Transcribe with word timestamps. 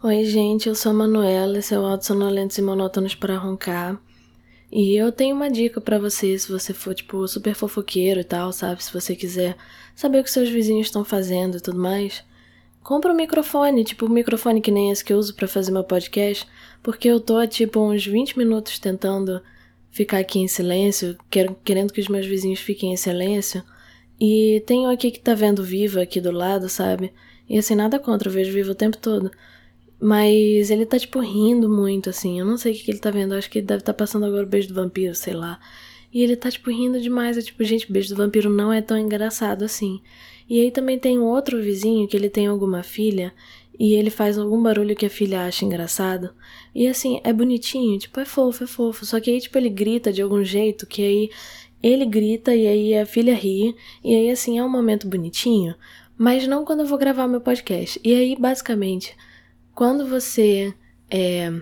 Oi, 0.00 0.24
gente, 0.26 0.68
eu 0.68 0.76
sou 0.76 0.90
a 0.90 0.94
Manuela, 0.94 1.58
esse 1.58 1.74
é 1.74 1.78
o 1.78 1.84
Auto 1.84 2.06
Sonolentos 2.06 2.56
e 2.56 2.62
Monótonos 2.62 3.16
para 3.16 3.36
Roncar. 3.36 4.00
E 4.70 4.94
eu 4.94 5.10
tenho 5.10 5.34
uma 5.34 5.50
dica 5.50 5.80
para 5.80 5.98
você, 5.98 6.38
se 6.38 6.52
você 6.52 6.72
for, 6.72 6.94
tipo, 6.94 7.26
super 7.26 7.52
fofoqueiro 7.52 8.20
e 8.20 8.24
tal, 8.24 8.52
sabe? 8.52 8.84
Se 8.84 8.92
você 8.92 9.16
quiser 9.16 9.56
saber 9.96 10.20
o 10.20 10.22
que 10.22 10.30
seus 10.30 10.48
vizinhos 10.48 10.86
estão 10.86 11.04
fazendo 11.04 11.56
e 11.56 11.60
tudo 11.60 11.80
mais. 11.80 12.22
Compra 12.80 13.12
um 13.12 13.16
microfone, 13.16 13.82
tipo 13.82 14.06
um 14.06 14.08
microfone 14.08 14.60
que 14.60 14.70
nem 14.70 14.92
esse 14.92 15.04
que 15.04 15.12
eu 15.12 15.18
uso 15.18 15.34
para 15.34 15.48
fazer 15.48 15.72
meu 15.72 15.82
podcast, 15.82 16.46
porque 16.80 17.08
eu 17.08 17.18
tô, 17.18 17.44
tipo, 17.48 17.80
uns 17.80 18.06
20 18.06 18.38
minutos 18.38 18.78
tentando 18.78 19.42
ficar 19.90 20.18
aqui 20.18 20.38
em 20.38 20.46
silêncio, 20.46 21.18
querendo 21.64 21.92
que 21.92 22.00
os 22.00 22.06
meus 22.06 22.24
vizinhos 22.24 22.60
fiquem 22.60 22.92
em 22.92 22.96
silêncio. 22.96 23.64
E 24.20 24.62
tenho 24.64 24.88
aqui 24.88 25.10
que 25.10 25.18
tá 25.18 25.34
vendo 25.34 25.64
Viva 25.64 26.02
aqui 26.02 26.20
do 26.20 26.30
lado, 26.30 26.68
sabe? 26.68 27.12
E 27.48 27.58
assim, 27.58 27.74
nada 27.74 27.98
contra, 27.98 28.28
eu 28.28 28.32
vejo 28.32 28.52
Viva 28.52 28.70
o 28.70 28.76
tempo 28.76 28.96
todo. 28.96 29.28
Mas 30.00 30.70
ele 30.70 30.86
tá, 30.86 30.98
tipo, 30.98 31.18
rindo 31.18 31.68
muito, 31.68 32.08
assim. 32.08 32.38
Eu 32.38 32.46
não 32.46 32.56
sei 32.56 32.72
o 32.72 32.76
que, 32.76 32.90
ele 32.90 33.00
tá 33.00 33.10
vendo. 33.10 33.34
Eu 33.34 33.38
acho 33.38 33.50
que 33.50 33.58
ele 33.58 33.66
deve 33.66 33.80
estar 33.80 33.92
tá 33.92 33.96
passando 33.96 34.26
agora 34.26 34.44
o 34.44 34.48
beijo 34.48 34.68
do 34.68 34.74
vampiro, 34.74 35.14
sei 35.14 35.34
lá. 35.34 35.58
E 36.12 36.22
ele 36.22 36.36
tá, 36.36 36.50
tipo, 36.50 36.70
rindo 36.70 37.00
demais. 37.00 37.36
É 37.36 37.42
tipo, 37.42 37.62
gente, 37.64 37.90
beijo 37.90 38.10
do 38.10 38.16
vampiro 38.16 38.48
não 38.48 38.72
é 38.72 38.80
tão 38.80 38.96
engraçado 38.96 39.64
assim. 39.64 40.00
E 40.48 40.60
aí 40.60 40.70
também 40.70 40.98
tem 40.98 41.18
um 41.18 41.24
outro 41.24 41.60
vizinho 41.60 42.06
que 42.08 42.16
ele 42.16 42.30
tem 42.30 42.46
alguma 42.46 42.82
filha. 42.82 43.34
E 43.78 43.94
ele 43.94 44.10
faz 44.10 44.38
algum 44.38 44.62
barulho 44.62 44.94
que 44.96 45.06
a 45.06 45.10
filha 45.10 45.46
acha 45.46 45.64
engraçado. 45.64 46.30
E 46.74 46.86
assim, 46.86 47.20
é 47.24 47.32
bonitinho, 47.32 47.98
tipo, 47.98 48.18
é 48.20 48.24
fofo, 48.24 48.64
é 48.64 48.66
fofo. 48.66 49.04
Só 49.04 49.20
que 49.20 49.30
aí, 49.30 49.40
tipo, 49.40 49.58
ele 49.58 49.68
grita 49.68 50.12
de 50.12 50.22
algum 50.22 50.42
jeito 50.44 50.86
que 50.86 51.02
aí 51.02 51.30
ele 51.82 52.04
grita 52.06 52.54
e 52.54 52.66
aí 52.66 52.96
a 52.96 53.06
filha 53.06 53.34
ri. 53.34 53.74
E 54.04 54.14
aí, 54.14 54.30
assim, 54.30 54.58
é 54.58 54.64
um 54.64 54.68
momento 54.68 55.08
bonitinho. 55.08 55.74
Mas 56.16 56.46
não 56.46 56.64
quando 56.64 56.80
eu 56.80 56.86
vou 56.86 56.98
gravar 56.98 57.28
meu 57.28 57.40
podcast. 57.40 58.00
E 58.04 58.14
aí, 58.14 58.36
basicamente 58.36 59.14
quando 59.78 60.08
você. 60.08 60.74
É, 61.08 61.52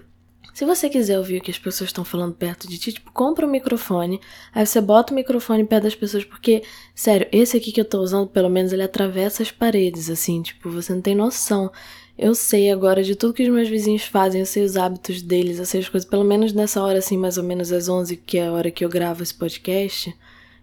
se 0.55 0.65
você 0.65 0.89
quiser 0.89 1.19
ouvir 1.19 1.37
o 1.37 1.43
que 1.43 1.51
as 1.51 1.59
pessoas 1.59 1.91
estão 1.91 2.03
falando 2.03 2.35
perto 2.35 2.67
de 2.67 2.79
ti, 2.79 2.91
tipo, 2.95 3.13
compra 3.13 3.47
um 3.47 3.51
microfone, 3.51 4.19
aí 4.55 4.65
você 4.65 4.81
bota 4.81 5.13
o 5.13 5.15
microfone 5.15 5.67
perto 5.67 5.83
das 5.83 5.95
pessoas, 5.95 6.25
porque, 6.25 6.63
sério, 6.95 7.29
esse 7.31 7.59
aqui 7.59 7.71
que 7.71 7.79
eu 7.79 7.85
tô 7.85 8.01
usando, 8.01 8.27
pelo 8.27 8.49
menos, 8.49 8.73
ele 8.73 8.83
atravessa 8.83 9.43
as 9.43 9.51
paredes, 9.51 10.09
assim, 10.09 10.41
tipo, 10.41 10.71
você 10.71 10.95
não 10.95 11.03
tem 11.03 11.15
noção. 11.15 11.71
Eu 12.17 12.35
sei 12.35 12.73
agora 12.73 13.03
de 13.03 13.15
tudo 13.15 13.35
que 13.35 13.43
os 13.43 13.51
meus 13.51 13.69
vizinhos 13.69 14.05
fazem, 14.05 14.41
eu 14.41 14.47
sei 14.47 14.65
os 14.65 14.79
hábitos 14.79 15.21
deles, 15.21 15.59
eu 15.59 15.67
sei 15.67 15.83
as 15.83 15.89
coisas, 15.91 16.09
pelo 16.09 16.25
menos 16.25 16.55
nessa 16.55 16.83
hora, 16.83 17.01
assim, 17.01 17.19
mais 17.19 17.37
ou 17.37 17.45
menos 17.45 17.71
às 17.71 17.87
11, 17.87 18.17
que 18.17 18.39
é 18.39 18.47
a 18.47 18.53
hora 18.53 18.71
que 18.71 18.83
eu 18.83 18.89
gravo 18.89 19.23
esse 19.23 19.35
podcast, 19.35 20.17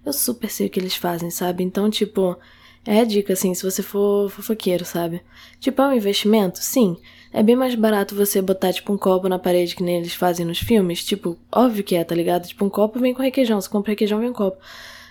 eu 0.04 0.12
super 0.12 0.50
sei 0.50 0.66
o 0.66 0.70
que 0.72 0.80
eles 0.80 0.96
fazem, 0.96 1.30
sabe? 1.30 1.64
Então, 1.64 1.88
tipo, 1.92 2.36
é 2.84 3.00
a 3.00 3.04
dica, 3.06 3.34
assim, 3.34 3.54
se 3.54 3.64
você 3.64 3.84
for 3.84 4.30
fofoqueiro, 4.32 4.84
sabe? 4.84 5.22
Tipo, 5.60 5.84
é 5.84 5.88
um 5.90 5.94
investimento? 5.94 6.58
Sim. 6.58 6.98
É 7.34 7.42
bem 7.42 7.56
mais 7.56 7.74
barato 7.74 8.16
você 8.16 8.40
botar, 8.44 8.72
tipo, 8.72 8.94
um 8.94 8.98
copo 8.98 9.28
na 9.28 9.40
parede 9.40 9.76
que 9.76 9.82
nem 9.82 9.98
eles 9.98 10.14
fazem 10.14 10.46
nos 10.46 10.60
filmes. 10.60 11.04
Tipo, 11.04 11.36
óbvio 11.52 11.84
que 11.84 11.96
é, 11.96 12.04
tá 12.04 12.14
ligado? 12.14 12.48
Tipo, 12.48 12.64
um 12.64 12.70
copo 12.70 13.00
vem 13.00 13.12
com 13.12 13.24
requeijão. 13.24 13.60
Você 13.60 13.68
compra 13.68 13.94
requeijão, 13.94 14.20
vem 14.20 14.30
um 14.30 14.34
copo. 14.34 14.62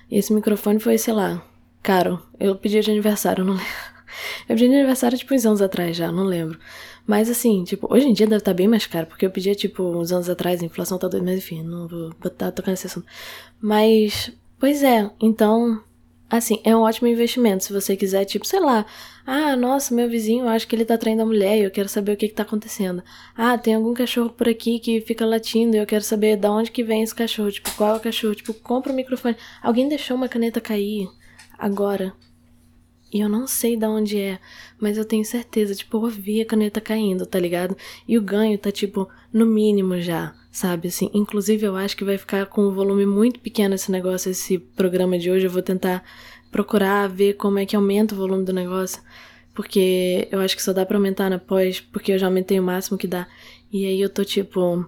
E 0.09 0.17
esse 0.17 0.33
microfone 0.33 0.79
foi, 0.79 0.97
sei 0.98 1.12
lá, 1.12 1.45
caro. 1.83 2.23
Eu 2.39 2.55
pedi 2.55 2.79
de 2.81 2.91
aniversário, 2.92 3.45
não 3.45 3.55
lembro. 3.59 3.67
Eu 4.48 4.55
pedi 4.55 4.69
de 4.69 4.75
aniversário, 4.77 5.19
tipo, 5.19 5.34
uns 5.34 5.45
anos 5.45 5.61
atrás 5.61 5.97
já, 5.97 6.12
não 6.12 6.23
lembro. 6.23 6.59
Mas, 7.05 7.29
assim, 7.29 7.64
tipo, 7.64 7.92
hoje 7.92 8.06
em 8.06 8.12
dia 8.12 8.27
deve 8.27 8.39
estar 8.39 8.53
tá 8.53 8.57
bem 8.57 8.69
mais 8.69 8.86
caro, 8.86 9.07
porque 9.07 9.27
eu 9.27 9.31
pedia, 9.31 9.55
tipo, 9.57 9.83
uns 9.83 10.12
anos 10.12 10.31
atrás, 10.31 10.62
a 10.62 10.67
inflação 10.67 10.98
tá 10.98 11.09
doida, 11.09 11.27
mas 11.27 11.39
enfim, 11.39 11.64
não 11.64 11.89
vou 11.89 12.14
botar, 12.20 12.53
tocar 12.53 12.70
nesse 12.70 12.86
assunto. 12.86 13.07
Mas, 13.61 14.31
pois 14.61 14.84
é, 14.84 15.11
então, 15.20 15.83
Assim, 16.33 16.63
é 16.65 16.75
um 16.75 16.81
ótimo 16.81 17.09
investimento. 17.09 17.63
Se 17.63 17.75
você 17.75 17.95
quiser, 17.95 18.25
tipo, 18.25 18.47
sei 18.47 18.59
lá. 18.59 18.87
Ah, 19.27 19.55
nossa, 19.55 19.95
meu 19.95 20.09
vizinho, 20.09 20.49
acho 20.49 20.67
que 20.67 20.75
ele 20.75 20.87
tá 20.87 20.97
traindo 20.97 21.21
a 21.21 21.27
mulher 21.27 21.59
e 21.59 21.65
eu 21.65 21.71
quero 21.71 21.91
saber 21.91 22.13
o 22.13 22.17
que 22.17 22.27
que 22.27 22.35
tá 22.35 22.43
acontecendo. 22.43 23.03
Ah, 23.37 23.59
tem 23.59 23.75
algum 23.75 23.93
cachorro 23.93 24.31
por 24.31 24.49
aqui 24.49 24.79
que 24.79 25.03
fica 25.03 25.27
latindo 25.27 25.77
e 25.77 25.79
eu 25.79 25.85
quero 25.85 26.03
saber 26.03 26.39
de 26.39 26.49
onde 26.49 26.71
que 26.71 26.83
vem 26.83 27.03
esse 27.03 27.15
cachorro. 27.15 27.53
Tipo, 27.53 27.71
qual 27.77 27.97
é 27.97 27.99
o 27.99 28.01
cachorro? 28.01 28.35
Tipo, 28.35 28.55
compra 28.55 28.95
o 28.95 28.97
microfone. 28.97 29.37
Alguém 29.63 29.91
deixou 29.91 30.17
uma 30.17 30.27
caneta 30.27 30.59
cair 30.59 31.07
agora. 31.59 32.15
E 33.13 33.21
eu 33.21 33.29
não 33.29 33.47
sei 33.47 33.77
de 33.77 33.85
onde 33.85 34.19
é, 34.19 34.39
mas 34.81 34.97
eu 34.97 35.05
tenho 35.05 35.27
certeza, 35.27 35.75
tipo, 35.75 35.98
eu 35.98 36.03
ouvi 36.05 36.41
a 36.41 36.47
caneta 36.47 36.81
caindo, 36.81 37.27
tá 37.27 37.39
ligado? 37.39 37.77
E 38.09 38.17
o 38.17 38.23
ganho 38.23 38.57
tá, 38.57 38.73
tipo, 38.73 39.07
no 39.31 39.45
mínimo 39.45 40.01
já, 40.01 40.35
sabe? 40.52 40.89
Assim, 40.89 41.11
inclusive 41.13 41.67
eu 41.67 41.74
acho 41.74 41.96
que 41.96 42.05
vai 42.05 42.18
ficar 42.18 42.46
com 42.46 42.68
um 42.68 42.73
volume 42.73 43.07
muito 43.07 43.40
pequeno 43.40 43.74
esse 43.74 43.90
negócio, 43.90 44.30
esse 44.30 44.58
programa 44.58 45.18
de 45.18 45.30
hoje. 45.30 45.46
Eu 45.46 45.51
vou 45.51 45.63
tentar 45.63 46.05
procurar 46.51 47.08
ver 47.08 47.35
como 47.35 47.58
é 47.58 47.67
que 47.67 47.74
aumenta 47.74 48.14
o 48.14 48.18
volume 48.18 48.45
do 48.45 48.52
negócio, 48.52 49.02
porque 49.55 50.29
eu 50.30 50.39
acho 50.39 50.55
que 50.55 50.62
só 50.62 50.73
dá 50.73 50.86
pra 50.86 50.96
aumentar 50.96 51.30
na 51.30 51.39
pós, 51.39 51.80
porque 51.80 52.12
eu 52.12 52.18
já 52.18 52.27
aumentei 52.27 52.61
o 52.61 52.62
máximo 52.62 52.98
que 52.98 53.08
dá. 53.08 53.27
E 53.73 53.86
aí 53.86 54.01
eu 54.01 54.11
tô 54.11 54.23
tipo, 54.24 54.86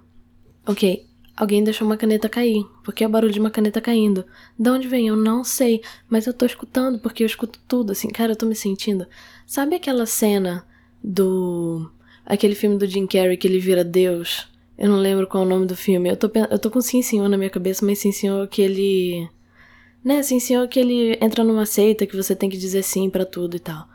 ok, 0.67 1.07
Alguém 1.37 1.65
deixou 1.65 1.87
uma 1.87 1.97
caneta 1.97 2.29
cair. 2.29 2.65
Porque 2.85 3.03
é 3.03 3.07
o 3.07 3.11
barulho 3.11 3.33
de 3.33 3.41
uma 3.41 3.51
caneta 3.51 3.81
caindo. 3.81 4.25
De 4.59 4.71
onde 4.71 4.87
vem? 4.87 5.09
Eu 5.09 5.17
não 5.17 5.43
sei. 5.43 5.83
Mas 6.09 6.27
eu 6.27 6.33
tô 6.33 6.47
escutando, 6.47 6.99
porque 6.99 7.23
eu 7.23 7.27
escuto 7.27 7.59
tudo, 7.67 7.93
assim. 7.93 8.09
Cara, 8.09 8.33
eu 8.33 8.37
tô 8.37 8.47
me 8.47 8.55
sentindo. 8.55 9.07
Sabe 9.47 9.75
aquela 9.75 10.07
cena 10.07 10.65
do. 11.03 11.91
Aquele 12.25 12.55
filme 12.55 12.79
do 12.79 12.87
Jim 12.87 13.07
Carrey 13.07 13.37
que 13.37 13.47
ele 13.47 13.59
vira 13.59 13.85
Deus? 13.85 14.49
Eu 14.77 14.89
não 14.89 14.97
lembro 14.97 15.27
qual 15.27 15.45
é 15.45 15.47
o 15.47 15.49
nome 15.49 15.67
do 15.67 15.77
filme. 15.77 16.11
Eu 16.11 16.17
tô, 16.17 16.31
eu 16.51 16.59
tô 16.59 16.71
com 16.71 16.81
Sim 16.81 17.03
Senhor 17.03 17.29
na 17.29 17.37
minha 17.37 17.51
cabeça, 17.51 17.85
mas 17.85 17.99
Sim 17.99 18.13
Senhor 18.13 18.47
que 18.49 18.63
ele. 18.63 19.29
Né, 20.05 20.23
Sim 20.23 20.41
Senhor 20.41 20.67
que 20.69 20.81
ele 20.81 21.19
entra 21.21 21.45
numa 21.45 21.67
seita 21.67 22.07
que 22.07 22.17
você 22.17 22.35
tem 22.37 22.51
que 22.51 22.57
dizer 22.57 22.83
sim 22.83 23.09
para 23.09 23.25
tudo 23.25 23.57
e 23.57 23.61
tal. 23.61 23.87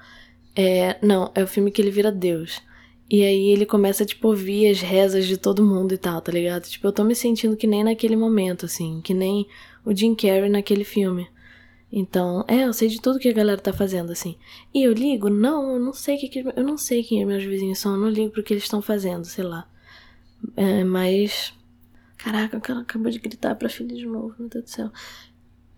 É. 0.56 0.98
Não, 1.02 1.32
é 1.36 1.44
o 1.44 1.48
filme 1.48 1.72
que 1.72 1.82
ele 1.82 1.92
vira 1.92 2.12
Deus. 2.12 2.62
E 3.12 3.24
aí 3.24 3.50
ele 3.50 3.66
começa, 3.66 4.06
tipo, 4.06 4.28
ouvir 4.28 4.70
as 4.70 4.82
rezas 4.82 5.26
de 5.26 5.36
todo 5.36 5.66
mundo 5.66 5.94
e 5.94 5.98
tal, 5.98 6.22
tá 6.22 6.32
ligado? 6.32 6.64
Tipo, 6.68 6.88
eu 6.88 6.92
tô 6.92 7.04
me 7.04 7.16
sentindo 7.16 7.58
que 7.58 7.66
nem 7.66 7.84
naquele 7.84 8.16
momento, 8.16 8.66
assim, 8.68 9.02
que 9.02 9.16
nem 9.16 9.48
o 9.84 9.96
Jim 9.96 10.14
Carrey 10.14 10.48
naquele 10.48 10.84
filme. 10.84 11.28
Então, 11.92 12.46
é, 12.48 12.66
eu 12.66 12.74
sei 12.74 12.88
de 12.88 13.02
tudo 13.02 13.18
que 13.18 13.28
a 13.28 13.34
galera 13.34 13.60
tá 13.60 13.74
fazendo, 13.74 14.12
assim. 14.12 14.38
E 14.72 14.84
eu 14.84 14.94
ligo? 14.94 15.28
Não, 15.28 15.74
eu 15.74 15.80
não 15.80 15.92
sei 15.92 16.18
que, 16.18 16.30
que 16.30 16.40
eu 16.56 16.64
não 16.64 16.78
sei 16.78 17.04
quem 17.04 17.26
meus 17.26 17.44
vizinhos 17.44 17.80
são, 17.80 17.94
eu 17.94 18.00
não 18.00 18.10
ligo 18.10 18.32
pro 18.32 18.44
que 18.44 18.54
eles 18.54 18.64
estão 18.64 18.82
fazendo, 18.82 19.26
sei 19.26 19.44
lá. 19.44 19.68
É, 20.56 20.84
mas. 20.84 21.54
Caraca, 22.18 22.60
cara 22.60 22.82
acabou 22.82 23.10
de 23.10 23.20
gritar 23.20 23.56
pra 23.56 23.70
filha 23.70 23.96
de 23.96 24.06
novo, 24.06 24.36
meu 24.38 24.50
Deus 24.50 24.66
do 24.66 24.70
céu. 24.70 24.92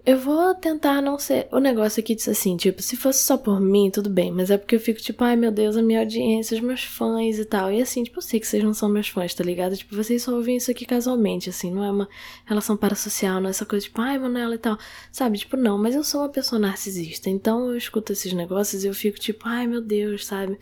Eu 0.03 0.17
vou 0.17 0.55
tentar 0.55 0.99
não 0.99 1.19
ser. 1.19 1.47
O 1.51 1.59
negócio 1.59 1.99
aqui 1.99 2.15
diz 2.15 2.27
assim, 2.27 2.57
tipo, 2.57 2.81
se 2.81 2.97
fosse 2.97 3.23
só 3.23 3.37
por 3.37 3.61
mim, 3.61 3.91
tudo 3.91 4.09
bem, 4.09 4.31
mas 4.31 4.49
é 4.49 4.57
porque 4.57 4.75
eu 4.75 4.79
fico 4.79 4.99
tipo, 4.99 5.23
ai 5.23 5.35
meu 5.35 5.51
Deus, 5.51 5.77
a 5.77 5.81
minha 5.83 5.99
audiência, 5.99 6.55
os 6.55 6.61
meus 6.63 6.83
fãs 6.83 7.37
e 7.37 7.45
tal. 7.45 7.71
E 7.71 7.79
assim, 7.79 8.03
tipo, 8.03 8.17
eu 8.17 8.21
sei 8.23 8.39
que 8.39 8.47
vocês 8.47 8.63
não 8.63 8.73
são 8.73 8.89
meus 8.89 9.09
fãs, 9.09 9.31
tá 9.35 9.43
ligado? 9.43 9.77
Tipo, 9.77 9.95
vocês 9.95 10.23
só 10.23 10.33
ouvem 10.33 10.57
isso 10.57 10.71
aqui 10.71 10.87
casualmente, 10.87 11.49
assim, 11.49 11.71
não 11.71 11.83
é 11.83 11.91
uma 11.91 12.09
relação 12.45 12.75
parasocial, 12.75 13.39
não 13.39 13.47
é 13.47 13.51
essa 13.51 13.65
coisa 13.65 13.85
tipo, 13.85 14.01
ai, 14.01 14.17
Manuela 14.17 14.55
e 14.55 14.57
tal. 14.57 14.75
Sabe? 15.11 15.37
Tipo, 15.37 15.55
não, 15.55 15.77
mas 15.77 15.93
eu 15.93 16.03
sou 16.03 16.21
uma 16.21 16.29
pessoa 16.29 16.57
narcisista, 16.57 17.29
então 17.29 17.69
eu 17.69 17.77
escuto 17.77 18.11
esses 18.11 18.33
negócios 18.33 18.83
e 18.83 18.87
eu 18.87 18.95
fico 18.95 19.19
tipo, 19.19 19.47
ai 19.47 19.67
meu 19.67 19.81
Deus, 19.81 20.25
sabe? 20.25 20.57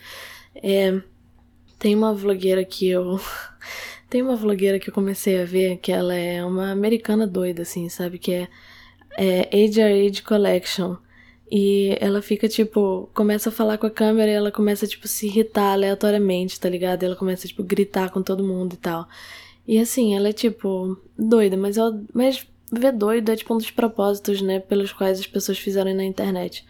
É. 0.54 1.02
Tem 1.80 1.96
uma 1.96 2.14
vlogueira 2.14 2.64
que 2.64 2.88
eu. 2.88 3.20
Tem 4.10 4.22
uma 4.22 4.36
vlogueira 4.36 4.80
que 4.80 4.90
eu 4.90 4.94
comecei 4.94 5.42
a 5.42 5.46
ver 5.46 5.78
que 5.78 5.92
ela 5.92 6.14
é 6.16 6.44
uma 6.44 6.72
americana 6.72 7.26
doida, 7.26 7.62
assim, 7.62 7.88
sabe? 7.90 8.18
Que 8.20 8.34
é 8.34 8.50
é, 9.18 9.50
Age 9.54 9.82
are 9.82 10.08
Age 10.08 10.22
Collection. 10.22 10.96
E 11.52 11.98
ela 12.00 12.22
fica, 12.22 12.48
tipo, 12.48 13.10
começa 13.14 13.50
a 13.50 13.52
falar 13.52 13.78
com 13.78 13.88
a 13.88 13.92
câmera 13.92 14.32
e 14.32 14.36
ela 14.36 14.52
começa, 14.52 14.86
tipo, 14.88 15.08
se 15.08 15.28
irritar 15.28 15.74
aleatoriamente, 15.74 16.60
tá 16.60 16.70
ligado? 16.70 17.04
E 17.04 17.06
ela 17.08 17.16
começa, 17.16 17.48
tipo, 17.48 17.64
gritar 17.64 18.12
com 18.12 18.22
todo 18.22 18.44
mundo 18.44 18.74
e 18.74 18.78
tal. 18.78 19.08
E 19.68 19.80
assim, 19.80 20.16
ela 20.16 20.30
é, 20.30 20.34
tipo, 20.34 20.98
doida, 21.18 21.58
mas 21.58 21.78
ela. 21.78 22.00
Mas 22.14 22.48
ver 22.72 22.92
doido 22.94 23.30
é, 23.32 23.36
tipo, 23.36 23.54
um 23.54 23.58
dos 23.58 23.72
propósitos, 23.72 24.42
né, 24.42 24.60
pelos 24.60 24.94
quais 24.94 25.20
as 25.20 25.28
pessoas 25.28 25.58
fizeram 25.58 25.94
na 25.94 26.06
internet. 26.06 26.66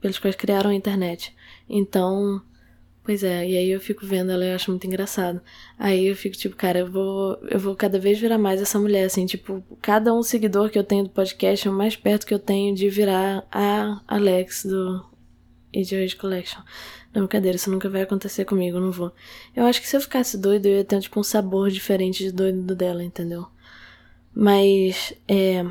Pelos 0.00 0.18
quais 0.18 0.36
criaram 0.36 0.70
a 0.70 0.74
internet. 0.74 1.34
Então, 1.68 2.40
Pois 3.04 3.22
é, 3.22 3.46
e 3.46 3.54
aí 3.54 3.70
eu 3.70 3.78
fico 3.80 4.06
vendo 4.06 4.32
ela 4.32 4.46
e 4.46 4.48
eu 4.48 4.54
acho 4.54 4.70
muito 4.70 4.86
engraçado. 4.86 5.38
Aí 5.78 6.06
eu 6.06 6.16
fico 6.16 6.34
tipo, 6.38 6.56
cara, 6.56 6.78
eu 6.78 6.90
vou, 6.90 7.38
eu 7.50 7.60
vou 7.60 7.76
cada 7.76 7.98
vez 7.98 8.18
virar 8.18 8.38
mais 8.38 8.62
essa 8.62 8.78
mulher, 8.78 9.04
assim, 9.04 9.26
tipo, 9.26 9.62
cada 9.82 10.14
um 10.14 10.22
seguidor 10.22 10.70
que 10.70 10.78
eu 10.78 10.84
tenho 10.84 11.04
do 11.04 11.10
podcast 11.10 11.68
é 11.68 11.70
o 11.70 11.74
mais 11.74 11.94
perto 11.96 12.26
que 12.26 12.32
eu 12.32 12.38
tenho 12.38 12.74
de 12.74 12.88
virar 12.88 13.46
a 13.52 14.00
Alex 14.08 14.64
do 14.64 15.04
Age 15.76 16.16
Collection. 16.16 16.62
Não, 17.12 17.22
brincadeira, 17.22 17.56
isso 17.56 17.70
nunca 17.70 17.90
vai 17.90 18.00
acontecer 18.00 18.46
comigo, 18.46 18.80
não 18.80 18.90
vou. 18.90 19.12
Eu 19.54 19.64
acho 19.66 19.82
que 19.82 19.86
se 19.86 19.96
eu 19.96 20.00
ficasse 20.00 20.38
doido, 20.38 20.64
eu 20.66 20.76
ia 20.78 20.84
ter, 20.84 20.98
tipo, 21.00 21.20
um 21.20 21.22
sabor 21.22 21.70
diferente 21.70 22.24
de 22.24 22.32
doido 22.32 22.74
dela, 22.74 23.04
entendeu? 23.04 23.46
Mas, 24.34 25.12
é... 25.28 25.64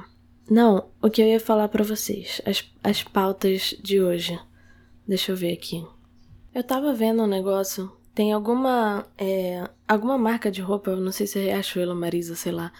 Não, 0.49 0.89
o 1.01 1.09
que 1.09 1.21
eu 1.21 1.27
ia 1.27 1.39
falar 1.39 1.67
para 1.69 1.83
vocês, 1.83 2.41
as, 2.45 2.63
as 2.83 3.01
pautas 3.01 3.75
de 3.81 3.99
hoje. 3.99 4.39
Deixa 5.07 5.31
eu 5.31 5.35
ver 5.35 5.53
aqui. 5.53 5.83
Eu 6.53 6.63
tava 6.63 6.93
vendo 6.93 7.23
um 7.23 7.27
negócio. 7.27 7.91
Tem 8.13 8.31
alguma. 8.31 9.05
É, 9.17 9.67
alguma 9.87 10.17
marca 10.17 10.51
de 10.51 10.61
roupa, 10.61 10.95
não 10.95 11.11
sei 11.11 11.25
se 11.25 11.39
é 11.39 11.43
Riachuelo, 11.43 11.95
Marisa, 11.95 12.35
sei 12.35 12.51
lá, 12.51 12.71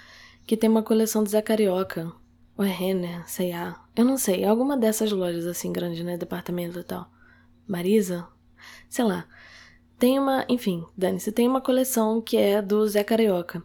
que 0.45 0.55
tem 0.55 0.69
uma 0.69 0.83
coleção 0.83 1.23
de 1.23 1.31
Zé 1.31 1.41
Carioca. 1.41 2.11
Ou 2.55 2.63
é 2.63 2.69
Renner, 2.69 3.27
sei 3.27 3.51
lá. 3.51 3.83
Eu 3.95 4.05
não 4.05 4.15
sei. 4.15 4.45
Alguma 4.45 4.77
dessas 4.77 5.11
lojas 5.11 5.47
assim 5.47 5.73
grandes, 5.73 6.03
né? 6.05 6.17
Departamento 6.17 6.79
e 6.79 6.83
tal. 6.83 7.09
Marisa? 7.67 8.27
Sei 8.87 9.03
lá. 9.03 9.25
tem 9.97 10.19
uma. 10.19 10.45
Enfim, 10.47 10.85
Dani, 10.95 11.19
você 11.19 11.31
tem 11.31 11.47
uma 11.47 11.61
coleção 11.61 12.21
que 12.21 12.37
é 12.37 12.61
do 12.61 12.87
Zé 12.87 13.03
Carioca. 13.03 13.63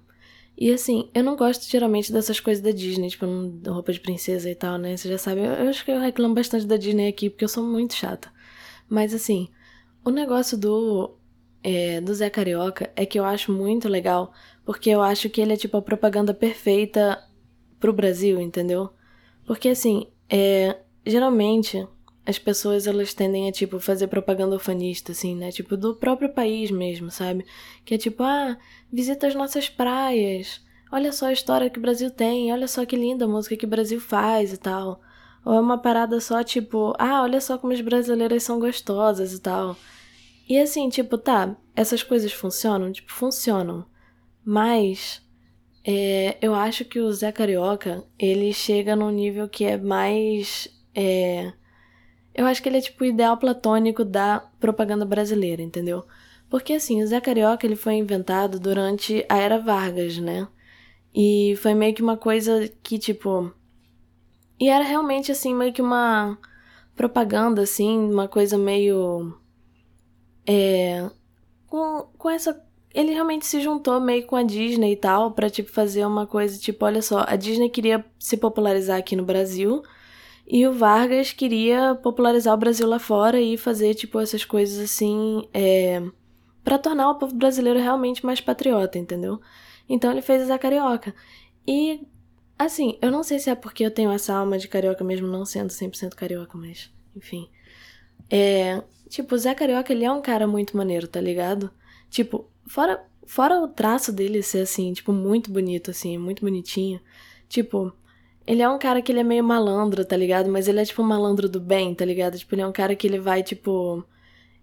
E 0.56 0.72
assim, 0.72 1.10
eu 1.14 1.22
não 1.22 1.36
gosto 1.36 1.70
geralmente 1.70 2.12
dessas 2.12 2.40
coisas 2.40 2.62
da 2.64 2.72
Disney, 2.72 3.10
tipo, 3.10 3.26
roupa 3.68 3.92
de 3.92 4.00
princesa 4.00 4.50
e 4.50 4.54
tal, 4.54 4.78
né? 4.78 4.96
Você 4.96 5.08
já 5.08 5.18
sabe, 5.18 5.40
eu, 5.40 5.52
eu 5.52 5.68
acho 5.68 5.84
que 5.84 5.90
eu 5.90 6.00
reclamo 6.00 6.34
bastante 6.34 6.66
da 6.66 6.76
Disney 6.76 7.08
aqui, 7.08 7.30
porque 7.30 7.44
eu 7.44 7.48
sou 7.48 7.62
muito 7.62 7.94
chata. 7.94 8.32
Mas 8.88 9.14
assim, 9.14 9.48
o 10.08 10.10
negócio 10.10 10.56
do, 10.56 11.18
é, 11.62 12.00
do 12.00 12.14
Zé 12.14 12.30
Carioca 12.30 12.90
é 12.96 13.04
que 13.04 13.18
eu 13.18 13.24
acho 13.24 13.52
muito 13.52 13.88
legal, 13.88 14.32
porque 14.64 14.88
eu 14.88 15.02
acho 15.02 15.28
que 15.28 15.38
ele 15.40 15.52
é 15.52 15.56
tipo 15.56 15.76
a 15.76 15.82
propaganda 15.82 16.32
perfeita 16.32 17.22
pro 17.78 17.92
Brasil, 17.92 18.40
entendeu? 18.40 18.90
Porque 19.46 19.68
assim, 19.68 20.06
é, 20.28 20.78
geralmente 21.04 21.86
as 22.24 22.38
pessoas 22.38 22.86
elas 22.86 23.12
tendem 23.12 23.48
a 23.48 23.52
tipo 23.52 23.78
fazer 23.78 24.08
propaganda 24.08 24.56
ufanista 24.56 25.12
assim, 25.12 25.36
né? 25.36 25.50
Tipo 25.50 25.76
do 25.76 25.94
próprio 25.94 26.30
país 26.30 26.70
mesmo, 26.70 27.10
sabe? 27.10 27.44
Que 27.84 27.94
é 27.94 27.98
tipo, 27.98 28.22
ah, 28.22 28.56
visita 28.90 29.26
as 29.26 29.34
nossas 29.34 29.68
praias. 29.68 30.62
Olha 30.90 31.12
só 31.12 31.26
a 31.26 31.32
história 31.32 31.68
que 31.68 31.78
o 31.78 31.82
Brasil 31.82 32.10
tem, 32.10 32.50
olha 32.50 32.66
só 32.66 32.86
que 32.86 32.96
linda 32.96 33.26
a 33.26 33.28
música 33.28 33.56
que 33.56 33.66
o 33.66 33.68
Brasil 33.68 34.00
faz 34.00 34.54
e 34.54 34.56
tal. 34.56 35.02
Ou 35.44 35.52
é 35.54 35.60
uma 35.60 35.78
parada 35.78 36.18
só 36.20 36.42
tipo, 36.42 36.94
ah, 36.98 37.22
olha 37.22 37.40
só 37.42 37.58
como 37.58 37.74
as 37.74 37.80
brasileiras 37.82 38.42
são 38.42 38.58
gostosas 38.58 39.34
e 39.34 39.40
tal. 39.40 39.76
E 40.48 40.58
assim, 40.58 40.88
tipo, 40.88 41.18
tá, 41.18 41.56
essas 41.76 42.02
coisas 42.02 42.32
funcionam? 42.32 42.90
Tipo, 42.90 43.12
funcionam. 43.12 43.84
Mas 44.44 45.22
é, 45.84 46.38
eu 46.40 46.54
acho 46.54 46.84
que 46.84 47.00
o 47.00 47.12
Zé 47.12 47.30
Carioca, 47.32 48.04
ele 48.18 48.52
chega 48.52 48.96
num 48.96 49.10
nível 49.10 49.48
que 49.48 49.64
é 49.64 49.76
mais. 49.76 50.68
É, 50.94 51.52
eu 52.34 52.46
acho 52.46 52.62
que 52.62 52.68
ele 52.68 52.78
é 52.78 52.80
tipo 52.80 53.04
o 53.04 53.06
ideal 53.06 53.36
platônico 53.36 54.04
da 54.04 54.40
propaganda 54.60 55.04
brasileira, 55.04 55.62
entendeu? 55.62 56.04
Porque 56.48 56.72
assim, 56.74 57.02
o 57.02 57.06
Zé 57.06 57.20
Carioca 57.20 57.66
ele 57.66 57.76
foi 57.76 57.94
inventado 57.94 58.58
durante 58.58 59.24
a 59.28 59.36
Era 59.38 59.58
Vargas, 59.58 60.18
né? 60.18 60.48
E 61.14 61.56
foi 61.56 61.74
meio 61.74 61.94
que 61.94 62.02
uma 62.02 62.16
coisa 62.16 62.68
que, 62.82 62.98
tipo. 62.98 63.52
E 64.60 64.68
era 64.68 64.84
realmente, 64.84 65.32
assim, 65.32 65.54
meio 65.54 65.72
que 65.72 65.82
uma 65.82 66.38
propaganda, 66.96 67.62
assim, 67.62 67.98
uma 67.98 68.28
coisa 68.28 68.56
meio. 68.58 69.34
É. 70.48 71.10
Com, 71.66 72.08
com 72.16 72.30
essa. 72.30 72.64
Ele 72.94 73.12
realmente 73.12 73.46
se 73.46 73.60
juntou 73.60 74.00
meio 74.00 74.26
com 74.26 74.34
a 74.34 74.42
Disney 74.42 74.92
e 74.92 74.96
tal, 74.96 75.32
pra, 75.32 75.50
tipo, 75.50 75.70
fazer 75.70 76.06
uma 76.06 76.26
coisa, 76.26 76.58
tipo, 76.58 76.84
olha 76.86 77.02
só, 77.02 77.24
a 77.28 77.36
Disney 77.36 77.68
queria 77.68 78.02
se 78.18 78.36
popularizar 78.38 78.98
aqui 78.98 79.14
no 79.14 79.24
Brasil. 79.24 79.82
E 80.46 80.66
o 80.66 80.72
Vargas 80.72 81.30
queria 81.32 81.94
popularizar 81.96 82.54
o 82.54 82.56
Brasil 82.56 82.88
lá 82.88 82.98
fora 82.98 83.38
e 83.38 83.58
fazer, 83.58 83.94
tipo, 83.94 84.18
essas 84.18 84.44
coisas 84.44 84.78
assim. 84.82 85.46
É, 85.52 86.02
para 86.64 86.78
tornar 86.78 87.10
o 87.10 87.16
povo 87.16 87.34
brasileiro 87.34 87.78
realmente 87.78 88.24
mais 88.24 88.40
patriota, 88.40 88.98
entendeu? 88.98 89.40
Então 89.88 90.10
ele 90.10 90.22
fez 90.22 90.50
a 90.50 90.58
carioca. 90.58 91.14
E, 91.66 92.06
assim, 92.58 92.98
eu 93.02 93.10
não 93.10 93.22
sei 93.22 93.38
se 93.38 93.50
é 93.50 93.54
porque 93.54 93.84
eu 93.84 93.90
tenho 93.90 94.10
essa 94.10 94.34
alma 94.34 94.58
de 94.58 94.68
carioca 94.68 95.04
mesmo 95.04 95.26
não 95.26 95.44
sendo 95.44 95.70
100% 95.70 96.14
carioca, 96.14 96.56
mas, 96.56 96.90
enfim. 97.14 97.48
É, 98.30 98.82
tipo, 99.08 99.34
o 99.34 99.38
Zé 99.38 99.54
Carioca, 99.54 99.92
ele 99.92 100.04
é 100.04 100.12
um 100.12 100.22
cara 100.22 100.46
muito 100.46 100.76
maneiro, 100.76 101.08
tá 101.08 101.20
ligado? 101.20 101.70
Tipo, 102.10 102.48
fora, 102.66 103.04
fora 103.26 103.60
o 103.60 103.68
traço 103.68 104.12
dele 104.12 104.42
ser, 104.42 104.60
assim, 104.60 104.92
tipo, 104.92 105.12
muito 105.12 105.50
bonito, 105.50 105.90
assim, 105.90 106.18
muito 106.18 106.42
bonitinho. 106.42 107.00
Tipo, 107.48 107.92
ele 108.46 108.62
é 108.62 108.68
um 108.68 108.78
cara 108.78 109.02
que 109.02 109.12
ele 109.12 109.20
é 109.20 109.24
meio 109.24 109.44
malandro, 109.44 110.04
tá 110.04 110.16
ligado? 110.16 110.50
Mas 110.50 110.68
ele 110.68 110.80
é, 110.80 110.84
tipo, 110.84 111.02
um 111.02 111.06
malandro 111.06 111.48
do 111.48 111.60
bem, 111.60 111.94
tá 111.94 112.04
ligado? 112.04 112.38
Tipo, 112.38 112.54
ele 112.54 112.62
é 112.62 112.66
um 112.66 112.72
cara 112.72 112.94
que 112.96 113.06
ele 113.06 113.18
vai, 113.18 113.42
tipo... 113.42 114.04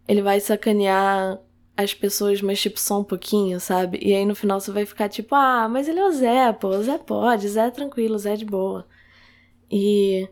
Ele 0.08 0.22
vai 0.22 0.40
sacanear 0.40 1.40
as 1.78 1.94
pessoas, 1.94 2.42
mas 2.42 2.62
tipo, 2.62 2.80
só 2.80 3.00
um 3.02 3.04
pouquinho, 3.04 3.60
sabe? 3.60 4.00
E 4.02 4.14
aí 4.14 4.26
no 4.26 4.36
final 4.36 4.60
você 4.60 4.72
vai 4.72 4.86
ficar 4.86 5.10
tipo, 5.10 5.36
ah, 5.36 5.68
mas 5.70 5.88
ele 5.88 6.00
é 6.00 6.06
o 6.06 6.12
Zé, 6.12 6.54
pô, 6.54 6.70
o 6.70 6.84
Zé 6.84 6.98
pode, 6.98 7.48
o 7.48 7.50
Zé 7.50 7.68
é 7.68 7.72
tranquilo, 7.72 8.16
o 8.16 8.20
Zé 8.20 8.34
é 8.34 8.38
de 8.38 8.46
boa. 8.46 8.88
E, 9.70 10.28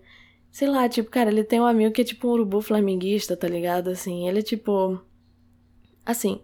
sei 0.53 0.69
lá, 0.69 0.87
tipo, 0.87 1.09
cara, 1.09 1.29
ele 1.29 1.43
tem 1.43 1.59
um 1.59 1.65
amigo 1.65 1.93
que 1.93 2.01
é 2.01 2.05
tipo 2.05 2.29
um 2.29 2.31
urubu 2.31 2.61
flamenguista, 2.61 3.35
tá 3.35 3.47
ligado? 3.47 3.89
Assim, 3.89 4.27
ele 4.29 4.39
é 4.39 4.41
tipo. 4.41 5.01
Assim, 6.05 6.41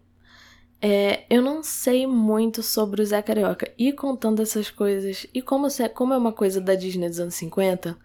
é, 0.82 1.26
eu 1.30 1.42
não 1.42 1.64
sei 1.64 2.08
muito 2.08 2.64
sobre 2.64 3.02
o 3.02 3.06
Zé 3.06 3.22
Carioca. 3.22 3.72
E 3.78 3.94
contando 3.94 4.42
essas 4.42 4.70
coisas, 4.70 5.28
e 5.34 5.42
como, 5.42 5.68
como 5.94 6.14
é 6.14 6.18
uma 6.18 6.34
coisa 6.34 6.60
da 6.62 6.76
Disney 6.76 7.10
dos 7.10 7.20
anos 7.20 7.36
50, 7.36 7.98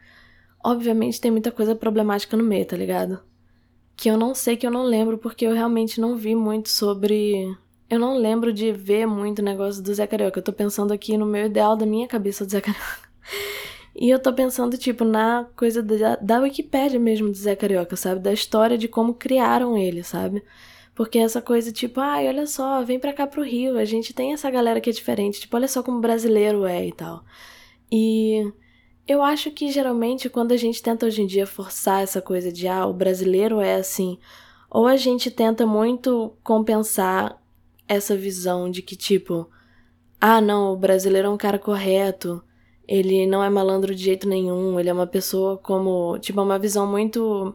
obviamente 0.63 1.21
tem 1.21 1.31
muita 1.31 1.51
coisa 1.53 1.75
problemática 1.75 2.37
no 2.37 2.45
meio, 2.45 2.67
tá 2.67 2.77
ligado? 2.77 3.21
que 3.97 4.11
eu 4.11 4.17
não 4.17 4.35
sei, 4.35 4.57
que 4.57 4.67
eu 4.67 4.71
não 4.71 4.83
lembro, 4.83 5.19
porque 5.19 5.47
eu 5.47 5.53
realmente 5.53 6.01
não 6.01 6.17
vi 6.17 6.35
muito 6.35 6.69
sobre. 6.69 7.57
Eu 7.89 7.99
não 7.99 8.17
lembro 8.17 8.53
de 8.53 8.73
ver 8.73 9.07
muito 9.07 9.43
negócio 9.43 9.83
do 9.83 9.95
Zé 9.95 10.07
Carioca. 10.07 10.39
Eu 10.39 10.45
tô 10.45 10.53
pensando 10.53 10.93
aqui 10.93 11.17
no 11.17 11.27
meu 11.27 11.47
ideal 11.47 11.77
da 11.77 11.87
minha 11.87 12.09
cabeça 12.09 12.45
do 12.45 12.51
Zé 12.51 12.61
Carioca. 12.61 13.09
E 13.95 14.11
eu 14.11 14.19
tô 14.19 14.33
pensando, 14.33 14.77
tipo, 14.77 15.05
na 15.05 15.47
coisa 15.57 15.83
da, 15.83 16.17
da 16.17 16.41
Wikipédia 16.41 16.99
mesmo 16.99 17.29
do 17.29 17.37
Zé 17.37 17.55
Carioca, 17.55 17.95
sabe? 17.97 18.21
Da 18.21 18.33
história 18.33 18.77
de 18.77 18.89
como 18.89 19.15
criaram 19.15 19.79
ele, 19.79 20.03
sabe? 20.03 20.43
Porque 20.95 21.19
essa 21.19 21.41
coisa, 21.41 21.73
tipo, 21.73 22.01
ai, 22.01 22.29
olha 22.29 22.47
só, 22.47 22.83
vem 22.85 22.99
pra 22.99 23.13
cá 23.13 23.27
pro 23.27 23.43
Rio, 23.43 23.79
a 23.79 23.85
gente 23.85 24.13
tem 24.13 24.33
essa 24.33 24.51
galera 24.51 24.81
que 24.81 24.91
é 24.91 24.93
diferente, 24.93 25.41
tipo, 25.41 25.57
olha 25.57 25.69
só 25.69 25.83
como 25.83 26.01
brasileiro 26.01 26.65
é 26.67 26.87
e 26.87 26.93
tal. 26.93 27.25
E 27.91 28.53
eu 29.07 29.23
acho 29.23 29.51
que 29.51 29.71
geralmente 29.71 30.29
quando 30.31 30.53
a 30.53 30.57
gente 30.57 30.83
tenta 30.83 31.07
hoje 31.07 31.23
em 31.23 31.27
dia 31.27 31.47
forçar 31.47 32.03
essa 32.03 32.23
coisa 32.23 32.51
de 32.53 32.67
ah, 32.69 32.87
o 32.87 32.93
brasileiro 32.93 33.61
é 33.61 33.77
assim, 33.77 34.19
ou 34.71 34.87
a 34.87 34.97
gente 34.97 35.31
tenta 35.31 35.67
muito 35.67 36.37
compensar 36.43 37.41
essa 37.89 38.17
visão 38.17 38.71
de 38.71 38.83
que 38.83 38.97
tipo, 38.97 39.49
ah, 40.21 40.41
não, 40.41 40.73
o 40.73 40.77
brasileiro 40.77 41.29
é 41.29 41.31
um 41.31 41.37
cara 41.37 41.59
correto, 41.59 42.43
ele 42.87 43.27
não 43.27 43.43
é 43.43 43.51
malandro 43.51 43.95
de 43.95 44.03
jeito 44.03 44.29
nenhum, 44.29 44.79
ele 44.79 44.89
é 44.89 44.93
uma 44.93 45.07
pessoa 45.07 45.57
como, 45.59 46.19
tipo, 46.19 46.41
uma 46.43 46.59
visão 46.59 46.87
muito 46.87 47.55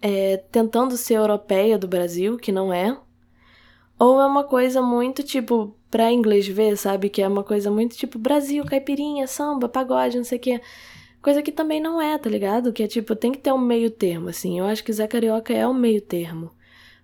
é, 0.00 0.36
tentando 0.36 0.96
ser 0.96 1.14
europeia 1.14 1.78
do 1.78 1.88
Brasil, 1.88 2.36
que 2.36 2.52
não 2.52 2.72
é, 2.72 2.96
ou 3.98 4.20
é 4.20 4.26
uma 4.26 4.44
coisa 4.44 4.82
muito 4.82 5.22
tipo 5.22 5.76
pra 5.90 6.10
inglês 6.12 6.46
ver, 6.48 6.76
sabe? 6.76 7.08
Que 7.08 7.22
é 7.22 7.28
uma 7.28 7.44
coisa 7.44 7.70
muito 7.70 7.96
tipo 7.96 8.18
Brasil, 8.18 8.64
caipirinha, 8.64 9.26
samba, 9.26 9.68
pagode, 9.68 10.16
não 10.16 10.24
sei 10.24 10.38
o 10.38 10.40
quê. 10.40 10.60
Coisa 11.22 11.40
que 11.42 11.52
também 11.52 11.80
não 11.80 12.02
é, 12.02 12.18
tá 12.18 12.28
ligado? 12.28 12.72
Que 12.72 12.82
é 12.82 12.88
tipo, 12.88 13.14
tem 13.14 13.30
que 13.30 13.38
ter 13.38 13.52
um 13.52 13.58
meio 13.58 13.90
termo, 13.90 14.28
assim. 14.28 14.58
Eu 14.58 14.64
acho 14.66 14.82
que 14.82 14.92
Zé 14.92 15.06
Carioca 15.06 15.52
é 15.52 15.66
um 15.68 15.74
meio 15.74 16.00
termo. 16.00 16.50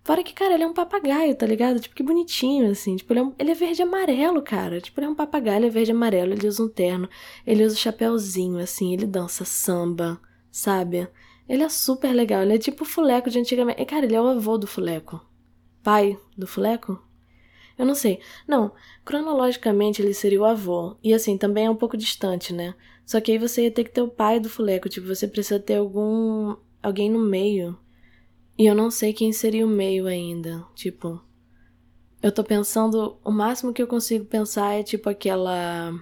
Fora 0.08 0.22
que, 0.22 0.32
cara, 0.32 0.54
ele 0.54 0.64
é 0.64 0.66
um 0.66 0.72
papagaio, 0.72 1.34
tá 1.34 1.44
ligado? 1.44 1.80
Tipo, 1.80 1.94
que 1.94 2.02
bonitinho, 2.02 2.70
assim. 2.70 2.96
Tipo, 2.96 3.12
ele 3.12 3.20
é, 3.20 3.22
um... 3.24 3.34
ele 3.38 3.50
é 3.50 3.54
verde 3.54 3.82
e 3.82 3.84
amarelo, 3.84 4.40
cara. 4.40 4.80
Tipo, 4.80 4.98
ele 5.00 5.06
é 5.06 5.10
um 5.10 5.14
papagaio, 5.14 5.58
ele 5.58 5.66
é 5.66 5.68
verde 5.68 5.90
e 5.90 5.92
amarelo. 5.92 6.32
Ele 6.32 6.48
usa 6.48 6.62
um 6.62 6.68
terno, 6.68 7.06
ele 7.46 7.62
usa 7.62 7.74
um 7.74 7.78
chapéuzinho, 7.78 8.58
assim. 8.58 8.94
Ele 8.94 9.06
dança 9.06 9.44
samba, 9.44 10.18
sabe? 10.50 11.06
Ele 11.46 11.62
é 11.62 11.68
super 11.68 12.14
legal. 12.14 12.40
Ele 12.40 12.54
é 12.54 12.58
tipo 12.58 12.84
o 12.84 12.86
Fuleco 12.86 13.28
de 13.28 13.38
antigamente. 13.38 13.82
E, 13.82 13.84
cara, 13.84 14.06
ele 14.06 14.16
é 14.16 14.20
o 14.22 14.28
avô 14.28 14.56
do 14.56 14.66
Fuleco. 14.66 15.20
Pai 15.82 16.18
do 16.34 16.46
Fuleco? 16.46 16.98
Eu 17.76 17.84
não 17.84 17.94
sei. 17.94 18.18
Não, 18.46 18.72
cronologicamente 19.04 20.00
ele 20.00 20.14
seria 20.14 20.40
o 20.40 20.46
avô. 20.46 20.96
E 21.04 21.12
assim, 21.12 21.36
também 21.36 21.66
é 21.66 21.70
um 21.70 21.76
pouco 21.76 21.98
distante, 21.98 22.54
né? 22.54 22.74
Só 23.04 23.20
que 23.20 23.32
aí 23.32 23.36
você 23.36 23.64
ia 23.64 23.70
ter 23.70 23.84
que 23.84 23.90
ter 23.90 24.00
o 24.00 24.08
pai 24.08 24.40
do 24.40 24.48
fuleco. 24.48 24.88
Tipo, 24.88 25.06
você 25.06 25.28
precisa 25.28 25.60
ter 25.60 25.76
algum. 25.76 26.56
alguém 26.82 27.10
no 27.10 27.18
meio. 27.18 27.78
E 28.58 28.66
eu 28.66 28.74
não 28.74 28.90
sei 28.90 29.12
quem 29.12 29.32
seria 29.32 29.64
o 29.64 29.68
meio 29.68 30.06
ainda. 30.06 30.64
Tipo. 30.74 31.22
Eu 32.20 32.32
tô 32.32 32.42
pensando. 32.42 33.18
O 33.24 33.30
máximo 33.30 33.72
que 33.72 33.80
eu 33.80 33.86
consigo 33.86 34.24
pensar 34.24 34.74
é 34.74 34.82
tipo 34.82 35.08
aquela. 35.08 35.92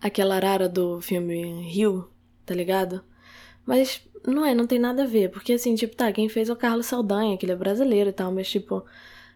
Aquela 0.00 0.36
arara 0.36 0.68
do 0.68 1.00
filme 1.00 1.62
Rio, 1.68 2.08
tá 2.46 2.54
ligado? 2.54 3.04
Mas 3.66 4.00
não 4.26 4.46
é, 4.46 4.54
não 4.54 4.66
tem 4.66 4.78
nada 4.78 5.02
a 5.02 5.06
ver. 5.06 5.30
Porque 5.30 5.52
assim, 5.52 5.74
tipo, 5.74 5.94
tá, 5.94 6.10
quem 6.12 6.28
fez 6.28 6.48
é 6.48 6.52
o 6.52 6.56
Carlos 6.56 6.86
Saldanha, 6.86 7.36
que 7.36 7.44
ele 7.44 7.52
é 7.52 7.56
brasileiro 7.56 8.10
e 8.10 8.12
tal, 8.12 8.32
mas 8.32 8.48
tipo 8.48 8.84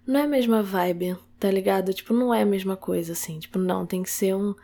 não 0.06 0.20
é 0.20 0.24
a 0.24 0.28
mesma 0.28 0.62
vibe, 0.62 1.16
tá 1.38 1.50
ligado? 1.50 1.92
Tipo, 1.94 2.12
não 2.12 2.34
é 2.34 2.42
a 2.42 2.46
mesma 2.46 2.76
coisa, 2.76 3.12
assim. 3.12 3.38
Tipo, 3.38 3.58
não, 3.58 3.86
tem 3.86 4.02
que 4.02 4.10
ser 4.10 4.34
um, 4.34 4.54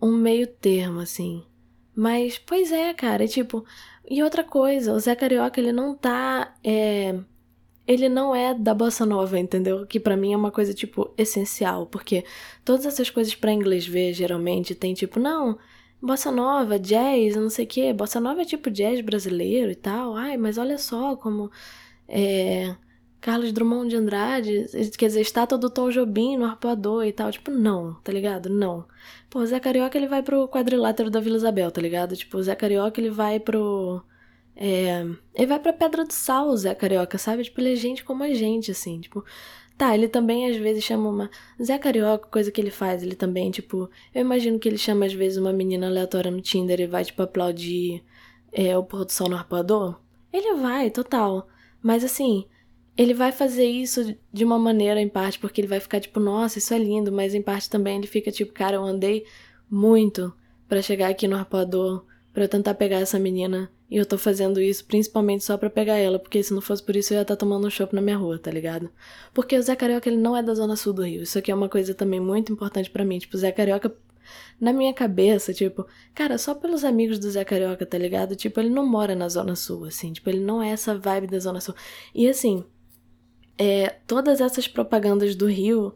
um 0.00 0.12
meio 0.12 0.46
termo, 0.46 1.00
assim. 1.00 1.44
Mas, 1.94 2.38
pois 2.38 2.70
é, 2.72 2.92
cara, 2.92 3.24
é 3.24 3.26
tipo. 3.28 3.64
E 4.08 4.22
outra 4.22 4.44
coisa, 4.44 4.92
o 4.92 5.00
Zé 5.00 5.14
Carioca, 5.16 5.60
ele 5.60 5.72
não 5.72 5.94
tá. 5.94 6.54
É, 6.64 7.18
ele 7.86 8.08
não 8.08 8.34
é 8.34 8.54
da 8.54 8.74
bossa 8.74 9.06
nova, 9.06 9.38
entendeu? 9.38 9.86
Que 9.86 10.00
para 10.00 10.16
mim 10.16 10.32
é 10.32 10.36
uma 10.36 10.50
coisa, 10.50 10.74
tipo, 10.74 11.12
essencial. 11.18 11.86
Porque 11.86 12.24
todas 12.64 12.86
essas 12.86 13.10
coisas 13.10 13.34
para 13.34 13.52
inglês 13.52 13.86
ver, 13.86 14.12
geralmente, 14.12 14.74
tem 14.74 14.94
tipo, 14.94 15.18
não. 15.20 15.58
Bossa 16.00 16.30
nova, 16.30 16.78
jazz, 16.78 17.36
não 17.36 17.50
sei 17.50 17.64
o 17.64 17.68
quê. 17.68 17.92
Bossa 17.92 18.20
nova 18.20 18.42
é 18.42 18.44
tipo 18.44 18.70
jazz 18.70 19.00
brasileiro 19.00 19.70
e 19.70 19.74
tal. 19.76 20.16
Ai, 20.16 20.36
mas 20.36 20.58
olha 20.58 20.78
só 20.78 21.16
como. 21.16 21.50
É, 22.08 22.76
Carlos 23.26 23.50
Drummond 23.50 23.90
de 23.90 23.96
Andrade, 23.96 24.66
quer 24.96 25.08
dizer, 25.08 25.20
estátua 25.20 25.58
do 25.58 25.68
Tom 25.68 25.90
Jobim 25.90 26.36
no 26.36 26.44
arpoador 26.44 27.04
e 27.04 27.10
tal. 27.10 27.28
Tipo, 27.32 27.50
não, 27.50 27.94
tá 27.94 28.12
ligado? 28.12 28.48
Não. 28.48 28.86
Pô, 29.28 29.40
o 29.40 29.46
Zé 29.46 29.58
Carioca 29.58 29.98
ele 29.98 30.06
vai 30.06 30.22
pro 30.22 30.46
quadrilátero 30.46 31.10
da 31.10 31.18
Vila 31.18 31.36
Isabel, 31.36 31.68
tá 31.72 31.80
ligado? 31.80 32.14
Tipo, 32.14 32.38
o 32.38 32.42
Zé 32.44 32.54
Carioca 32.54 33.00
ele 33.00 33.10
vai 33.10 33.40
pro. 33.40 34.00
É, 34.54 35.04
ele 35.34 35.46
vai 35.48 35.58
pra 35.58 35.72
Pedra 35.72 36.04
do 36.04 36.12
Sal, 36.12 36.46
o 36.50 36.56
Zé 36.56 36.72
Carioca, 36.72 37.18
sabe? 37.18 37.42
Tipo, 37.42 37.60
ele 37.60 37.72
é 37.72 37.74
gente 37.74 38.04
como 38.04 38.22
a 38.22 38.32
gente, 38.32 38.70
assim, 38.70 39.00
tipo. 39.00 39.24
Tá, 39.76 39.92
ele 39.92 40.06
também 40.06 40.48
às 40.48 40.56
vezes 40.56 40.84
chama 40.84 41.08
uma. 41.08 41.28
Zé 41.60 41.76
Carioca, 41.78 42.28
coisa 42.28 42.52
que 42.52 42.60
ele 42.60 42.70
faz, 42.70 43.02
ele 43.02 43.16
também, 43.16 43.50
tipo. 43.50 43.90
Eu 44.14 44.20
imagino 44.20 44.56
que 44.60 44.68
ele 44.68 44.78
chama 44.78 45.04
às 45.04 45.12
vezes 45.12 45.36
uma 45.36 45.52
menina 45.52 45.88
aleatória 45.88 46.30
no 46.30 46.40
Tinder 46.40 46.78
e 46.78 46.86
vai, 46.86 47.04
tipo, 47.04 47.20
aplaudir 47.24 48.04
é, 48.52 48.78
o 48.78 48.84
pôr 48.84 49.04
do 49.04 49.10
sol 49.10 49.28
no 49.28 49.36
arpoador. 49.36 49.98
Ele 50.32 50.54
vai, 50.60 50.90
total. 50.90 51.48
Mas 51.82 52.04
assim, 52.04 52.46
ele 52.96 53.12
vai 53.12 53.30
fazer 53.30 53.66
isso 53.66 54.16
de 54.32 54.44
uma 54.44 54.58
maneira, 54.58 55.00
em 55.00 55.08
parte, 55.08 55.38
porque 55.38 55.60
ele 55.60 55.68
vai 55.68 55.80
ficar 55.80 56.00
tipo, 56.00 56.18
nossa, 56.18 56.58
isso 56.58 56.72
é 56.72 56.78
lindo, 56.78 57.12
mas 57.12 57.34
em 57.34 57.42
parte 57.42 57.68
também 57.68 57.98
ele 57.98 58.06
fica 58.06 58.32
tipo, 58.32 58.52
cara, 58.52 58.76
eu 58.76 58.84
andei 58.84 59.24
muito 59.70 60.32
para 60.68 60.80
chegar 60.80 61.08
aqui 61.08 61.28
no 61.28 61.36
arpoador, 61.36 62.04
para 62.32 62.44
eu 62.44 62.48
tentar 62.48 62.74
pegar 62.74 62.98
essa 62.98 63.18
menina. 63.18 63.70
E 63.88 63.96
eu 63.96 64.04
tô 64.04 64.18
fazendo 64.18 64.60
isso 64.60 64.84
principalmente 64.84 65.44
só 65.44 65.56
para 65.56 65.70
pegar 65.70 65.96
ela, 65.96 66.18
porque 66.18 66.42
se 66.42 66.52
não 66.52 66.60
fosse 66.60 66.82
por 66.82 66.96
isso 66.96 67.12
eu 67.12 67.18
ia 67.18 67.22
estar 67.22 67.36
tá 67.36 67.38
tomando 67.38 67.66
um 67.66 67.70
chopp 67.70 67.94
na 67.94 68.02
minha 68.02 68.16
rua, 68.16 68.38
tá 68.38 68.50
ligado? 68.50 68.90
Porque 69.32 69.56
o 69.56 69.62
Zé 69.62 69.76
Carioca, 69.76 70.08
ele 70.08 70.18
não 70.18 70.36
é 70.36 70.42
da 70.42 70.54
zona 70.54 70.74
sul 70.74 70.92
do 70.92 71.02
Rio. 71.02 71.22
Isso 71.22 71.38
aqui 71.38 71.52
é 71.52 71.54
uma 71.54 71.68
coisa 71.68 71.94
também 71.94 72.18
muito 72.18 72.52
importante 72.52 72.90
para 72.90 73.04
mim. 73.04 73.18
Tipo, 73.18 73.36
o 73.36 73.38
Zé 73.38 73.52
Carioca, 73.52 73.94
na 74.60 74.72
minha 74.72 74.92
cabeça, 74.92 75.54
tipo, 75.54 75.86
cara, 76.14 76.36
só 76.36 76.52
pelos 76.52 76.82
amigos 76.82 77.20
do 77.20 77.30
Zé 77.30 77.44
Carioca, 77.44 77.86
tá 77.86 77.96
ligado? 77.96 78.34
Tipo, 78.34 78.58
ele 78.58 78.70
não 78.70 78.84
mora 78.84 79.14
na 79.14 79.28
zona 79.28 79.54
sul, 79.54 79.84
assim. 79.84 80.12
Tipo, 80.12 80.30
ele 80.30 80.40
não 80.40 80.60
é 80.60 80.70
essa 80.70 80.98
vibe 80.98 81.28
da 81.28 81.38
zona 81.38 81.60
sul. 81.60 81.76
E 82.12 82.28
assim, 82.28 82.64
é, 83.58 83.96
todas 84.06 84.40
essas 84.40 84.68
propagandas 84.68 85.34
do 85.34 85.46
Rio 85.46 85.94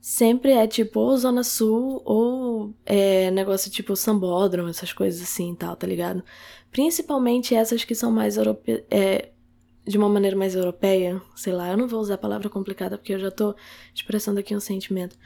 sempre 0.00 0.52
é 0.52 0.66
tipo 0.66 1.00
ou 1.00 1.16
Zona 1.16 1.44
Sul 1.44 2.02
ou 2.04 2.74
é, 2.84 3.30
negócio 3.30 3.70
tipo 3.70 3.94
sambódromo, 3.94 4.68
essas 4.68 4.92
coisas 4.92 5.22
assim 5.22 5.52
e 5.52 5.56
tal, 5.56 5.76
tá 5.76 5.86
ligado? 5.86 6.22
Principalmente 6.70 7.54
essas 7.54 7.84
que 7.84 7.94
são 7.94 8.10
mais 8.10 8.36
europe... 8.36 8.84
É, 8.90 9.30
de 9.84 9.98
uma 9.98 10.08
maneira 10.08 10.36
mais 10.36 10.54
europeia, 10.54 11.20
sei 11.34 11.52
lá, 11.52 11.70
eu 11.70 11.76
não 11.76 11.88
vou 11.88 12.00
usar 12.00 12.14
a 12.14 12.18
palavra 12.18 12.48
complicada 12.48 12.96
porque 12.96 13.14
eu 13.14 13.18
já 13.18 13.30
tô 13.30 13.54
expressando 13.92 14.38
aqui 14.38 14.54
um 14.54 14.60
sentimento. 14.60 15.16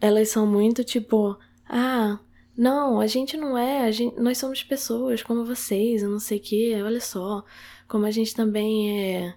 Elas 0.00 0.28
são 0.28 0.46
muito 0.46 0.84
tipo, 0.84 1.36
ah, 1.68 2.18
não, 2.56 3.00
a 3.00 3.06
gente 3.06 3.36
não 3.36 3.58
é, 3.58 3.90
gente, 3.90 4.18
nós 4.20 4.38
somos 4.38 4.62
pessoas 4.62 5.22
como 5.22 5.44
vocês, 5.44 6.02
eu 6.02 6.10
não 6.10 6.20
sei 6.20 6.38
o 6.38 6.40
que, 6.40 6.82
olha 6.82 7.00
só, 7.00 7.44
como 7.88 8.06
a 8.06 8.10
gente 8.10 8.34
também 8.34 9.16
é 9.16 9.34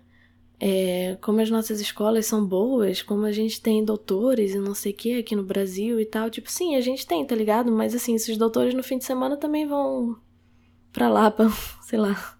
é, 0.59 1.17
como 1.21 1.39
as 1.39 1.49
nossas 1.49 1.79
escolas 1.79 2.25
são 2.25 2.45
boas, 2.45 3.01
como 3.01 3.25
a 3.25 3.31
gente 3.31 3.61
tem 3.61 3.83
doutores 3.83 4.53
e 4.53 4.59
não 4.59 4.75
sei 4.75 4.91
o 4.91 4.95
que 4.95 5.17
aqui 5.19 5.35
no 5.35 5.43
Brasil 5.43 5.99
e 5.99 6.05
tal. 6.05 6.29
Tipo, 6.29 6.51
sim, 6.51 6.75
a 6.75 6.81
gente 6.81 7.07
tem, 7.07 7.25
tá 7.25 7.35
ligado? 7.35 7.71
Mas 7.71 7.95
assim, 7.95 8.13
esses 8.15 8.37
doutores 8.37 8.73
no 8.73 8.83
fim 8.83 8.97
de 8.97 9.05
semana 9.05 9.37
também 9.37 9.65
vão 9.65 10.17
pra 10.91 11.07
Lapa, 11.09 11.49
sei 11.83 11.97
lá. 11.99 12.37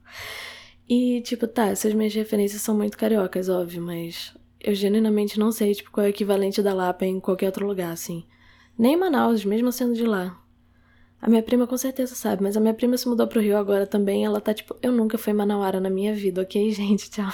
E, 0.88 1.22
tipo, 1.22 1.48
tá, 1.48 1.68
essas 1.68 1.94
minhas 1.94 2.14
referências 2.14 2.62
são 2.62 2.76
muito 2.76 2.98
cariocas, 2.98 3.48
óbvio, 3.48 3.82
mas 3.82 4.34
eu 4.60 4.74
genuinamente 4.76 5.40
não 5.40 5.52
sei, 5.52 5.74
tipo, 5.74 5.92
qual 5.92 6.06
é 6.06 6.08
o 6.08 6.10
equivalente 6.10 6.62
da 6.62 6.74
Lapa 6.74 7.06
em 7.06 7.20
qualquer 7.20 7.46
outro 7.46 7.66
lugar, 7.66 7.92
assim. 7.92 8.26
Nem 8.78 8.94
em 8.94 8.98
Manaus, 8.98 9.46
mesmo 9.46 9.72
sendo 9.72 9.94
de 9.94 10.04
lá. 10.06 10.38
A 11.22 11.30
minha 11.30 11.44
prima 11.44 11.68
com 11.68 11.78
certeza 11.78 12.16
sabe, 12.16 12.42
mas 12.42 12.56
a 12.58 12.60
minha 12.60 12.74
prima 12.74 12.98
se 12.98 13.08
mudou 13.08 13.28
pro 13.28 13.42
Rio 13.42 13.58
agora 13.58 13.86
também. 13.86 14.26
Ela 14.26 14.42
tá 14.42 14.54
tipo, 14.54 14.76
eu 14.82 14.92
nunca 14.92 15.18
fui 15.18 15.34
manauara 15.34 15.80
na 15.80 15.90
minha 15.90 16.14
vida, 16.14 16.42
ok, 16.42 16.72
gente? 16.72 17.10
Tchau. 17.10 17.30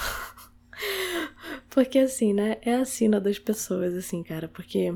Porque 1.70 1.98
assim, 1.98 2.32
né? 2.32 2.58
É 2.62 2.74
a 2.76 2.84
sina 2.84 3.20
das 3.20 3.38
pessoas, 3.38 3.94
assim, 3.94 4.22
cara. 4.22 4.48
Porque 4.48 4.94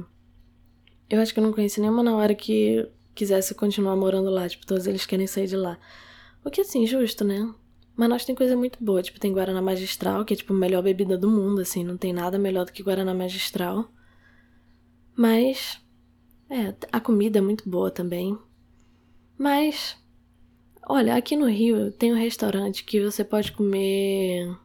eu 1.09 1.21
acho 1.21 1.33
que 1.33 1.41
eu 1.41 1.45
não 1.45 1.53
conheci 1.53 1.81
nenhuma 1.81 2.03
na 2.03 2.17
hora 2.17 2.35
que 2.35 2.89
quisesse 3.15 3.55
continuar 3.55 3.97
morando 3.97 4.31
lá. 4.31 4.49
Tipo, 4.49 4.67
todos 4.67 4.87
eles 4.87 5.07
querem 5.07 5.27
sair 5.27 5.47
de 5.47 5.57
lá. 5.57 5.79
O 6.45 6.51
que, 6.51 6.61
assim, 6.61 6.87
justo, 6.87 7.25
né? 7.25 7.53
Mas 7.97 8.09
nós 8.09 8.25
tem 8.25 8.35
coisa 8.35 8.57
muito 8.57 8.83
boa. 8.83 9.03
Tipo, 9.03 9.21
tem 9.21 9.33
Guaraná 9.33 9.61
Magistral, 9.61 10.25
que 10.25 10.35
é, 10.35 10.37
tipo, 10.37 10.53
a 10.53 10.57
melhor 10.57 10.83
bebida 10.83 11.19
do 11.19 11.29
mundo, 11.29 11.61
assim. 11.61 11.85
Não 11.85 11.97
tem 11.97 12.13
nada 12.13 12.39
melhor 12.39 12.65
do 12.65 12.73
que 12.73 12.83
Guaraná 12.83 13.13
Magistral. 13.13 13.91
Mas, 15.15 15.81
é, 16.49 16.75
a 16.91 16.99
comida 17.01 17.39
é 17.39 17.43
muito 17.43 17.69
boa 17.69 17.91
também. 17.91 18.39
Mas, 19.37 19.97
olha, 20.89 21.15
aqui 21.15 21.37
no 21.37 21.47
Rio 21.47 21.93
tem 21.93 22.13
um 22.13 22.17
restaurante 22.17 22.85
que 22.85 23.01
você 23.01 23.23
pode 23.23 23.53
comer 23.53 24.57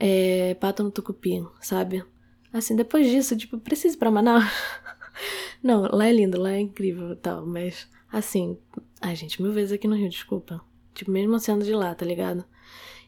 é, 0.00 0.54
pato 0.54 0.82
no 0.82 0.90
tucupi, 0.90 1.46
sabe? 1.60 2.02
Assim, 2.50 2.74
depois 2.74 3.06
disso, 3.06 3.36
tipo, 3.36 3.58
preciso 3.58 3.98
pra 3.98 4.10
Manaus. 4.10 4.44
Não, 5.62 5.82
lá 5.82 6.06
é 6.06 6.12
lindo, 6.12 6.40
lá 6.40 6.52
é 6.52 6.60
incrível 6.60 7.12
e 7.12 7.16
tal, 7.16 7.46
mas 7.46 7.86
assim, 8.10 8.56
ai 9.00 9.14
gente, 9.14 9.40
mil 9.40 9.52
vezes 9.52 9.72
aqui 9.72 9.86
no 9.86 9.94
Rio, 9.94 10.08
desculpa. 10.08 10.60
Tipo, 10.94 11.10
mesmo 11.10 11.38
sendo 11.38 11.64
de 11.64 11.74
lá, 11.74 11.94
tá 11.94 12.04
ligado? 12.04 12.44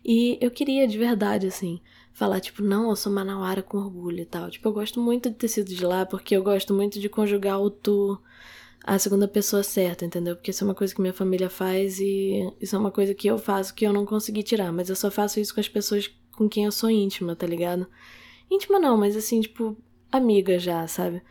E 0.04 0.38
eu 0.40 0.50
queria 0.50 0.86
de 0.86 0.98
verdade, 0.98 1.46
assim, 1.46 1.80
falar, 2.12 2.40
tipo, 2.40 2.62
não, 2.62 2.90
eu 2.90 2.96
sou 2.96 3.10
manauara 3.10 3.62
com 3.62 3.78
orgulho 3.78 4.20
e 4.20 4.26
tal. 4.26 4.50
Tipo, 4.50 4.68
eu 4.68 4.72
gosto 4.72 5.00
muito 5.00 5.30
de 5.30 5.36
ter 5.36 5.48
sido 5.48 5.68
de 5.68 5.84
lá, 5.84 6.04
porque 6.04 6.36
eu 6.36 6.42
gosto 6.42 6.74
muito 6.74 7.00
de 7.00 7.08
conjugar 7.08 7.60
o 7.60 7.70
tu, 7.70 8.20
a 8.84 8.98
segunda 8.98 9.26
pessoa 9.26 9.62
certa, 9.62 10.04
entendeu? 10.04 10.36
Porque 10.36 10.50
isso 10.50 10.62
é 10.62 10.66
uma 10.66 10.74
coisa 10.74 10.94
que 10.94 11.00
minha 11.00 11.12
família 11.12 11.48
faz 11.48 11.98
e 12.00 12.52
isso 12.60 12.76
é 12.76 12.78
uma 12.78 12.90
coisa 12.90 13.14
que 13.14 13.28
eu 13.28 13.38
faço 13.38 13.74
que 13.74 13.86
eu 13.86 13.92
não 13.92 14.04
consegui 14.04 14.42
tirar, 14.42 14.72
mas 14.72 14.90
eu 14.90 14.96
só 14.96 15.10
faço 15.10 15.40
isso 15.40 15.54
com 15.54 15.60
as 15.60 15.68
pessoas 15.68 16.10
com 16.42 16.48
quem 16.48 16.64
eu 16.64 16.72
sou 16.72 16.90
íntima, 16.90 17.36
tá 17.36 17.46
ligado? 17.46 17.86
Íntima 18.50 18.78
não, 18.78 18.96
mas 18.96 19.16
assim, 19.16 19.40
tipo, 19.40 19.76
amiga 20.10 20.58
já, 20.58 20.86
sabe? 20.86 21.22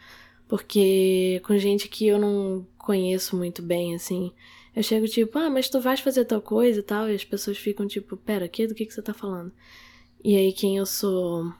Porque 0.47 1.41
com 1.45 1.57
gente 1.57 1.87
que 1.87 2.07
eu 2.07 2.17
não 2.19 2.65
conheço 2.77 3.35
muito 3.37 3.61
bem, 3.61 3.95
assim, 3.95 4.31
eu 4.75 4.83
chego 4.83 5.07
tipo, 5.07 5.37
ah, 5.37 5.49
mas 5.49 5.69
tu 5.69 5.79
vais 5.79 5.99
fazer 5.99 6.25
tal 6.25 6.41
coisa 6.41 6.79
e 6.79 6.83
tal, 6.83 7.09
e 7.09 7.15
as 7.15 7.23
pessoas 7.23 7.57
ficam 7.57 7.87
tipo, 7.87 8.17
pera, 8.17 8.47
que, 8.47 8.67
do 8.67 8.73
que, 8.75 8.85
que 8.85 8.93
você 8.93 9.01
tá 9.01 9.13
falando? 9.13 9.51
E 10.23 10.35
aí 10.35 10.53
quem 10.53 10.77
eu 10.77 10.85
sou, 10.85 11.53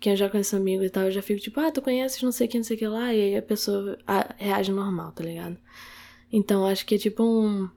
quem 0.00 0.12
eu 0.12 0.16
já 0.16 0.28
conheço 0.30 0.56
amigo 0.56 0.82
e 0.84 0.90
tal, 0.90 1.04
eu 1.04 1.12
já 1.12 1.22
fico 1.22 1.40
tipo, 1.40 1.60
ah, 1.60 1.70
tu 1.70 1.82
conheces 1.82 2.22
não 2.22 2.32
sei 2.32 2.48
quem, 2.48 2.60
não 2.60 2.64
sei 2.64 2.76
o 2.76 2.78
que 2.78 2.86
lá, 2.86 3.12
e 3.14 3.20
aí 3.20 3.36
a 3.36 3.42
pessoa 3.42 3.98
reage 4.36 4.72
normal, 4.72 5.12
tá 5.12 5.24
ligado? 5.24 5.58
Então 6.32 6.66
acho 6.66 6.84
que 6.86 6.96
é 6.96 6.98
tipo 6.98 7.22
um 7.22 7.68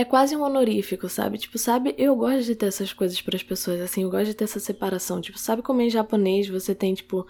é 0.00 0.04
quase 0.04 0.34
um 0.34 0.42
honorífico, 0.42 1.08
sabe? 1.08 1.36
Tipo, 1.36 1.58
sabe, 1.58 1.94
eu 1.98 2.16
gosto 2.16 2.44
de 2.44 2.54
ter 2.54 2.66
essas 2.66 2.92
coisas 2.92 3.20
para 3.20 3.36
as 3.36 3.42
pessoas, 3.42 3.80
assim, 3.80 4.02
eu 4.02 4.10
gosto 4.10 4.26
de 4.26 4.34
ter 4.34 4.44
essa 4.44 4.58
separação. 4.58 5.20
Tipo, 5.20 5.38
sabe 5.38 5.60
como 5.62 5.82
em 5.82 5.90
japonês 5.90 6.48
você 6.48 6.74
tem, 6.74 6.94
tipo, 6.94 7.26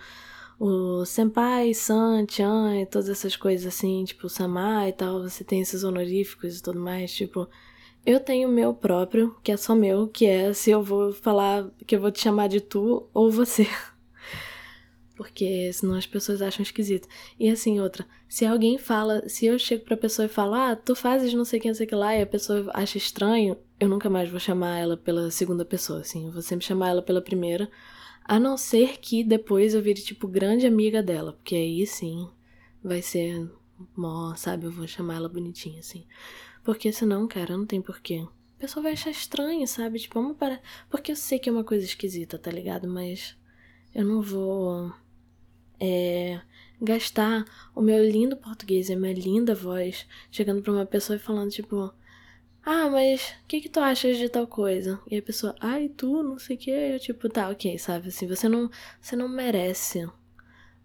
o 0.59 1.05
senpai, 1.05 1.75
san, 1.75 2.25
chan 2.29 2.77
e 2.81 2.87
todas 2.87 3.09
essas 3.09 3.35
coisas 3.35 3.67
assim, 3.67 4.05
tipo, 4.05 4.29
sama 4.29 4.89
e 4.89 4.93
tal, 4.93 5.23
você 5.23 5.43
tem 5.43 5.61
esses 5.61 5.83
honoríficos 5.83 6.59
e 6.59 6.63
tudo 6.63 6.79
mais, 6.81 7.13
tipo. 7.13 7.49
Eu 8.07 8.21
tenho 8.21 8.49
o 8.49 8.53
meu 8.53 8.73
próprio, 8.73 9.37
que 9.43 9.53
é 9.53 9.57
só 9.57 9.75
meu, 9.75 10.09
que 10.09 10.27
é 10.27 10.53
se 10.55 10.71
eu 10.71 10.83
vou 10.83 11.13
falar 11.13 11.71
que 11.87 11.97
eu 11.97 12.01
vou 12.01 12.11
te 12.11 12.21
chamar 12.21 12.49
de 12.49 12.61
tu 12.61 13.09
ou 13.13 13.31
você. 13.31 13.67
Porque 15.21 15.71
senão 15.75 15.97
as 15.97 16.07
pessoas 16.07 16.41
acham 16.41 16.63
esquisito. 16.63 17.07
E 17.39 17.51
assim, 17.51 17.79
outra, 17.79 18.07
se 18.27 18.47
alguém 18.47 18.79
fala, 18.79 19.29
se 19.29 19.45
eu 19.45 19.59
chego 19.59 19.85
pra 19.85 19.95
pessoa 19.95 20.25
e 20.25 20.31
falo, 20.31 20.55
ah, 20.55 20.75
tu 20.75 20.95
fazes 20.95 21.35
não 21.35 21.45
sei 21.45 21.61
quem, 21.61 21.71
não 21.71 21.77
sei 21.77 21.87
que 21.87 21.95
lá, 21.95 22.17
e 22.17 22.23
a 22.23 22.27
pessoa 22.27 22.71
acha 22.73 22.97
estranho, 22.97 23.55
eu 23.79 23.87
nunca 23.87 24.09
mais 24.09 24.31
vou 24.31 24.41
chamar 24.41 24.79
ela 24.79 24.97
pela 24.97 25.31
segunda 25.31 25.63
pessoa, 25.63 26.01
assim, 26.01 26.25
eu 26.25 26.33
vou 26.33 26.41
sempre 26.41 26.65
chamar 26.65 26.89
ela 26.89 27.03
pela 27.03 27.21
primeira. 27.21 27.71
A 28.25 28.41
não 28.41 28.57
ser 28.57 28.99
que 28.99 29.23
depois 29.23 29.75
eu 29.75 29.83
vire, 29.83 30.01
tipo, 30.01 30.27
grande 30.27 30.67
amiga 30.67 31.03
dela, 31.03 31.35
porque 31.35 31.55
aí 31.55 31.87
sim 31.87 32.27
vai 32.83 33.03
ser 33.03 33.47
mó, 33.95 34.35
sabe? 34.37 34.65
Eu 34.65 34.73
vou 34.73 34.87
chamar 34.87 35.17
ela 35.17 35.29
bonitinha, 35.29 35.81
assim. 35.81 36.07
Porque 36.65 36.91
senão, 36.95 37.29
cara, 37.29 37.59
não 37.59 37.67
tem 37.67 37.83
porquê. 37.83 38.27
A 38.57 38.61
pessoa 38.61 38.85
vai 38.85 38.93
achar 38.93 39.11
estranho, 39.11 39.69
sabe? 39.69 39.99
Tipo, 39.99 40.23
vamos 40.23 40.39
parar. 40.39 40.63
Porque 40.89 41.13
eu 41.13 41.17
sei 41.17 41.39
que 41.39 41.51
é 41.51 41.53
uma 41.53 41.63
coisa 41.63 41.85
esquisita, 41.85 42.39
tá 42.39 42.51
ligado? 42.51 42.89
Mas 42.89 43.37
eu 43.95 44.03
não 44.03 44.23
vou 44.23 44.91
é, 45.81 46.41
gastar 46.81 47.45
o 47.75 47.81
meu 47.81 48.05
lindo 48.05 48.37
português 48.37 48.89
e 48.89 48.93
a 48.93 48.97
minha 48.97 49.15
linda 49.15 49.55
voz 49.55 50.07
chegando 50.31 50.63
pra 50.63 50.73
uma 50.73 50.87
pessoa 50.87 51.17
e 51.17 51.21
falando, 51.21 51.51
tipo, 51.51 51.93
ah, 52.63 52.89
mas 52.91 53.35
o 53.43 53.47
que, 53.49 53.61
que 53.61 53.69
tu 53.69 53.81
achas 53.81 54.19
de 54.19 54.29
tal 54.29 54.47
coisa? 54.47 55.01
E 55.11 55.17
a 55.17 55.23
pessoa, 55.23 55.55
ai, 55.61 55.89
tu, 55.89 56.23
não 56.23 56.39
sei 56.39 56.57
o 56.57 56.59
que. 56.59 56.71
Eu, 56.71 57.01
tipo, 57.01 57.29
tá, 57.29 57.49
ok, 57.49 57.79
sabe? 57.79 58.09
Assim, 58.09 58.27
você 58.27 58.49
não, 58.49 58.71
você 59.01 59.17
não 59.17 59.29
merece 59.29 60.09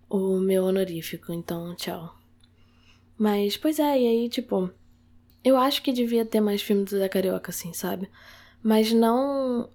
o 0.09 0.39
meu 0.39 0.65
honorífico, 0.65 1.33
então 1.33 1.75
tchau. 1.75 2.15
Mas, 3.17 3.57
pois 3.57 3.79
é, 3.79 4.01
e 4.01 4.07
aí, 4.07 4.29
tipo, 4.29 4.71
eu 5.43 5.57
acho 5.57 5.81
que 5.81 5.93
devia 5.93 6.25
ter 6.25 6.41
mais 6.41 6.61
filmes 6.61 6.89
Zé 6.91 7.07
Carioca, 7.09 7.51
assim, 7.51 7.73
sabe? 7.73 8.09
Mas 8.63 8.91
não. 8.91 9.69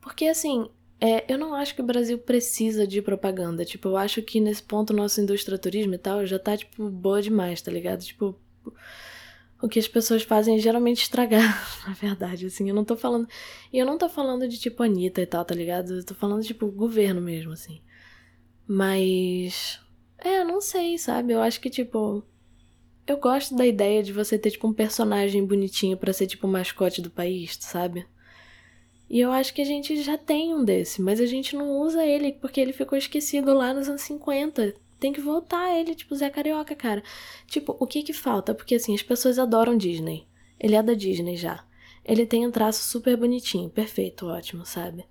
Porque, 0.00 0.26
assim, 0.26 0.68
é, 1.04 1.22
eu 1.28 1.36
não 1.36 1.54
acho 1.54 1.74
que 1.74 1.82
o 1.82 1.84
Brasil 1.84 2.18
precisa 2.18 2.86
de 2.86 3.02
propaganda. 3.02 3.62
Tipo, 3.62 3.88
eu 3.88 3.96
acho 3.98 4.22
que 4.22 4.40
nesse 4.40 4.62
ponto 4.62 4.90
o 4.90 4.96
nosso 4.96 5.20
indústria 5.20 5.58
turismo 5.58 5.92
e 5.92 5.98
tal 5.98 6.24
já 6.24 6.38
tá, 6.38 6.56
tipo, 6.56 6.88
boa 6.88 7.20
demais, 7.20 7.60
tá 7.60 7.70
ligado? 7.70 8.02
Tipo, 8.02 8.34
o 9.60 9.68
que 9.68 9.78
as 9.78 9.86
pessoas 9.86 10.22
fazem 10.22 10.56
é 10.56 10.58
geralmente 10.58 11.02
estragar, 11.02 11.62
na 11.86 11.92
verdade, 11.92 12.46
assim. 12.46 12.70
Eu 12.70 12.74
não 12.74 12.86
tô 12.86 12.96
falando. 12.96 13.28
E 13.70 13.78
eu 13.78 13.84
não 13.84 13.98
tô 13.98 14.08
falando 14.08 14.48
de, 14.48 14.58
tipo, 14.58 14.82
Anitta 14.82 15.20
e 15.20 15.26
tal, 15.26 15.44
tá 15.44 15.54
ligado? 15.54 15.92
Eu 15.92 16.06
tô 16.06 16.14
falando, 16.14 16.42
tipo, 16.42 16.70
governo 16.70 17.20
mesmo, 17.20 17.52
assim. 17.52 17.82
Mas. 18.66 19.78
É, 20.18 20.40
eu 20.40 20.46
não 20.46 20.58
sei, 20.58 20.96
sabe? 20.96 21.34
Eu 21.34 21.42
acho 21.42 21.60
que, 21.60 21.68
tipo. 21.68 22.24
Eu 23.06 23.18
gosto 23.18 23.54
da 23.54 23.66
ideia 23.66 24.02
de 24.02 24.10
você 24.10 24.38
ter, 24.38 24.52
tipo, 24.52 24.66
um 24.66 24.72
personagem 24.72 25.44
bonitinho 25.44 25.98
para 25.98 26.14
ser, 26.14 26.26
tipo, 26.26 26.46
o 26.46 26.50
mascote 26.50 27.02
do 27.02 27.10
país, 27.10 27.58
sabe? 27.60 28.06
E 29.14 29.20
eu 29.20 29.30
acho 29.30 29.54
que 29.54 29.62
a 29.62 29.64
gente 29.64 30.02
já 30.02 30.18
tem 30.18 30.52
um 30.52 30.64
desse, 30.64 31.00
mas 31.00 31.20
a 31.20 31.26
gente 31.26 31.54
não 31.54 31.78
usa 31.78 32.04
ele 32.04 32.32
porque 32.32 32.60
ele 32.60 32.72
ficou 32.72 32.98
esquecido 32.98 33.54
lá 33.54 33.72
nos 33.72 33.88
anos 33.88 34.02
50. 34.02 34.74
Tem 34.98 35.12
que 35.12 35.20
voltar 35.20 35.72
ele, 35.78 35.94
tipo 35.94 36.16
Zé 36.16 36.28
Carioca, 36.28 36.74
cara. 36.74 37.00
Tipo, 37.46 37.76
o 37.78 37.86
que 37.86 38.02
que 38.02 38.12
falta? 38.12 38.52
Porque 38.52 38.74
assim, 38.74 38.92
as 38.92 39.04
pessoas 39.04 39.38
adoram 39.38 39.76
Disney. 39.76 40.26
Ele 40.58 40.74
é 40.74 40.82
da 40.82 40.94
Disney 40.94 41.36
já. 41.36 41.64
Ele 42.04 42.26
tem 42.26 42.44
um 42.44 42.50
traço 42.50 42.82
super 42.90 43.16
bonitinho, 43.16 43.70
perfeito, 43.70 44.26
ótimo, 44.26 44.66
sabe? 44.66 45.04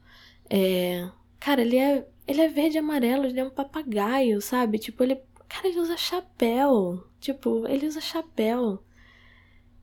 É. 0.49 1.09
Cara, 1.39 1.61
ele 1.61 1.77
é. 1.77 2.05
Ele 2.27 2.41
é 2.41 2.49
verde 2.49 2.75
e 2.75 2.79
amarelo, 2.79 3.23
ele 3.23 3.39
é 3.39 3.45
um 3.45 3.49
papagaio, 3.49 4.41
sabe? 4.41 4.79
Tipo, 4.79 5.03
ele. 5.03 5.17
Cara, 5.47 5.69
ele 5.69 5.79
usa 5.79 5.95
chapéu. 5.95 7.01
Tipo, 7.21 7.65
ele 7.69 7.87
usa 7.87 8.01
chapéu. 8.01 8.83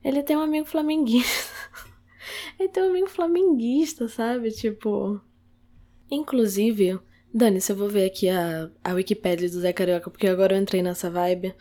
Ele 0.03 0.21
tem 0.21 0.37
um 0.37 0.41
amigo 0.41 0.67
flamenguista. 0.67 1.49
tem 2.71 2.83
um 2.83 2.89
amigo 2.89 3.07
flamenguista, 3.07 4.07
sabe? 4.07 4.51
Tipo. 4.51 5.21
Inclusive, 6.09 6.99
Dani, 7.33 7.61
se 7.61 7.71
eu 7.71 7.75
vou 7.75 7.87
ver 7.87 8.05
aqui 8.05 8.27
a, 8.29 8.69
a 8.83 8.93
Wikipédia 8.93 9.49
do 9.49 9.59
Zé 9.59 9.71
Carioca, 9.71 10.09
porque 10.09 10.27
agora 10.27 10.55
eu 10.55 10.61
entrei 10.61 10.83
nessa 10.83 11.09
vibe. 11.09 11.53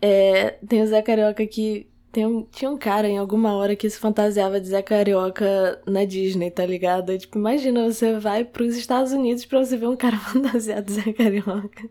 É, 0.00 0.52
tem 0.66 0.82
o 0.82 0.86
Zé 0.86 1.02
Carioca 1.02 1.46
que. 1.46 1.88
Tem 2.10 2.24
um, 2.24 2.42
tinha 2.44 2.70
um 2.70 2.78
cara 2.78 3.06
em 3.06 3.18
alguma 3.18 3.54
hora 3.54 3.76
que 3.76 3.88
se 3.90 3.98
fantasiava 3.98 4.58
de 4.58 4.68
Zé 4.68 4.80
Carioca 4.80 5.82
na 5.86 6.06
Disney, 6.06 6.50
tá 6.50 6.64
ligado? 6.64 7.16
tipo, 7.18 7.38
imagina, 7.38 7.84
você 7.84 8.18
vai 8.18 8.46
pros 8.46 8.76
Estados 8.76 9.12
Unidos 9.12 9.44
pra 9.44 9.62
você 9.62 9.76
ver 9.76 9.88
um 9.88 9.96
cara 9.96 10.16
fantasiado 10.32 10.86
de 10.86 10.94
Zé 10.94 11.12
Carioca. 11.12 11.88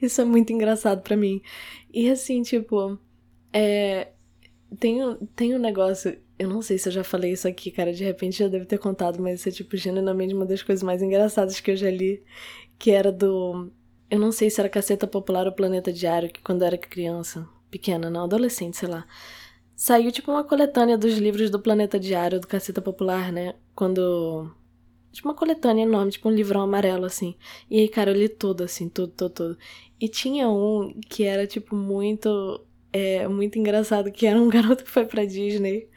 Isso 0.00 0.20
é 0.20 0.24
muito 0.24 0.50
engraçado 0.52 1.02
para 1.02 1.16
mim. 1.16 1.42
E 1.92 2.08
assim, 2.08 2.42
tipo, 2.42 2.98
é, 3.52 4.13
tem, 4.78 4.98
tem 5.34 5.54
um 5.54 5.58
negócio. 5.58 6.18
Eu 6.38 6.48
não 6.48 6.62
sei 6.62 6.78
se 6.78 6.88
eu 6.88 6.92
já 6.92 7.04
falei 7.04 7.32
isso 7.32 7.46
aqui, 7.46 7.70
cara. 7.70 7.92
De 7.92 8.04
repente 8.04 8.38
já 8.38 8.48
deve 8.48 8.64
ter 8.66 8.78
contado, 8.78 9.20
mas 9.22 9.40
isso 9.40 9.48
é, 9.48 9.52
tipo, 9.52 9.76
genuinamente 9.76 10.34
uma 10.34 10.46
das 10.46 10.62
coisas 10.62 10.82
mais 10.82 11.02
engraçadas 11.02 11.60
que 11.60 11.70
eu 11.70 11.76
já 11.76 11.90
li. 11.90 12.22
Que 12.78 12.90
era 12.90 13.12
do. 13.12 13.70
Eu 14.10 14.18
não 14.18 14.32
sei 14.32 14.50
se 14.50 14.60
era 14.60 14.68
Caceta 14.68 15.06
Popular 15.06 15.46
ou 15.46 15.52
Planeta 15.52 15.92
Diário, 15.92 16.30
que 16.30 16.40
quando 16.42 16.62
eu 16.62 16.66
era 16.68 16.78
criança, 16.78 17.48
pequena, 17.70 18.10
não, 18.10 18.24
adolescente, 18.24 18.76
sei 18.76 18.88
lá. 18.88 19.06
Saiu, 19.76 20.12
tipo, 20.12 20.30
uma 20.30 20.44
coletânea 20.44 20.96
dos 20.96 21.18
livros 21.18 21.50
do 21.50 21.60
Planeta 21.60 21.98
Diário, 21.98 22.40
do 22.40 22.46
Caceta 22.46 22.80
Popular, 22.82 23.32
né? 23.32 23.54
Quando. 23.74 24.50
Tipo, 25.12 25.28
uma 25.28 25.34
coletânea 25.34 25.84
enorme, 25.84 26.10
tipo 26.12 26.28
um 26.28 26.32
livrão 26.32 26.62
amarelo, 26.62 27.04
assim. 27.04 27.36
E 27.70 27.80
aí, 27.80 27.88
cara, 27.88 28.10
eu 28.10 28.16
li 28.16 28.28
tudo, 28.28 28.64
assim, 28.64 28.88
tudo, 28.88 29.12
tudo, 29.16 29.30
tudo. 29.34 29.58
E 30.00 30.08
tinha 30.08 30.48
um 30.48 30.98
que 31.08 31.24
era, 31.24 31.46
tipo, 31.46 31.76
muito 31.76 32.60
é 32.94 33.26
muito 33.26 33.58
engraçado 33.58 34.12
que 34.12 34.24
era 34.24 34.40
um 34.40 34.48
garoto 34.48 34.84
que 34.84 34.90
foi 34.90 35.04
pra 35.04 35.24
Disney. 35.24 35.88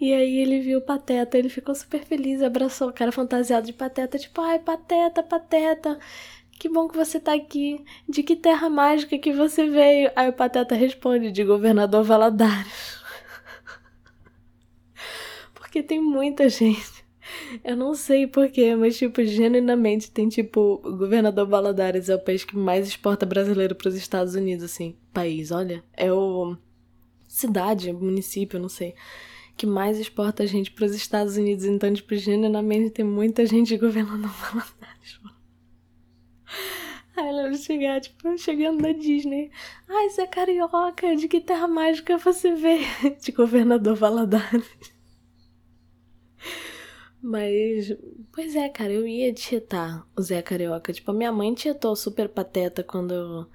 E 0.00 0.12
aí 0.14 0.38
ele 0.38 0.60
viu 0.60 0.78
o 0.78 0.82
Pateta, 0.82 1.36
ele 1.36 1.48
ficou 1.48 1.74
super 1.74 2.04
feliz, 2.04 2.40
abraçou 2.40 2.88
o 2.88 2.92
cara 2.92 3.10
fantasiado 3.10 3.66
de 3.66 3.72
Pateta, 3.72 4.16
tipo, 4.16 4.40
ai, 4.40 4.60
Pateta, 4.60 5.24
Pateta, 5.24 5.98
que 6.52 6.68
bom 6.68 6.86
que 6.86 6.96
você 6.96 7.18
tá 7.18 7.34
aqui. 7.34 7.84
De 8.08 8.22
que 8.22 8.36
terra 8.36 8.70
mágica 8.70 9.18
que 9.18 9.32
você 9.32 9.68
veio? 9.68 10.12
Aí 10.14 10.28
o 10.28 10.32
Pateta 10.32 10.76
responde, 10.76 11.32
de 11.32 11.42
Governador 11.42 12.04
Valadares. 12.04 13.00
Porque 15.52 15.82
tem 15.82 16.00
muita 16.00 16.48
gente 16.48 16.95
eu 17.64 17.76
não 17.76 17.94
sei 17.94 18.26
porquê, 18.26 18.74
mas, 18.74 18.96
tipo, 18.96 19.24
genuinamente 19.24 20.10
tem, 20.10 20.28
tipo, 20.28 20.80
o 20.84 20.96
governador 20.96 21.46
Valadares 21.46 22.08
é 22.08 22.14
o 22.14 22.20
país 22.20 22.44
que 22.44 22.56
mais 22.56 22.86
exporta 22.88 23.26
brasileiro 23.26 23.74
para 23.74 23.88
os 23.88 23.94
Estados 23.94 24.34
Unidos, 24.34 24.64
assim. 24.64 24.96
País, 25.12 25.50
olha. 25.50 25.82
É 25.92 26.12
o. 26.12 26.56
Cidade, 27.28 27.92
município, 27.92 28.58
não 28.58 28.68
sei. 28.68 28.94
Que 29.56 29.66
mais 29.66 29.98
exporta 29.98 30.46
gente 30.46 30.70
para 30.70 30.86
os 30.86 30.94
Estados 30.94 31.36
Unidos. 31.36 31.64
Então, 31.64 31.92
tipo, 31.92 32.14
genuinamente 32.14 32.90
tem 32.90 33.04
muita 33.04 33.44
gente 33.46 33.68
de 33.68 33.78
governador 33.78 34.30
Valadares. 34.30 35.20
Aí 37.16 37.28
ela 37.28 37.52
chegar, 37.54 38.00
tipo, 38.00 38.36
chegando 38.36 38.82
na 38.82 38.92
Disney. 38.92 39.50
Ai, 39.88 40.10
você 40.10 40.22
é 40.22 40.26
carioca, 40.26 41.16
de 41.16 41.26
que 41.28 41.40
terra 41.40 41.66
mágica 41.66 42.18
você 42.18 42.54
vê? 42.54 42.80
De 43.20 43.32
governador 43.32 43.96
Valadares. 43.96 44.94
Mas, 47.28 47.92
pois 48.32 48.54
é, 48.54 48.68
cara, 48.68 48.92
eu 48.92 49.04
ia 49.06 49.34
tietar 49.34 50.06
o 50.16 50.22
Zé 50.22 50.40
Carioca. 50.42 50.92
Tipo, 50.92 51.10
a 51.10 51.14
minha 51.14 51.32
mãe 51.32 51.52
tietou 51.54 51.96
super 51.96 52.28
pateta 52.28 52.84
quando 52.84 53.12
eu, 53.12 53.46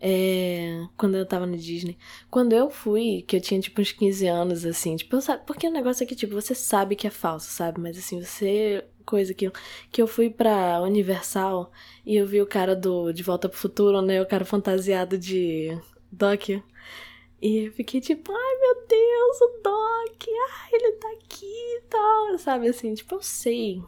é, 0.00 0.86
quando 0.96 1.16
eu 1.16 1.26
tava 1.26 1.46
no 1.46 1.56
Disney. 1.56 1.98
Quando 2.30 2.52
eu 2.52 2.68
fui, 2.70 3.22
que 3.26 3.36
eu 3.36 3.40
tinha 3.40 3.60
tipo 3.60 3.80
uns 3.80 3.92
15 3.92 4.26
anos, 4.26 4.66
assim, 4.66 4.94
tipo, 4.96 5.20
sabe, 5.22 5.42
porque 5.46 5.66
o 5.66 5.70
negócio 5.72 6.04
é 6.04 6.06
que, 6.06 6.14
tipo, 6.14 6.34
você 6.34 6.54
sabe 6.54 6.96
que 6.96 7.06
é 7.06 7.10
falso, 7.10 7.50
sabe? 7.50 7.80
Mas 7.80 7.98
assim, 7.98 8.22
você. 8.22 8.84
Coisa 9.06 9.32
que, 9.32 9.50
que 9.90 10.02
eu 10.02 10.06
fui 10.06 10.28
pra 10.28 10.82
Universal 10.82 11.72
e 12.04 12.16
eu 12.16 12.26
vi 12.26 12.42
o 12.42 12.46
cara 12.46 12.76
do 12.76 13.10
De 13.10 13.22
Volta 13.22 13.48
pro 13.48 13.58
Futuro, 13.58 14.02
né? 14.02 14.20
O 14.20 14.26
cara 14.26 14.44
fantasiado 14.44 15.16
de 15.16 15.78
Doc. 16.12 16.50
E 17.40 17.66
eu 17.66 17.72
fiquei 17.72 18.00
tipo, 18.00 18.32
ai 18.32 18.58
meu 18.60 18.86
Deus, 18.88 19.40
o 19.42 19.62
Doc, 19.62 20.24
ai, 20.28 20.70
ele 20.72 20.92
tá 20.92 21.08
aqui 21.12 21.46
e 21.46 21.82
tal, 21.88 22.38
sabe 22.38 22.68
assim, 22.68 22.94
tipo, 22.94 23.14
eu 23.14 23.22
sei. 23.22 23.82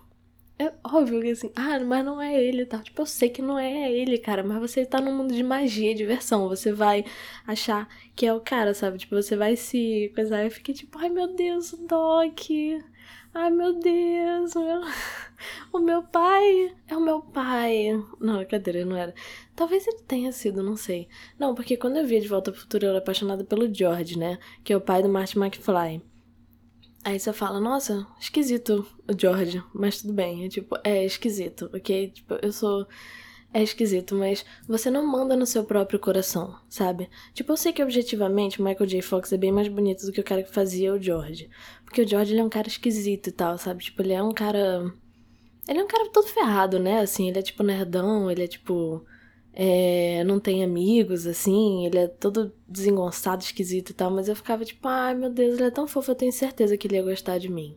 É 0.58 0.72
óbvio 0.84 1.22
que 1.22 1.30
assim, 1.30 1.50
ah, 1.56 1.80
mas 1.80 2.04
não 2.04 2.20
é 2.20 2.38
ele 2.44 2.62
e 2.62 2.66
tal. 2.66 2.82
Tipo, 2.82 3.00
eu 3.02 3.06
sei 3.06 3.30
que 3.30 3.40
não 3.40 3.58
é 3.58 3.90
ele, 3.90 4.18
cara, 4.18 4.42
mas 4.44 4.58
você 4.60 4.84
tá 4.84 5.00
num 5.00 5.16
mundo 5.16 5.34
de 5.34 5.42
magia, 5.42 5.94
diversão. 5.94 6.48
Você 6.48 6.70
vai 6.70 7.02
achar 7.46 7.88
que 8.14 8.26
é 8.26 8.34
o 8.34 8.40
cara, 8.40 8.74
sabe? 8.74 8.98
Tipo, 8.98 9.16
você 9.16 9.36
vai 9.36 9.56
se 9.56 10.12
coisar. 10.14 10.44
Eu 10.44 10.50
fiquei 10.50 10.74
tipo, 10.74 10.98
ai 10.98 11.08
meu 11.08 11.34
Deus, 11.34 11.72
o 11.72 11.78
Doc. 11.86 12.50
Ai 13.32 13.50
meu 13.50 13.78
Deus, 13.78 14.54
meu... 14.54 14.80
o 15.72 15.78
meu 15.78 16.02
pai 16.02 16.74
é 16.88 16.96
o 16.96 17.00
meu 17.00 17.20
pai. 17.20 18.02
Não, 18.20 18.44
cadê? 18.44 18.84
não 18.84 18.96
era. 18.96 19.14
Talvez 19.54 19.86
ele 19.86 20.02
tenha 20.02 20.32
sido, 20.32 20.62
não 20.62 20.76
sei. 20.76 21.08
Não, 21.38 21.54
porque 21.54 21.76
quando 21.76 21.96
eu 21.96 22.06
via 22.06 22.20
De 22.20 22.28
Volta 22.28 22.50
ao 22.50 22.56
Futuro 22.56 22.86
eu 22.86 22.90
era 22.90 22.98
apaixonada 22.98 23.44
pelo 23.44 23.72
George, 23.72 24.18
né? 24.18 24.38
Que 24.64 24.72
é 24.72 24.76
o 24.76 24.80
pai 24.80 25.02
do 25.02 25.08
Marty 25.08 25.38
McFly. 25.38 26.02
Aí 27.04 27.18
você 27.18 27.32
fala, 27.32 27.60
nossa, 27.60 28.06
esquisito 28.20 28.86
o 29.08 29.18
George, 29.18 29.62
mas 29.72 30.02
tudo 30.02 30.12
bem. 30.12 30.44
É 30.44 30.48
tipo, 30.48 30.76
é 30.84 31.04
esquisito, 31.04 31.70
ok? 31.72 32.10
Tipo, 32.10 32.34
eu 32.42 32.52
sou 32.52 32.86
é 33.52 33.62
esquisito, 33.62 34.14
mas 34.14 34.44
você 34.68 34.90
não 34.90 35.04
manda 35.04 35.34
no 35.34 35.44
seu 35.44 35.64
próprio 35.64 35.98
coração, 35.98 36.56
sabe? 36.68 37.08
Tipo, 37.34 37.52
eu 37.52 37.56
sei 37.56 37.72
que 37.72 37.82
objetivamente 37.82 38.60
o 38.60 38.64
Michael 38.64 38.86
J. 38.86 39.02
Fox 39.02 39.32
é 39.32 39.36
bem 39.36 39.50
mais 39.50 39.66
bonito 39.66 40.06
do 40.06 40.12
que 40.12 40.20
o 40.20 40.24
cara 40.24 40.42
que 40.42 40.52
fazia 40.52 40.94
o 40.94 41.02
George. 41.02 41.50
Porque 41.90 42.02
o 42.02 42.08
George 42.08 42.32
ele 42.32 42.40
é 42.40 42.44
um 42.44 42.48
cara 42.48 42.68
esquisito 42.68 43.26
e 43.26 43.32
tal, 43.32 43.58
sabe? 43.58 43.82
Tipo, 43.82 44.00
ele 44.02 44.12
é 44.12 44.22
um 44.22 44.30
cara. 44.30 44.94
Ele 45.68 45.80
é 45.80 45.82
um 45.82 45.88
cara 45.88 46.08
todo 46.10 46.28
ferrado, 46.28 46.78
né? 46.78 47.00
Assim, 47.00 47.28
ele 47.28 47.40
é 47.40 47.42
tipo 47.42 47.64
nerdão, 47.64 48.30
ele 48.30 48.44
é 48.44 48.46
tipo. 48.46 49.04
É, 49.52 50.22
não 50.22 50.38
tem 50.38 50.62
amigos, 50.62 51.26
assim, 51.26 51.84
ele 51.84 51.98
é 51.98 52.06
todo 52.06 52.54
desengonçado, 52.68 53.42
esquisito 53.42 53.90
e 53.90 53.92
tal, 53.92 54.08
mas 54.08 54.28
eu 54.28 54.36
ficava 54.36 54.64
tipo, 54.64 54.86
ai 54.86 55.12
meu 55.12 55.28
Deus, 55.28 55.54
ele 55.58 55.64
é 55.66 55.70
tão 55.72 55.88
fofo, 55.88 56.12
eu 56.12 56.14
tenho 56.14 56.32
certeza 56.32 56.76
que 56.76 56.86
ele 56.86 56.94
ia 56.94 57.02
gostar 57.02 57.38
de 57.38 57.48
mim. 57.48 57.76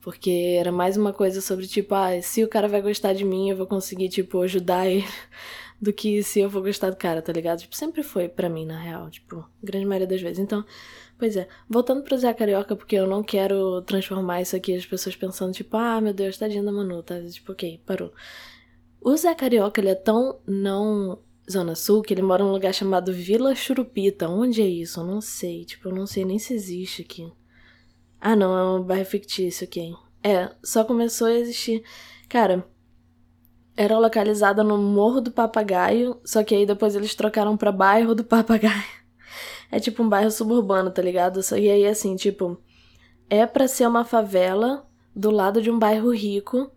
Porque 0.00 0.56
era 0.58 0.70
mais 0.70 0.96
uma 0.96 1.12
coisa 1.12 1.40
sobre, 1.40 1.66
tipo, 1.66 1.94
ah, 1.96 2.22
se 2.22 2.44
o 2.44 2.48
cara 2.48 2.68
vai 2.68 2.80
gostar 2.80 3.12
de 3.12 3.24
mim, 3.24 3.50
eu 3.50 3.56
vou 3.56 3.66
conseguir, 3.66 4.08
tipo, 4.08 4.40
ajudar 4.42 4.86
ele, 4.88 5.04
do 5.82 5.92
que 5.92 6.22
se 6.22 6.38
eu 6.40 6.48
vou 6.48 6.62
gostar 6.62 6.90
do 6.90 6.96
cara, 6.96 7.20
tá 7.20 7.32
ligado? 7.32 7.60
Tipo, 7.60 7.74
sempre 7.76 8.04
foi 8.04 8.28
para 8.28 8.48
mim, 8.48 8.64
na 8.64 8.78
real, 8.78 9.10
tipo, 9.10 9.44
grande 9.62 9.86
maioria 9.86 10.06
das 10.06 10.20
vezes. 10.22 10.38
Então, 10.38 10.64
pois 11.22 11.36
é, 11.36 11.46
voltando 11.68 12.02
pro 12.02 12.18
Zé 12.18 12.34
Carioca, 12.34 12.74
porque 12.74 12.96
eu 12.96 13.06
não 13.06 13.22
quero 13.22 13.80
transformar 13.82 14.42
isso 14.42 14.56
aqui, 14.56 14.74
as 14.74 14.84
pessoas 14.84 15.14
pensando, 15.14 15.52
tipo, 15.52 15.76
ah, 15.76 16.00
meu 16.00 16.12
Deus, 16.12 16.36
tadinha 16.36 16.64
da 16.64 16.72
Manu, 16.72 17.00
tá? 17.00 17.14
Tipo, 17.22 17.52
ok, 17.52 17.80
parou. 17.86 18.12
O 19.00 19.16
Zé 19.16 19.32
Carioca, 19.32 19.80
ele 19.80 19.90
é 19.90 19.94
tão 19.94 20.40
não 20.44 21.20
Zona 21.48 21.76
Sul 21.76 22.02
que 22.02 22.12
ele 22.12 22.22
mora 22.22 22.42
num 22.42 22.50
lugar 22.50 22.74
chamado 22.74 23.12
Vila 23.12 23.54
Churupita. 23.54 24.28
Onde 24.28 24.62
é 24.62 24.66
isso? 24.66 24.98
Eu 24.98 25.04
não 25.04 25.20
sei, 25.20 25.64
tipo, 25.64 25.90
eu 25.90 25.94
não 25.94 26.08
sei 26.08 26.24
nem 26.24 26.40
se 26.40 26.54
existe 26.54 27.02
aqui. 27.02 27.32
Ah, 28.20 28.34
não, 28.34 28.58
é 28.58 28.80
um 28.80 28.82
bairro 28.82 29.04
fictício 29.04 29.64
aqui. 29.64 29.94
É, 30.24 30.50
só 30.60 30.82
começou 30.82 31.28
a 31.28 31.34
existir. 31.34 31.84
Cara, 32.28 32.66
era 33.76 33.96
localizada 33.96 34.64
no 34.64 34.76
Morro 34.76 35.20
do 35.20 35.30
Papagaio, 35.30 36.20
só 36.24 36.42
que 36.42 36.52
aí 36.52 36.66
depois 36.66 36.96
eles 36.96 37.14
trocaram 37.14 37.56
pra 37.56 37.70
Bairro 37.70 38.12
do 38.12 38.24
Papagaio. 38.24 39.01
É 39.72 39.80
tipo 39.80 40.02
um 40.02 40.08
bairro 40.08 40.30
suburbano, 40.30 40.90
tá 40.90 41.02
ligado? 41.02 41.40
E 41.56 41.70
aí, 41.70 41.86
assim, 41.86 42.14
tipo, 42.14 42.60
é 43.28 43.46
pra 43.46 43.66
ser 43.66 43.88
uma 43.88 44.04
favela 44.04 44.86
do 45.16 45.30
lado 45.30 45.60
de 45.62 45.70
um 45.70 45.78
bairro 45.78 46.10
rico 46.10 46.70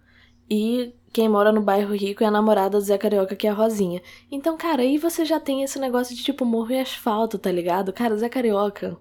e 0.49 0.95
quem 1.11 1.29
mora 1.29 1.51
no 1.51 1.61
bairro 1.61 1.93
rico 1.93 2.23
é 2.23 2.27
a 2.27 2.31
namorada 2.31 2.77
do 2.77 2.83
Zé 2.83 2.97
Carioca, 2.97 3.35
que 3.35 3.47
é 3.47 3.49
a 3.49 3.53
Rosinha. 3.53 4.01
Então, 4.31 4.57
cara, 4.57 4.81
aí 4.81 4.97
você 4.97 5.25
já 5.25 5.39
tem 5.39 5.63
esse 5.63 5.77
negócio 5.79 6.15
de 6.15 6.23
tipo 6.23 6.45
morro 6.45 6.71
e 6.71 6.79
asfalto, 6.79 7.37
tá 7.37 7.51
ligado? 7.51 7.93
Cara, 7.93 8.17
Zé 8.17 8.29
Carioca 8.29 8.97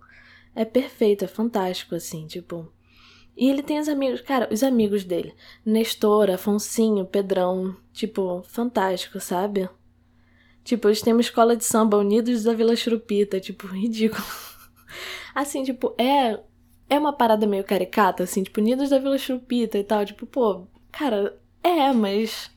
é 0.55 0.65
perfeito, 0.65 1.25
é 1.25 1.29
fantástico, 1.29 1.95
assim, 1.95 2.27
tipo. 2.27 2.69
E 3.37 3.49
ele 3.51 3.63
tem 3.63 3.81
os 3.81 3.89
amigos, 3.89 4.21
cara, 4.21 4.49
os 4.53 4.63
amigos 4.63 5.05
dele. 5.05 5.35
Nestor, 5.65 6.31
Afonsinho, 6.31 7.05
Pedrão. 7.05 7.77
Tipo, 7.93 8.43
fantástico, 8.45 9.21
sabe? 9.21 9.69
Tipo, 10.65 10.89
eles 10.89 11.03
têm 11.03 11.13
uma 11.13 11.21
escola 11.21 11.57
de 11.57 11.65
samba 11.65 11.99
Unidos 11.99 12.43
da 12.43 12.55
Vila 12.55 12.75
Churupita. 12.75 13.39
Tipo, 13.39 13.67
ridículo. 13.73 14.25
assim, 15.35 15.63
tipo, 15.63 15.95
é 15.99 16.41
é 16.89 16.99
uma 16.99 17.13
parada 17.13 17.47
meio 17.47 17.65
caricata, 17.65 18.23
assim, 18.23 18.43
tipo, 18.43 18.61
Unidos 18.61 18.91
da 18.91 18.99
Vila 18.99 19.19
Chupita 19.19 19.79
e 19.79 19.85
tal. 19.85 20.05
Tipo, 20.05 20.27
pô, 20.27 20.67
cara, 20.93 21.39
é, 21.63 21.93
mas. 21.93 22.51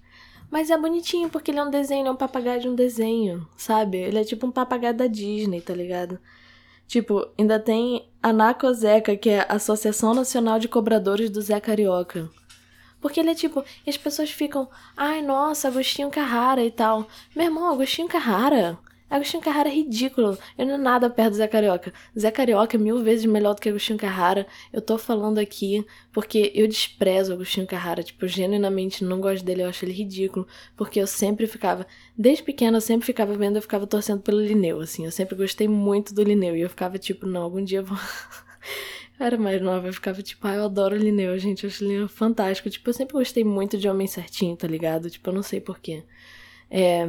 Mas 0.49 0.69
é 0.69 0.77
bonitinho, 0.77 1.29
porque 1.29 1.51
ele 1.51 1.59
é 1.59 1.63
um 1.63 1.69
desenho, 1.69 2.07
é 2.07 2.11
um 2.11 2.15
papagaio 2.15 2.61
de 2.61 2.69
um 2.69 2.75
desenho, 2.75 3.45
sabe? 3.57 3.97
Ele 3.97 4.19
é 4.19 4.23
tipo 4.23 4.47
um 4.47 4.51
papagaio 4.51 4.95
da 4.95 5.05
Disney, 5.05 5.59
tá 5.59 5.73
ligado? 5.73 6.17
Tipo, 6.87 7.27
ainda 7.37 7.59
tem 7.59 8.09
a 8.23 8.31
NACOZECA, 8.31 9.17
que 9.17 9.29
é 9.29 9.41
a 9.41 9.55
Associação 9.55 10.13
Nacional 10.13 10.57
de 10.57 10.69
Cobradores 10.69 11.29
do 11.29 11.41
Zé 11.41 11.59
Carioca. 11.59 12.29
Porque 12.99 13.19
ele 13.19 13.31
é 13.31 13.35
tipo, 13.35 13.63
e 13.85 13.89
as 13.89 13.97
pessoas 13.97 14.31
ficam, 14.31 14.69
ai, 14.95 15.21
nossa, 15.21 15.67
Agostinho 15.67 16.09
Carrara 16.09 16.63
e 16.63 16.71
tal. 16.71 17.07
Meu 17.35 17.45
irmão, 17.45 17.71
Agostinho 17.71 18.07
Carrara 18.07 18.79
Agostinho 19.09 19.41
Carrara 19.41 19.69
é 19.69 19.73
ridículo. 19.73 20.37
Ele 20.57 20.69
não 20.69 20.75
é 20.75 20.77
nada 20.77 21.09
perto 21.09 21.31
do 21.31 21.35
Zé 21.37 21.47
Carioca. 21.47 21.93
Zé 22.17 22.29
Carioca 22.29 22.75
é 22.75 22.79
mil 22.79 23.01
vezes 23.01 23.25
melhor 23.25 23.55
do 23.55 23.61
que 23.61 23.69
Agostinho 23.69 23.97
Carrara. 23.97 24.45
Eu 24.71 24.81
tô 24.81 24.97
falando 24.97 25.37
aqui 25.37 25.85
porque 26.11 26.51
eu 26.53 26.67
desprezo 26.67 27.31
Agostinho 27.31 27.65
Carrara. 27.65 28.03
Tipo, 28.03 28.25
eu 28.25 28.29
genuinamente 28.29 29.05
não 29.05 29.21
gosto 29.21 29.45
dele. 29.45 29.63
Eu 29.63 29.69
acho 29.69 29.85
ele 29.85 29.93
ridículo. 29.93 30.45
Porque 30.75 30.99
eu 30.99 31.07
sempre 31.07 31.47
ficava. 31.47 31.87
Desde 32.17 32.43
pequena 32.43 32.77
eu 32.77 32.81
sempre 32.81 33.05
ficava 33.05 33.33
vendo, 33.33 33.55
eu 33.55 33.61
ficava 33.61 33.87
torcendo 33.87 34.21
pelo 34.21 34.41
Lineu, 34.41 34.81
assim. 34.81 35.05
Eu 35.05 35.11
sempre 35.11 35.35
gostei 35.35 35.69
muito 35.69 36.13
do 36.13 36.23
Lineu. 36.23 36.55
E 36.57 36.61
eu 36.61 36.69
ficava 36.69 36.97
tipo, 36.97 37.25
não, 37.25 37.43
algum 37.43 37.63
dia 37.63 37.79
eu 37.79 37.85
vou. 37.85 37.97
era 39.19 39.37
mais 39.37 39.61
nova, 39.61 39.87
eu 39.87 39.93
ficava 39.93 40.21
tipo, 40.21 40.47
ah, 40.47 40.55
eu 40.55 40.65
adoro 40.65 40.95
o 40.95 40.99
Lineu, 40.99 41.37
gente. 41.39 41.63
Eu 41.63 41.69
acho 41.69 42.05
o 42.05 42.07
fantástico. 42.07 42.69
Tipo, 42.69 42.89
eu 42.89 42.93
sempre 42.93 43.13
gostei 43.13 43.43
muito 43.43 43.77
de 43.77 43.89
Homem 43.89 44.07
Certinho, 44.07 44.55
tá 44.55 44.67
ligado? 44.67 45.09
Tipo, 45.09 45.29
eu 45.29 45.33
não 45.33 45.43
sei 45.43 45.59
porquê. 45.59 46.03
É. 46.69 47.07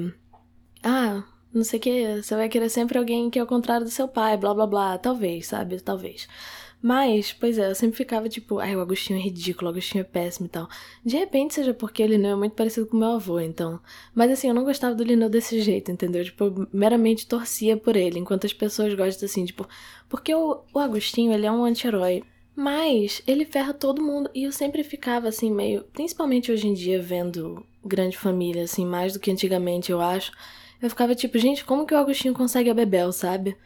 Ah, 0.83 1.25
não 1.53 1.65
sei 1.65 1.79
o 1.79 1.83
que, 1.83 2.23
você 2.23 2.35
vai 2.37 2.49
querer 2.49 2.69
sempre 2.71 2.99
alguém 2.99 3.31
que 3.31 3.39
é 3.39 3.43
o 3.43 3.47
contrário 3.47 3.85
do 3.85 3.91
seu 3.91 4.09
pai, 4.09 4.37
blá 4.37 4.55
blá 4.55 4.67
blá. 4.67 4.99
Talvez, 4.99 5.47
sabe? 5.47 5.81
Talvez. 5.81 6.29
Mas, 6.81 7.33
pois 7.33 7.59
é, 7.59 7.69
eu 7.69 7.75
sempre 7.75 7.97
ficava 7.97 8.29
tipo, 8.29 8.59
ai, 8.61 8.77
o 8.77 8.81
Agostinho 8.81 9.19
é 9.19 9.23
ridículo, 9.23 9.67
o 9.67 9.71
Agostinho 9.71 10.03
é 10.03 10.05
péssimo 10.05 10.47
e 10.47 10.49
tal. 10.49 10.69
De 11.05 11.17
repente, 11.17 11.55
seja 11.55 11.75
porque 11.75 12.03
o 12.03 12.07
Lineu 12.07 12.33
é 12.33 12.37
muito 12.37 12.55
parecido 12.55 12.87
com 12.87 12.97
meu 12.97 13.13
avô, 13.13 13.41
então. 13.41 13.81
Mas 14.15 14.31
assim, 14.31 14.49
eu 14.49 14.55
não 14.55 14.65
gostava 14.65 14.95
do 14.95 15.03
Lineu 15.03 15.29
desse 15.29 15.61
jeito, 15.61 15.91
entendeu? 15.91 16.25
Tipo, 16.25 16.45
eu 16.45 16.69
meramente 16.73 17.27
torcia 17.27 17.77
por 17.77 17.97
ele, 17.97 18.21
enquanto 18.21 18.47
as 18.47 18.53
pessoas 18.53 18.95
gostam 18.95 19.27
assim, 19.27 19.45
tipo, 19.45 19.67
porque 20.09 20.33
o, 20.35 20.63
o 20.73 20.79
Agostinho, 20.79 21.33
ele 21.33 21.47
é 21.47 21.53
um 21.53 21.65
anti-herói. 21.65 22.23
Mas 22.55 23.23
ele 23.25 23.45
ferra 23.45 23.73
todo 23.73 24.03
mundo. 24.03 24.29
E 24.35 24.43
eu 24.43 24.51
sempre 24.51 24.83
ficava 24.83 25.29
assim, 25.29 25.49
meio. 25.49 25.85
Principalmente 25.93 26.51
hoje 26.51 26.67
em 26.67 26.75
dia, 26.75 27.01
vendo 27.01 27.65
Grande 27.85 28.19
Família, 28.19 28.65
assim, 28.65 28.85
mais 28.85 29.13
do 29.13 29.21
que 29.21 29.31
antigamente, 29.31 29.93
eu 29.93 30.01
acho. 30.01 30.33
Eu 30.83 30.91
ficava 30.91 31.15
tipo, 31.15 31.39
gente, 31.39 31.65
como 31.65 31.87
que 31.87 31.95
o 31.95 31.99
Agostinho 31.99 32.35
consegue 32.35 32.69
a 32.69 32.75
Bebel, 32.75 33.13
sabe? 33.13 33.57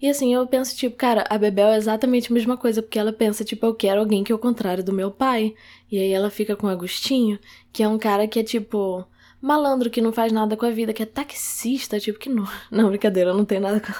E 0.00 0.08
assim, 0.08 0.32
eu 0.32 0.46
penso, 0.46 0.74
tipo, 0.76 0.96
cara, 0.96 1.24
a 1.28 1.36
Bebel 1.36 1.68
é 1.68 1.76
exatamente 1.76 2.30
a 2.30 2.34
mesma 2.34 2.56
coisa, 2.56 2.82
porque 2.82 2.98
ela 2.98 3.12
pensa, 3.12 3.44
tipo, 3.44 3.66
eu 3.66 3.74
quero 3.74 4.00
alguém 4.00 4.24
que 4.24 4.32
é 4.32 4.34
o 4.34 4.38
contrário 4.38 4.82
do 4.82 4.92
meu 4.92 5.10
pai. 5.10 5.54
E 5.90 5.98
aí 5.98 6.10
ela 6.12 6.30
fica 6.30 6.56
com 6.56 6.66
o 6.66 6.70
Agostinho, 6.70 7.38
que 7.72 7.82
é 7.82 7.88
um 7.88 7.98
cara 7.98 8.26
que 8.26 8.40
é, 8.40 8.42
tipo, 8.42 9.04
malandro, 9.40 9.90
que 9.90 10.00
não 10.00 10.12
faz 10.12 10.32
nada 10.32 10.56
com 10.56 10.64
a 10.64 10.70
vida, 10.70 10.92
que 10.92 11.02
é 11.02 11.06
taxista, 11.06 12.00
tipo, 12.00 12.18
que 12.18 12.30
não. 12.30 12.46
Não, 12.70 12.88
brincadeira, 12.88 13.34
não 13.34 13.44
tenho 13.44 13.60
nada 13.60 13.80
com. 13.80 13.92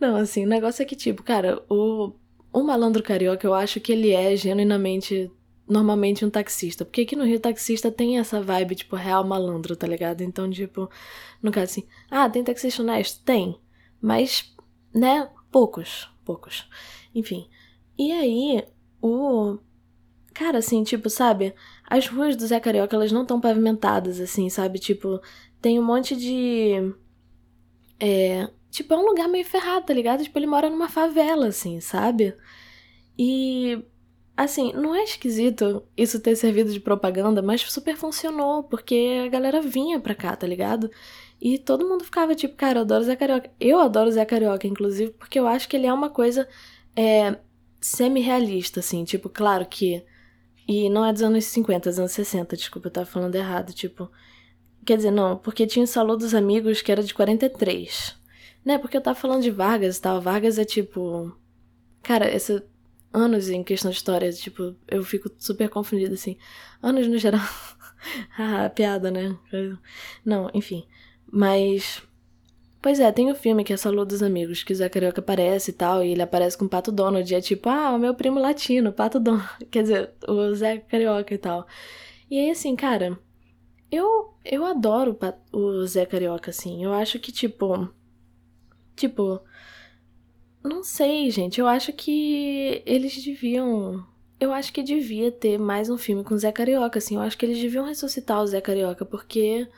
Não, 0.00 0.16
assim, 0.16 0.44
o 0.44 0.48
negócio 0.48 0.82
é 0.82 0.84
que, 0.86 0.96
tipo, 0.96 1.22
cara, 1.22 1.62
o. 1.68 2.12
O 2.52 2.62
malandro 2.62 3.02
carioca, 3.02 3.46
eu 3.46 3.52
acho 3.52 3.80
que 3.80 3.92
ele 3.92 4.12
é 4.12 4.34
genuinamente 4.34 5.30
normalmente 5.68 6.24
um 6.24 6.30
taxista. 6.30 6.84
Porque 6.84 7.02
aqui 7.02 7.16
no 7.16 7.24
Rio, 7.24 7.40
taxista 7.40 7.90
tem 7.90 8.18
essa 8.18 8.40
vibe, 8.40 8.76
tipo, 8.76 8.96
real 8.96 9.24
malandro, 9.24 9.76
tá 9.76 9.86
ligado? 9.86 10.22
Então, 10.22 10.48
tipo, 10.50 10.88
no 11.42 11.50
caso 11.50 11.64
assim, 11.64 11.84
ah, 12.10 12.28
tem 12.30 12.44
taxista 12.44 12.82
honesto? 12.82 13.22
Tem. 13.24 13.58
Mas, 14.00 14.54
né, 14.96 15.28
poucos. 15.50 16.08
Poucos. 16.24 16.68
Enfim. 17.14 17.48
E 17.98 18.12
aí, 18.12 18.64
o. 19.00 19.58
Cara, 20.34 20.58
assim, 20.58 20.82
tipo, 20.82 21.08
sabe? 21.08 21.54
As 21.88 22.08
ruas 22.08 22.36
do 22.36 22.46
Zé 22.46 22.60
Carioca, 22.60 22.96
elas 22.96 23.12
não 23.12 23.22
estão 23.22 23.40
pavimentadas, 23.40 24.20
assim, 24.20 24.50
sabe? 24.50 24.78
Tipo, 24.78 25.20
tem 25.60 25.78
um 25.78 25.84
monte 25.84 26.16
de. 26.16 26.94
É. 28.00 28.48
Tipo, 28.70 28.94
é 28.94 28.96
um 28.98 29.06
lugar 29.06 29.28
meio 29.28 29.44
ferrado, 29.44 29.86
tá 29.86 29.94
ligado? 29.94 30.22
Tipo, 30.22 30.38
ele 30.38 30.46
mora 30.46 30.68
numa 30.68 30.88
favela, 30.88 31.48
assim, 31.48 31.80
sabe? 31.80 32.34
E 33.18 33.82
Assim, 34.36 34.70
não 34.74 34.94
é 34.94 35.02
esquisito 35.02 35.82
isso 35.96 36.20
ter 36.20 36.36
servido 36.36 36.70
de 36.70 36.78
propaganda, 36.78 37.40
mas 37.40 37.62
super 37.62 37.96
funcionou, 37.96 38.62
porque 38.64 39.22
a 39.24 39.28
galera 39.28 39.62
vinha 39.62 39.98
pra 39.98 40.14
cá, 40.14 40.36
tá 40.36 40.46
ligado? 40.46 40.90
E 41.46 41.58
todo 41.58 41.88
mundo 41.88 42.02
ficava 42.02 42.34
tipo, 42.34 42.56
cara, 42.56 42.80
eu 42.80 42.82
adoro 42.82 43.04
Zé 43.04 43.14
Carioca. 43.14 43.50
Eu 43.60 43.78
adoro 43.78 44.10
Zé 44.10 44.24
Carioca, 44.24 44.66
inclusive, 44.66 45.12
porque 45.12 45.38
eu 45.38 45.46
acho 45.46 45.68
que 45.68 45.76
ele 45.76 45.86
é 45.86 45.92
uma 45.92 46.10
coisa 46.10 46.48
é, 46.96 47.38
semi-realista, 47.80 48.80
assim, 48.80 49.04
tipo, 49.04 49.28
claro 49.28 49.64
que. 49.64 50.04
E 50.66 50.90
não 50.90 51.04
é 51.04 51.12
dos 51.12 51.22
anos 51.22 51.44
50, 51.44 51.88
é 51.88 51.90
dos 51.92 52.00
anos 52.00 52.10
60, 52.10 52.56
desculpa, 52.56 52.88
eu 52.88 52.92
tava 52.92 53.06
falando 53.06 53.36
errado, 53.36 53.72
tipo. 53.72 54.10
Quer 54.84 54.96
dizer, 54.96 55.12
não, 55.12 55.38
porque 55.38 55.68
tinha 55.68 55.84
o 55.84 55.86
Salão 55.86 56.16
dos 56.16 56.34
Amigos 56.34 56.82
que 56.82 56.90
era 56.90 57.00
de 57.00 57.14
43. 57.14 58.16
Né? 58.64 58.76
Porque 58.78 58.96
eu 58.96 59.00
tava 59.00 59.16
falando 59.16 59.42
de 59.44 59.50
Vargas 59.52 59.98
e 59.98 60.02
tal. 60.02 60.20
Vargas 60.20 60.58
é 60.58 60.64
tipo. 60.64 61.32
Cara, 62.02 62.28
esse 62.28 62.60
anos 63.12 63.48
em 63.48 63.62
questão 63.62 63.92
de 63.92 63.98
história, 63.98 64.32
tipo, 64.32 64.74
eu 64.88 65.04
fico 65.04 65.30
super 65.38 65.68
confundida, 65.68 66.14
assim. 66.14 66.36
Anos 66.82 67.06
no 67.06 67.18
geral. 67.18 67.40
ah, 68.36 68.68
piada, 68.68 69.12
né? 69.12 69.38
Não, 70.24 70.50
enfim. 70.52 70.84
Mas. 71.30 72.02
Pois 72.80 73.00
é, 73.00 73.10
tem 73.10 73.28
o 73.28 73.32
um 73.32 73.34
filme 73.34 73.64
que 73.64 73.72
é 73.72 73.76
Salud 73.76 74.08
dos 74.08 74.22
Amigos, 74.22 74.62
que 74.62 74.72
o 74.72 74.76
Zé 74.76 74.88
Carioca 74.88 75.20
aparece 75.20 75.70
e 75.70 75.74
tal, 75.74 76.04
e 76.04 76.12
ele 76.12 76.22
aparece 76.22 76.56
com 76.56 76.66
o 76.66 76.68
Pato 76.68 76.92
Donald, 76.92 77.30
e 77.30 77.34
é 77.34 77.40
tipo, 77.40 77.68
ah, 77.68 77.92
o 77.92 77.98
meu 77.98 78.14
primo 78.14 78.38
latino, 78.38 78.92
Pato 78.92 79.18
Donald. 79.18 79.48
Quer 79.70 79.82
dizer, 79.82 80.12
o 80.28 80.54
Zé 80.54 80.78
Carioca 80.78 81.34
e 81.34 81.38
tal. 81.38 81.66
E 82.30 82.38
aí, 82.38 82.50
assim, 82.50 82.76
cara, 82.76 83.18
eu, 83.90 84.34
eu 84.44 84.64
adoro 84.64 85.18
o 85.52 85.86
Zé 85.86 86.06
Carioca, 86.06 86.50
assim. 86.50 86.82
Eu 86.84 86.92
acho 86.92 87.18
que, 87.18 87.32
tipo. 87.32 87.88
Tipo, 88.94 89.40
não 90.62 90.82
sei, 90.82 91.30
gente. 91.30 91.60
Eu 91.60 91.66
acho 91.66 91.92
que 91.92 92.82
eles 92.86 93.22
deviam. 93.22 94.04
Eu 94.38 94.52
acho 94.52 94.72
que 94.72 94.82
devia 94.82 95.32
ter 95.32 95.58
mais 95.58 95.88
um 95.88 95.96
filme 95.96 96.22
com 96.24 96.34
o 96.34 96.38
Zé 96.38 96.52
Carioca, 96.52 96.98
assim. 96.98 97.14
Eu 97.16 97.22
acho 97.22 97.38
que 97.38 97.46
eles 97.46 97.58
deviam 97.58 97.84
ressuscitar 97.84 98.42
o 98.42 98.46
Zé 98.46 98.60
Carioca, 98.60 99.04
porque. 99.04 99.68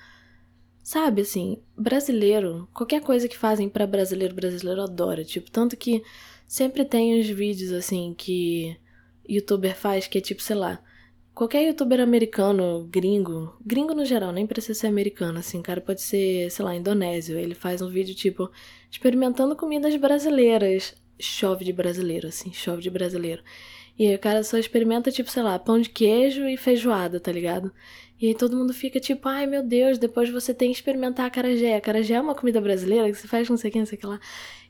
Sabe, 0.89 1.21
assim, 1.21 1.59
brasileiro, 1.77 2.67
qualquer 2.73 3.03
coisa 3.03 3.29
que 3.29 3.37
fazem 3.37 3.69
para 3.69 3.87
brasileiro, 3.87 4.35
brasileiro 4.35 4.81
adora. 4.81 5.23
Tipo, 5.23 5.51
tanto 5.51 5.77
que 5.77 6.03
sempre 6.47 6.83
tem 6.83 7.21
os 7.21 7.29
vídeos, 7.29 7.73
assim, 7.73 8.15
que 8.17 8.75
youtuber 9.29 9.77
faz, 9.77 10.09
que 10.09 10.17
é 10.17 10.21
tipo, 10.23 10.41
sei 10.41 10.57
lá, 10.57 10.83
Qualquer 11.35 11.67
youtuber 11.67 12.01
americano, 12.01 12.89
gringo, 12.91 13.55
gringo 13.65 13.95
no 13.95 14.05
geral, 14.07 14.33
nem 14.33 14.47
precisa 14.47 14.81
ser 14.81 14.87
americano, 14.87 15.39
assim, 15.39 15.61
cara 15.61 15.81
pode 15.81 16.01
ser, 16.01 16.51
sei 16.51 16.65
lá, 16.65 16.75
indonésio. 16.75 17.39
Ele 17.39 17.55
faz 17.55 17.83
um 17.83 17.91
vídeo 17.91 18.15
tipo 18.15 18.51
experimentando 18.91 19.55
comidas 19.55 19.95
brasileiras. 19.97 20.95
Chove 21.21 21.67
de 21.67 21.73
brasileiro, 21.73 22.29
assim, 22.29 22.51
chove 22.53 22.81
de 22.81 22.91
brasileiro. 22.91 23.43
E 23.99 24.07
aí 24.07 24.15
o 24.15 24.19
cara 24.19 24.45
só 24.45 24.57
experimenta, 24.57 25.11
tipo, 25.11 25.31
sei 25.31 25.43
lá, 25.43 25.59
pão 25.59 25.81
de 25.81 25.89
queijo 25.91 26.47
e 26.47 26.57
feijoada, 26.57 27.19
tá 27.19 27.33
ligado? 27.33 27.73
E 28.21 28.29
aí 28.29 28.35
todo 28.35 28.57
mundo 28.57 28.73
fica 28.73 29.01
tipo, 29.01 29.29
ai 29.29 29.47
meu 29.47 29.63
Deus, 29.63 29.99
depois 29.99 30.31
você 30.31 30.55
tem 30.55 30.71
que 30.71 30.77
experimentar 30.77 31.27
a 31.27 31.31
carajé. 31.31 31.77
A 31.77 31.81
carajé 31.81 32.15
é 32.15 32.21
uma 32.21 32.35
comida 32.35 32.61
brasileira 32.61 33.11
que 33.11 33.15
você 33.15 33.29
faz 33.29 33.49
não 33.49 33.57
sei 33.57 33.71
o 33.71 33.73
que, 33.73 33.79
não 33.79 33.87
sei 33.87 33.99
o 33.99 34.01
que 34.01 34.07
lá. 34.07 34.21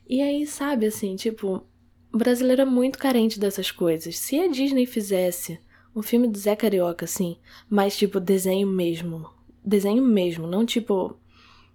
E 0.07 0.21
aí, 0.21 0.45
sabe, 0.47 0.87
assim, 0.87 1.15
tipo, 1.15 1.63
o 2.11 2.17
brasileiro 2.17 2.63
é 2.63 2.65
muito 2.65 2.97
carente 2.97 3.39
dessas 3.39 3.71
coisas. 3.71 4.17
Se 4.17 4.39
a 4.39 4.47
Disney 4.47 4.85
fizesse 4.85 5.59
um 5.95 6.01
filme 6.01 6.27
do 6.27 6.37
Zé 6.37 6.55
Carioca, 6.55 7.05
assim, 7.05 7.37
mas 7.69 7.97
tipo 7.97 8.19
desenho 8.19 8.67
mesmo. 8.67 9.29
Desenho 9.63 10.03
mesmo, 10.03 10.47
não 10.47 10.65
tipo. 10.65 11.17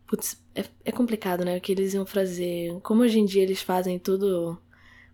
Putz, 0.07 0.43
é, 0.55 0.64
é 0.85 0.93
complicado, 0.93 1.45
né? 1.45 1.57
O 1.57 1.61
que 1.61 1.73
eles 1.73 1.95
iam 1.95 2.07
fazer. 2.07 2.79
Como 2.83 3.03
hoje 3.03 3.19
em 3.19 3.25
dia 3.25 3.43
eles 3.43 3.62
fazem 3.62 3.99
tudo 3.99 4.59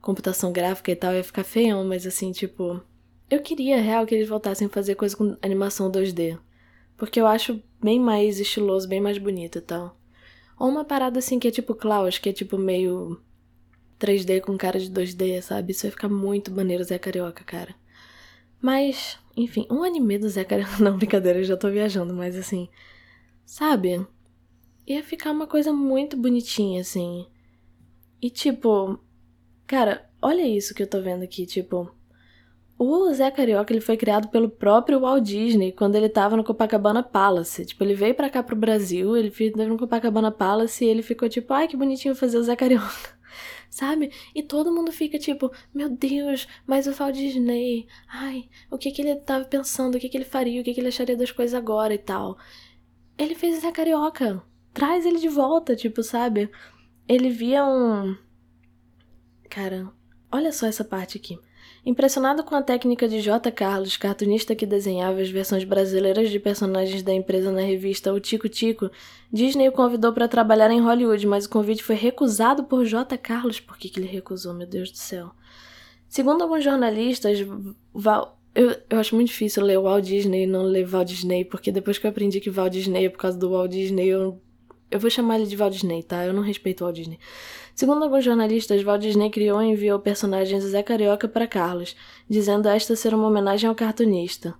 computação 0.00 0.52
gráfica 0.52 0.90
e 0.90 0.96
tal, 0.96 1.14
ia 1.14 1.24
ficar 1.24 1.44
feião, 1.44 1.84
mas 1.84 2.06
assim, 2.06 2.32
tipo. 2.32 2.80
Eu 3.30 3.40
queria, 3.40 3.80
real, 3.80 4.06
que 4.06 4.14
eles 4.14 4.28
voltassem 4.28 4.66
a 4.66 4.70
fazer 4.70 4.96
coisa 4.96 5.16
com 5.16 5.36
animação 5.40 5.90
2D. 5.90 6.38
Porque 6.96 7.20
eu 7.20 7.26
acho 7.26 7.62
bem 7.80 8.00
mais 8.00 8.40
estiloso, 8.40 8.88
bem 8.88 9.00
mais 9.00 9.18
bonito 9.18 9.58
e 9.58 9.60
tal. 9.60 9.96
Ou 10.58 10.68
uma 10.68 10.84
parada 10.84 11.18
assim 11.18 11.38
que 11.38 11.48
é 11.48 11.50
tipo 11.50 11.74
Klaus, 11.74 12.18
que 12.18 12.28
é 12.28 12.32
tipo 12.32 12.58
meio 12.58 13.20
3D 13.98 14.40
com 14.40 14.56
cara 14.58 14.78
de 14.78 14.90
2D, 14.90 15.40
sabe? 15.42 15.72
Isso 15.72 15.82
vai 15.82 15.90
ficar 15.90 16.08
muito 16.08 16.50
maneiro 16.50 16.84
Zé 16.84 16.98
Carioca, 16.98 17.44
cara. 17.44 17.74
Mas, 18.60 19.18
enfim, 19.36 19.66
um 19.70 19.82
anime 19.82 20.18
do 20.18 20.28
Zé 20.28 20.44
Carioca. 20.44 20.76
Não, 20.84 20.96
brincadeira, 20.98 21.38
eu 21.38 21.44
já 21.44 21.56
tô 21.56 21.70
viajando, 21.70 22.12
mas 22.14 22.36
assim. 22.36 22.68
Sabe? 23.44 24.06
Ia 24.86 25.02
ficar 25.02 25.30
uma 25.30 25.46
coisa 25.46 25.72
muito 25.72 26.16
bonitinha, 26.16 26.80
assim. 26.80 27.26
E 28.20 28.28
tipo. 28.28 28.98
Cara, 29.70 30.04
olha 30.20 30.44
isso 30.44 30.74
que 30.74 30.82
eu 30.82 30.86
tô 30.88 31.00
vendo 31.00 31.22
aqui, 31.22 31.46
tipo. 31.46 31.88
O 32.76 33.12
Zé 33.14 33.30
Carioca 33.30 33.72
ele 33.72 33.80
foi 33.80 33.96
criado 33.96 34.26
pelo 34.26 34.50
próprio 34.50 34.98
Walt 34.98 35.22
Disney 35.22 35.70
quando 35.70 35.94
ele 35.94 36.08
tava 36.08 36.36
no 36.36 36.42
Copacabana 36.42 37.04
Palace. 37.04 37.64
Tipo, 37.64 37.84
ele 37.84 37.94
veio 37.94 38.12
pra 38.12 38.28
cá 38.28 38.42
pro 38.42 38.56
Brasil, 38.56 39.16
ele 39.16 39.30
veio 39.30 39.52
no 39.68 39.78
Copacabana 39.78 40.32
Palace 40.32 40.84
e 40.84 40.88
ele 40.88 41.02
ficou 41.04 41.28
tipo, 41.28 41.52
ai 41.54 41.68
que 41.68 41.76
bonitinho 41.76 42.16
fazer 42.16 42.38
o 42.38 42.42
Zé 42.42 42.56
Carioca. 42.56 43.16
sabe? 43.70 44.10
E 44.34 44.42
todo 44.42 44.74
mundo 44.74 44.90
fica 44.90 45.20
tipo, 45.20 45.52
meu 45.72 45.88
Deus, 45.88 46.48
mas 46.66 46.88
o 46.88 46.92
Walt 46.92 47.14
Disney, 47.14 47.86
ai, 48.08 48.48
o 48.72 48.76
que 48.76 48.90
que 48.90 49.02
ele 49.02 49.14
tava 49.20 49.44
pensando, 49.44 49.94
o 49.94 50.00
que 50.00 50.08
que 50.08 50.16
ele 50.16 50.24
faria, 50.24 50.60
o 50.60 50.64
que 50.64 50.74
que 50.74 50.80
ele 50.80 50.88
acharia 50.88 51.16
das 51.16 51.30
coisas 51.30 51.54
agora 51.54 51.94
e 51.94 51.98
tal. 51.98 52.36
Ele 53.16 53.36
fez 53.36 53.60
Zé 53.60 53.70
Carioca, 53.70 54.42
traz 54.74 55.06
ele 55.06 55.20
de 55.20 55.28
volta, 55.28 55.76
tipo, 55.76 56.02
sabe? 56.02 56.50
Ele 57.06 57.30
via 57.30 57.64
um. 57.64 58.16
Cara, 59.50 59.88
olha 60.30 60.52
só 60.52 60.66
essa 60.66 60.84
parte 60.84 61.18
aqui. 61.18 61.38
Impressionado 61.84 62.44
com 62.44 62.54
a 62.54 62.62
técnica 62.62 63.08
de 63.08 63.20
J. 63.20 63.50
Carlos, 63.50 63.96
cartunista 63.96 64.54
que 64.54 64.64
desenhava 64.64 65.20
as 65.20 65.28
versões 65.28 65.64
brasileiras 65.64 66.30
de 66.30 66.38
personagens 66.38 67.02
da 67.02 67.12
empresa 67.12 67.50
na 67.50 67.62
revista 67.62 68.12
O 68.12 68.20
Tico 68.20 68.48
Tico, 68.48 68.90
Disney 69.32 69.68
o 69.68 69.72
convidou 69.72 70.12
para 70.12 70.28
trabalhar 70.28 70.70
em 70.70 70.80
Hollywood, 70.80 71.26
mas 71.26 71.46
o 71.46 71.50
convite 71.50 71.82
foi 71.82 71.96
recusado 71.96 72.64
por 72.64 72.84
J. 72.84 73.18
Carlos. 73.18 73.58
Por 73.58 73.76
que, 73.76 73.88
que 73.88 73.98
ele 73.98 74.06
recusou, 74.06 74.54
meu 74.54 74.66
Deus 74.66 74.90
do 74.90 74.98
céu? 74.98 75.30
Segundo 76.08 76.42
alguns 76.42 76.62
jornalistas, 76.62 77.38
Val... 77.92 78.38
eu, 78.54 78.76
eu 78.88 78.98
acho 78.98 79.14
muito 79.14 79.28
difícil 79.28 79.64
ler 79.64 79.78
Walt 79.78 80.04
Disney 80.04 80.44
e 80.44 80.46
não 80.46 80.62
ler 80.62 80.86
Walt 80.86 81.08
Disney, 81.08 81.44
porque 81.44 81.72
depois 81.72 81.98
que 81.98 82.06
eu 82.06 82.10
aprendi 82.10 82.40
que 82.40 82.50
Walt 82.50 82.72
Disney 82.72 83.06
é 83.06 83.08
por 83.08 83.18
causa 83.18 83.38
do 83.38 83.50
Walt 83.50 83.70
Disney, 83.70 84.06
eu, 84.06 84.40
eu 84.90 84.98
vou 84.98 85.10
chamar 85.10 85.38
ele 85.38 85.46
de 85.46 85.56
Walt 85.56 85.72
Disney, 85.72 86.02
tá? 86.02 86.24
Eu 86.24 86.32
não 86.32 86.42
respeito 86.42 86.80
o 86.80 86.84
Walt 86.84 86.96
Disney. 86.96 87.18
Segundo 87.74 88.02
alguns 88.02 88.24
jornalistas, 88.24 88.82
Walt 88.82 89.00
Disney 89.00 89.30
criou 89.30 89.62
e 89.62 89.70
enviou 89.70 89.98
o 89.98 90.02
personagem 90.02 90.60
Zé 90.60 90.82
Carioca 90.82 91.28
para 91.28 91.46
Carlos, 91.46 91.96
dizendo 92.28 92.68
esta 92.68 92.96
ser 92.96 93.14
uma 93.14 93.28
homenagem 93.28 93.68
ao 93.68 93.74
cartunista. 93.74 94.54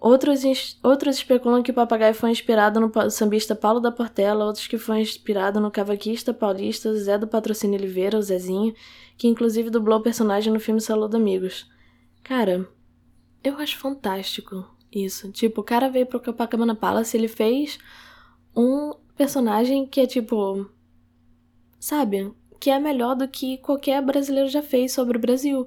Outros, 0.00 0.42
outros 0.82 1.16
especulam 1.16 1.62
que 1.62 1.72
o 1.72 1.74
papagaio 1.74 2.14
foi 2.14 2.30
inspirado 2.30 2.80
no 2.80 3.10
sambista 3.10 3.54
Paulo 3.54 3.80
da 3.80 3.90
Portela, 3.90 4.44
outros 4.44 4.66
que 4.66 4.78
foi 4.78 5.00
inspirado 5.00 5.60
no 5.60 5.70
cavaquista 5.70 6.32
paulista 6.32 6.94
Zé 6.94 7.18
do 7.18 7.26
Patrocínio 7.26 7.78
Oliveira, 7.78 8.16
o 8.16 8.22
Zezinho, 8.22 8.74
que 9.16 9.26
inclusive 9.26 9.70
dublou 9.70 9.98
o 9.98 10.02
personagem 10.02 10.52
no 10.52 10.60
filme 10.60 10.80
Saludo 10.80 11.16
Amigos. 11.16 11.68
Cara, 12.22 12.68
eu 13.42 13.56
acho 13.58 13.76
fantástico 13.76 14.64
isso. 14.92 15.32
Tipo, 15.32 15.60
o 15.60 15.64
cara 15.64 15.88
veio 15.88 16.06
pro 16.06 16.20
Copacabana 16.20 16.76
Palace, 16.76 17.16
ele 17.16 17.28
fez 17.28 17.78
um 18.54 18.92
personagem 19.18 19.86
que 19.86 20.00
é 20.00 20.06
tipo. 20.06 20.70
Sabe? 21.78 22.32
que 22.58 22.70
é 22.70 22.78
melhor 22.78 23.14
do 23.14 23.28
que 23.28 23.58
qualquer 23.58 24.02
brasileiro 24.02 24.48
já 24.48 24.62
fez 24.62 24.92
sobre 24.92 25.16
o 25.16 25.20
Brasil. 25.20 25.66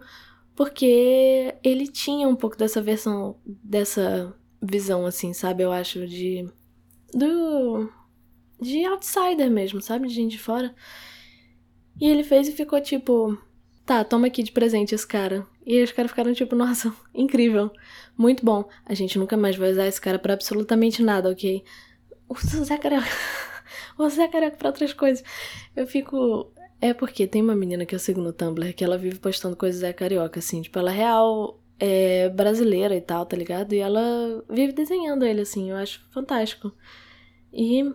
Porque 0.56 1.56
ele 1.64 1.88
tinha 1.88 2.28
um 2.28 2.36
pouco 2.36 2.58
dessa 2.58 2.82
versão, 2.82 3.38
dessa 3.46 4.36
visão, 4.62 5.06
assim, 5.06 5.34
sabe? 5.34 5.64
Eu 5.64 5.72
acho, 5.72 6.06
de. 6.06 6.48
do. 7.14 7.90
de 8.62 8.86
outsider 8.86 9.50
mesmo, 9.50 9.82
sabe? 9.82 10.08
De 10.08 10.14
gente 10.14 10.32
de 10.34 10.40
fora. 10.40 10.76
E 12.00 12.08
ele 12.08 12.24
fez 12.24 12.48
e 12.48 12.52
ficou 12.52 12.80
tipo. 12.82 13.38
Tá, 13.86 14.04
toma 14.04 14.28
aqui 14.28 14.44
de 14.44 14.52
presente 14.52 14.94
esse 14.94 15.08
cara. 15.08 15.48
E 15.66 15.82
os 15.82 15.92
caras 15.92 16.12
ficaram 16.12 16.34
tipo, 16.34 16.56
nossa, 16.56 16.94
incrível. 17.16 17.72
Muito 18.18 18.46
bom. 18.46 18.68
A 18.86 18.94
gente 18.94 19.18
nunca 19.18 19.38
mais 19.38 19.56
vai 19.56 19.72
usar 19.72 19.88
esse 19.88 20.00
cara 20.00 20.20
para 20.20 20.34
absolutamente 20.34 21.02
nada, 21.02 21.30
ok? 21.30 21.64
Zé 22.39 22.78
Carioca. 22.78 23.08
o 23.98 24.08
Zé 24.10 24.28
Carioca 24.28 24.58
pra 24.58 24.70
outras 24.70 24.94
coisas. 24.94 25.24
Eu 25.76 25.88
fico. 25.88 26.52
É 26.80 26.94
porque 26.94 27.28
tem 27.28 27.41
uma 27.41 27.56
menina 27.56 27.86
que 27.86 27.94
eu 27.94 28.00
sigo 28.00 28.22
no 28.22 28.34
Tumblr 28.34 28.74
que 28.74 28.84
ela 28.84 28.98
vive 28.98 29.20
postando 29.20 29.56
coisas 29.56 29.84
é 29.84 29.94
carioca, 29.94 30.39
assim. 30.39 30.62
Tipo, 30.63 30.80
ela 30.80 30.91
é 30.91 30.96
real 30.96 31.62
é 31.82 32.30
brasileira 32.30 32.96
e 32.96 33.02
tal, 33.02 33.26
tá 33.26 33.36
ligado? 33.36 33.74
E 33.74 33.80
ela 33.80 34.02
vive 34.48 34.72
desenhando 34.72 35.26
ele, 35.26 35.41
assim. 35.41 35.72
Eu 35.72 35.78
acho 35.78 36.00
fantástico. 36.12 36.72
E. 37.52 37.91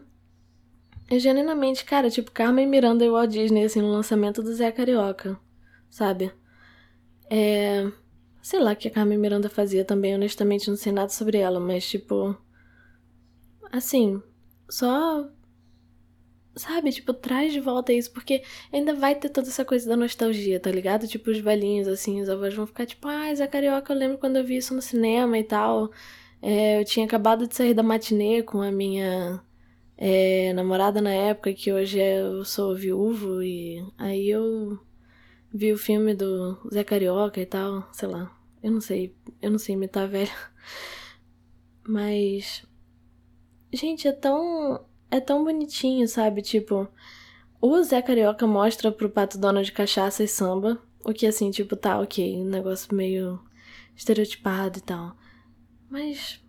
É 1.08 1.20
genuinamente, 1.20 1.84
cara, 1.84 2.10
tipo, 2.10 2.32
Carmen 2.32 2.66
Miranda 2.66 3.04
e 3.04 3.08
Walt 3.08 3.30
Disney, 3.30 3.64
assim, 3.64 3.80
no 3.80 3.92
lançamento 3.92 4.42
do 4.42 4.52
Zé 4.52 4.72
Carioca, 4.72 5.38
sabe? 5.88 6.32
É. 7.30 7.90
Sei 8.42 8.58
lá 8.60 8.72
o 8.72 8.76
que 8.76 8.88
a 8.88 8.90
Carmen 8.90 9.18
Miranda 9.18 9.48
fazia 9.48 9.84
também, 9.84 10.14
honestamente, 10.16 10.68
não 10.68 10.76
sei 10.76 10.92
nada 10.92 11.08
sobre 11.10 11.38
ela, 11.38 11.60
mas, 11.60 11.88
tipo. 11.88 12.36
Assim, 13.76 14.22
só 14.70 15.28
sabe, 16.56 16.90
tipo, 16.90 17.12
traz 17.12 17.52
de 17.52 17.60
volta 17.60 17.92
isso, 17.92 18.10
porque 18.10 18.42
ainda 18.72 18.94
vai 18.94 19.14
ter 19.14 19.28
toda 19.28 19.48
essa 19.48 19.64
coisa 19.66 19.86
da 19.88 19.96
nostalgia, 19.96 20.58
tá 20.58 20.70
ligado? 20.70 21.06
Tipo, 21.06 21.30
os 21.30 21.38
velhinhos, 21.38 21.86
assim, 21.86 22.22
os 22.22 22.28
avós 22.30 22.54
vão 22.54 22.66
ficar 22.66 22.86
tipo, 22.86 23.06
ah, 23.06 23.34
Zé 23.34 23.46
Carioca, 23.46 23.92
eu 23.92 23.98
lembro 23.98 24.18
quando 24.18 24.36
eu 24.36 24.44
vi 24.44 24.56
isso 24.56 24.74
no 24.74 24.80
cinema 24.80 25.38
e 25.38 25.44
tal. 25.44 25.90
É, 26.40 26.80
eu 26.80 26.84
tinha 26.86 27.04
acabado 27.06 27.46
de 27.46 27.54
sair 27.54 27.74
da 27.74 27.82
matinê 27.82 28.42
com 28.42 28.62
a 28.62 28.72
minha 28.72 29.42
é, 29.98 30.52
namorada 30.54 31.00
na 31.02 31.12
época, 31.12 31.52
que 31.52 31.72
hoje 31.72 32.00
é, 32.00 32.20
eu 32.22 32.44
sou 32.46 32.74
viúvo, 32.74 33.42
e 33.42 33.84
aí 33.98 34.30
eu 34.30 34.78
vi 35.52 35.72
o 35.72 35.78
filme 35.78 36.14
do 36.14 36.58
Zé 36.72 36.82
Carioca 36.84 37.40
e 37.40 37.46
tal, 37.46 37.86
sei 37.92 38.08
lá. 38.08 38.34
Eu 38.62 38.72
não 38.72 38.80
sei, 38.80 39.14
eu 39.42 39.50
não 39.50 39.58
sei 39.58 39.74
imitar 39.74 40.08
velho. 40.08 40.32
Mas. 41.86 42.66
Gente, 43.76 44.08
é 44.08 44.12
tão 44.12 44.80
é 45.10 45.20
tão 45.20 45.44
bonitinho, 45.44 46.08
sabe? 46.08 46.40
Tipo, 46.40 46.88
o 47.60 47.82
Zé 47.82 48.00
Carioca 48.00 48.46
mostra 48.46 48.90
pro 48.90 49.10
Pato 49.10 49.36
Donald 49.36 49.70
cachaça 49.70 50.24
e 50.24 50.28
samba, 50.28 50.80
o 51.04 51.12
que 51.12 51.26
assim, 51.26 51.50
tipo, 51.50 51.76
tá 51.76 52.00
ok, 52.00 52.38
um 52.38 52.46
negócio 52.46 52.94
meio 52.94 53.38
estereotipado 53.94 54.78
e 54.78 54.80
tal. 54.80 55.14
Mas. 55.90 56.42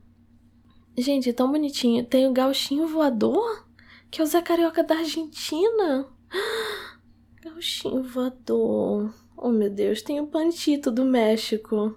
Gente, 0.97 1.29
é 1.29 1.33
tão 1.33 1.51
bonitinho. 1.51 2.05
Tem 2.05 2.25
o 2.25 2.33
Gauchinho 2.33 2.87
Voador, 2.87 3.67
que 4.09 4.21
é 4.21 4.23
o 4.23 4.27
Zé 4.27 4.41
Carioca 4.41 4.81
da 4.81 4.95
Argentina. 4.95 6.07
Gauchinho 7.43 8.03
Voador. 8.03 9.13
Oh 9.35 9.49
meu 9.49 9.69
Deus, 9.69 10.01
tem 10.01 10.21
o 10.21 10.27
Pantito 10.27 10.89
do 10.89 11.03
México. 11.03 11.93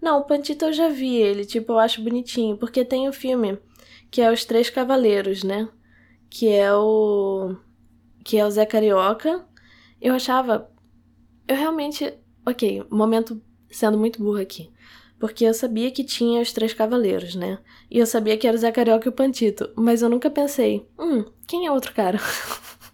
Não, 0.00 0.18
o 0.18 0.24
Pantito 0.24 0.64
eu 0.64 0.72
já 0.72 0.88
vi 0.88 1.14
ele, 1.14 1.46
tipo, 1.46 1.72
eu 1.72 1.78
acho 1.78 2.02
bonitinho, 2.02 2.58
porque 2.58 2.84
tem 2.84 3.08
o 3.08 3.12
filme 3.12 3.56
que 4.12 4.20
é 4.20 4.30
Os 4.30 4.44
Três 4.44 4.70
Cavaleiros, 4.70 5.42
né? 5.42 5.68
que 6.32 6.48
é 6.48 6.72
o 6.72 7.54
que 8.24 8.38
é 8.38 8.46
o 8.46 8.50
Zé 8.50 8.64
Carioca. 8.64 9.46
Eu 10.00 10.14
achava 10.14 10.70
eu 11.46 11.56
realmente, 11.56 12.14
OK, 12.46 12.84
momento 12.90 13.42
sendo 13.70 13.98
muito 13.98 14.22
burra 14.22 14.40
aqui. 14.40 14.70
Porque 15.20 15.44
eu 15.44 15.52
sabia 15.52 15.90
que 15.90 16.02
tinha 16.02 16.40
os 16.40 16.52
três 16.52 16.72
cavaleiros, 16.72 17.34
né? 17.34 17.58
E 17.90 17.98
eu 17.98 18.06
sabia 18.06 18.36
que 18.36 18.46
era 18.46 18.56
o 18.56 18.60
Zé 18.60 18.72
Carioca 18.72 19.06
e 19.06 19.10
o 19.10 19.12
Pantito, 19.12 19.70
mas 19.76 20.02
eu 20.02 20.08
nunca 20.08 20.30
pensei, 20.30 20.88
hum, 20.98 21.24
quem 21.46 21.66
é 21.66 21.70
outro 21.70 21.94
cara? 21.94 22.18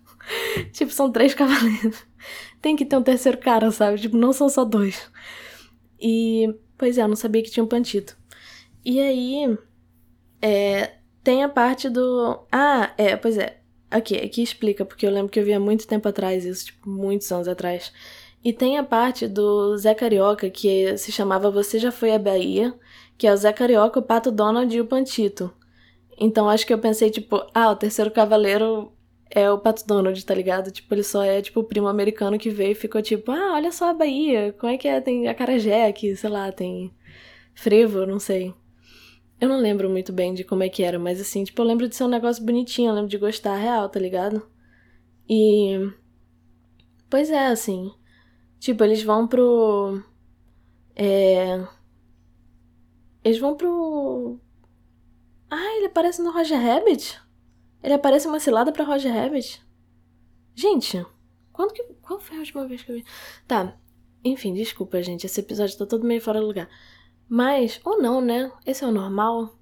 tipo, 0.73 0.91
são 0.93 1.11
três 1.11 1.33
cavaleiros. 1.33 2.05
Tem 2.61 2.77
que 2.77 2.85
ter 2.85 2.97
um 2.97 3.03
terceiro 3.03 3.39
cara, 3.39 3.71
sabe? 3.71 4.01
Tipo, 4.01 4.17
não 4.17 4.33
são 4.33 4.49
só 4.49 4.65
dois. 4.65 5.11
E, 6.01 6.53
pois 6.77 6.99
é, 6.99 7.03
eu 7.03 7.09
não 7.09 7.17
sabia 7.17 7.43
que 7.43 7.51
tinha 7.51 7.65
um 7.65 7.69
Pantito. 7.69 8.19
E 8.85 9.01
aí, 9.01 9.57
é, 10.43 10.98
tem 11.29 11.45
a 11.45 11.49
parte 11.51 11.91
do. 11.91 12.39
Ah, 12.51 12.91
é, 12.97 13.15
pois 13.15 13.37
é. 13.37 13.59
Aqui, 13.91 14.17
aqui 14.17 14.43
explica, 14.43 14.83
porque 14.83 15.05
eu 15.05 15.11
lembro 15.11 15.31
que 15.31 15.39
eu 15.39 15.45
vi 15.45 15.53
há 15.53 15.61
muito 15.61 15.87
tempo 15.87 16.09
atrás 16.09 16.43
isso, 16.47 16.65
tipo, 16.67 16.89
muitos 16.89 17.31
anos 17.31 17.47
atrás. 17.47 17.93
E 18.43 18.51
tem 18.51 18.79
a 18.79 18.83
parte 18.83 19.29
do 19.29 19.77
Zé 19.77 19.95
Carioca, 19.95 20.49
que 20.49 20.97
se 20.97 21.13
chamava 21.13 21.51
Você 21.51 21.79
Já 21.79 21.93
Foi 21.93 22.15
à 22.15 22.19
Bahia, 22.19 22.75
que 23.19 23.27
é 23.27 23.33
o 23.33 23.37
Zé 23.37 23.53
Carioca, 23.53 24.01
o 24.01 24.03
Pato 24.03 24.33
Donald 24.33 24.75
e 24.75 24.81
o 24.81 24.87
Pantito. 24.87 25.53
Então 26.19 26.49
acho 26.49 26.67
que 26.67 26.73
eu 26.73 26.79
pensei, 26.79 27.11
tipo, 27.11 27.45
ah, 27.53 27.73
o 27.73 27.77
terceiro 27.77 28.11
cavaleiro 28.11 28.91
é 29.31 29.51
o 29.51 29.59
Pato 29.59 29.87
Donald, 29.87 30.25
tá 30.25 30.35
ligado? 30.35 30.71
Tipo, 30.71 30.95
ele 30.95 31.03
só 31.03 31.23
é, 31.23 31.43
tipo, 31.43 31.61
o 31.61 31.65
primo 31.65 31.89
americano 31.89 32.39
que 32.39 32.49
veio 32.49 32.73
e 32.73 32.75
ficou 32.75 33.03
tipo, 33.03 33.31
ah, 33.33 33.53
olha 33.55 33.71
só 33.71 33.91
a 33.91 33.95
Bahia, 33.95 34.55
como 34.59 34.73
é 34.73 34.79
que 34.79 34.89
é? 34.89 34.99
Tem 34.99 35.29
acarajé 35.29 35.89
aqui, 35.89 36.17
sei 36.17 36.31
lá, 36.31 36.51
tem 36.51 36.91
frevo, 37.55 38.07
não 38.07 38.19
sei. 38.19 38.55
Eu 39.41 39.49
não 39.49 39.59
lembro 39.59 39.89
muito 39.89 40.13
bem 40.13 40.35
de 40.35 40.43
como 40.43 40.63
é 40.65 40.69
que 40.69 40.83
era, 40.83 40.99
mas 40.99 41.21
assim, 41.21 41.45
tipo, 41.45 41.63
eu 41.63 41.67
lembro 41.67 41.89
de 41.89 41.95
ser 41.95 42.05
um 42.05 42.09
negócio 42.09 42.45
bonitinho, 42.45 42.91
eu 42.91 42.95
lembro 42.95 43.09
de 43.09 43.19
gostar 43.19 43.57
real, 43.57 43.89
tá 43.89 44.01
ligado? 44.01 44.49
E. 45.29 45.93
Pois 47.09 47.31
é, 47.31 47.47
assim. 47.47 47.93
Tipo, 48.59 48.83
eles 48.85 49.03
vão 49.03 49.29
pro. 49.29 50.03
É. 50.97 51.65
Eles 53.23 53.39
vão 53.39 53.57
pro. 53.57 54.41
Ah, 55.51 55.77
ele 55.77 55.87
aparece 55.87 56.21
no 56.23 56.33
Roger 56.33 56.61
Rabbit? 56.61 57.21
Ele 57.83 57.95
aparece 57.95 58.27
uma 58.27 58.41
cilada 58.41 58.73
pra 58.73 58.85
Roger 58.85 59.13
Rabbit? 59.13 59.63
Gente, 60.55 61.07
quando 61.53 61.73
que. 61.73 61.83
Qual 62.03 62.19
foi 62.19 62.37
a 62.37 62.41
última 62.41 62.67
vez 62.67 62.83
que 62.83 62.91
eu 62.91 62.97
vi? 62.97 63.05
Tá. 63.47 63.79
Enfim, 64.25 64.53
desculpa, 64.53 65.03
gente. 65.03 65.27
Esse 65.27 65.41
episódio 65.41 65.79
tá 65.79 65.87
todo 65.87 66.07
meio 66.07 66.21
fora 66.21 66.41
do 66.41 66.47
lugar. 66.47 66.69
Mas, 67.29 67.81
ou 67.85 68.01
não, 68.01 68.21
né? 68.21 68.51
Esse 68.67 68.85
é 68.85 68.87
o 68.87 68.93
normal. 68.93 69.55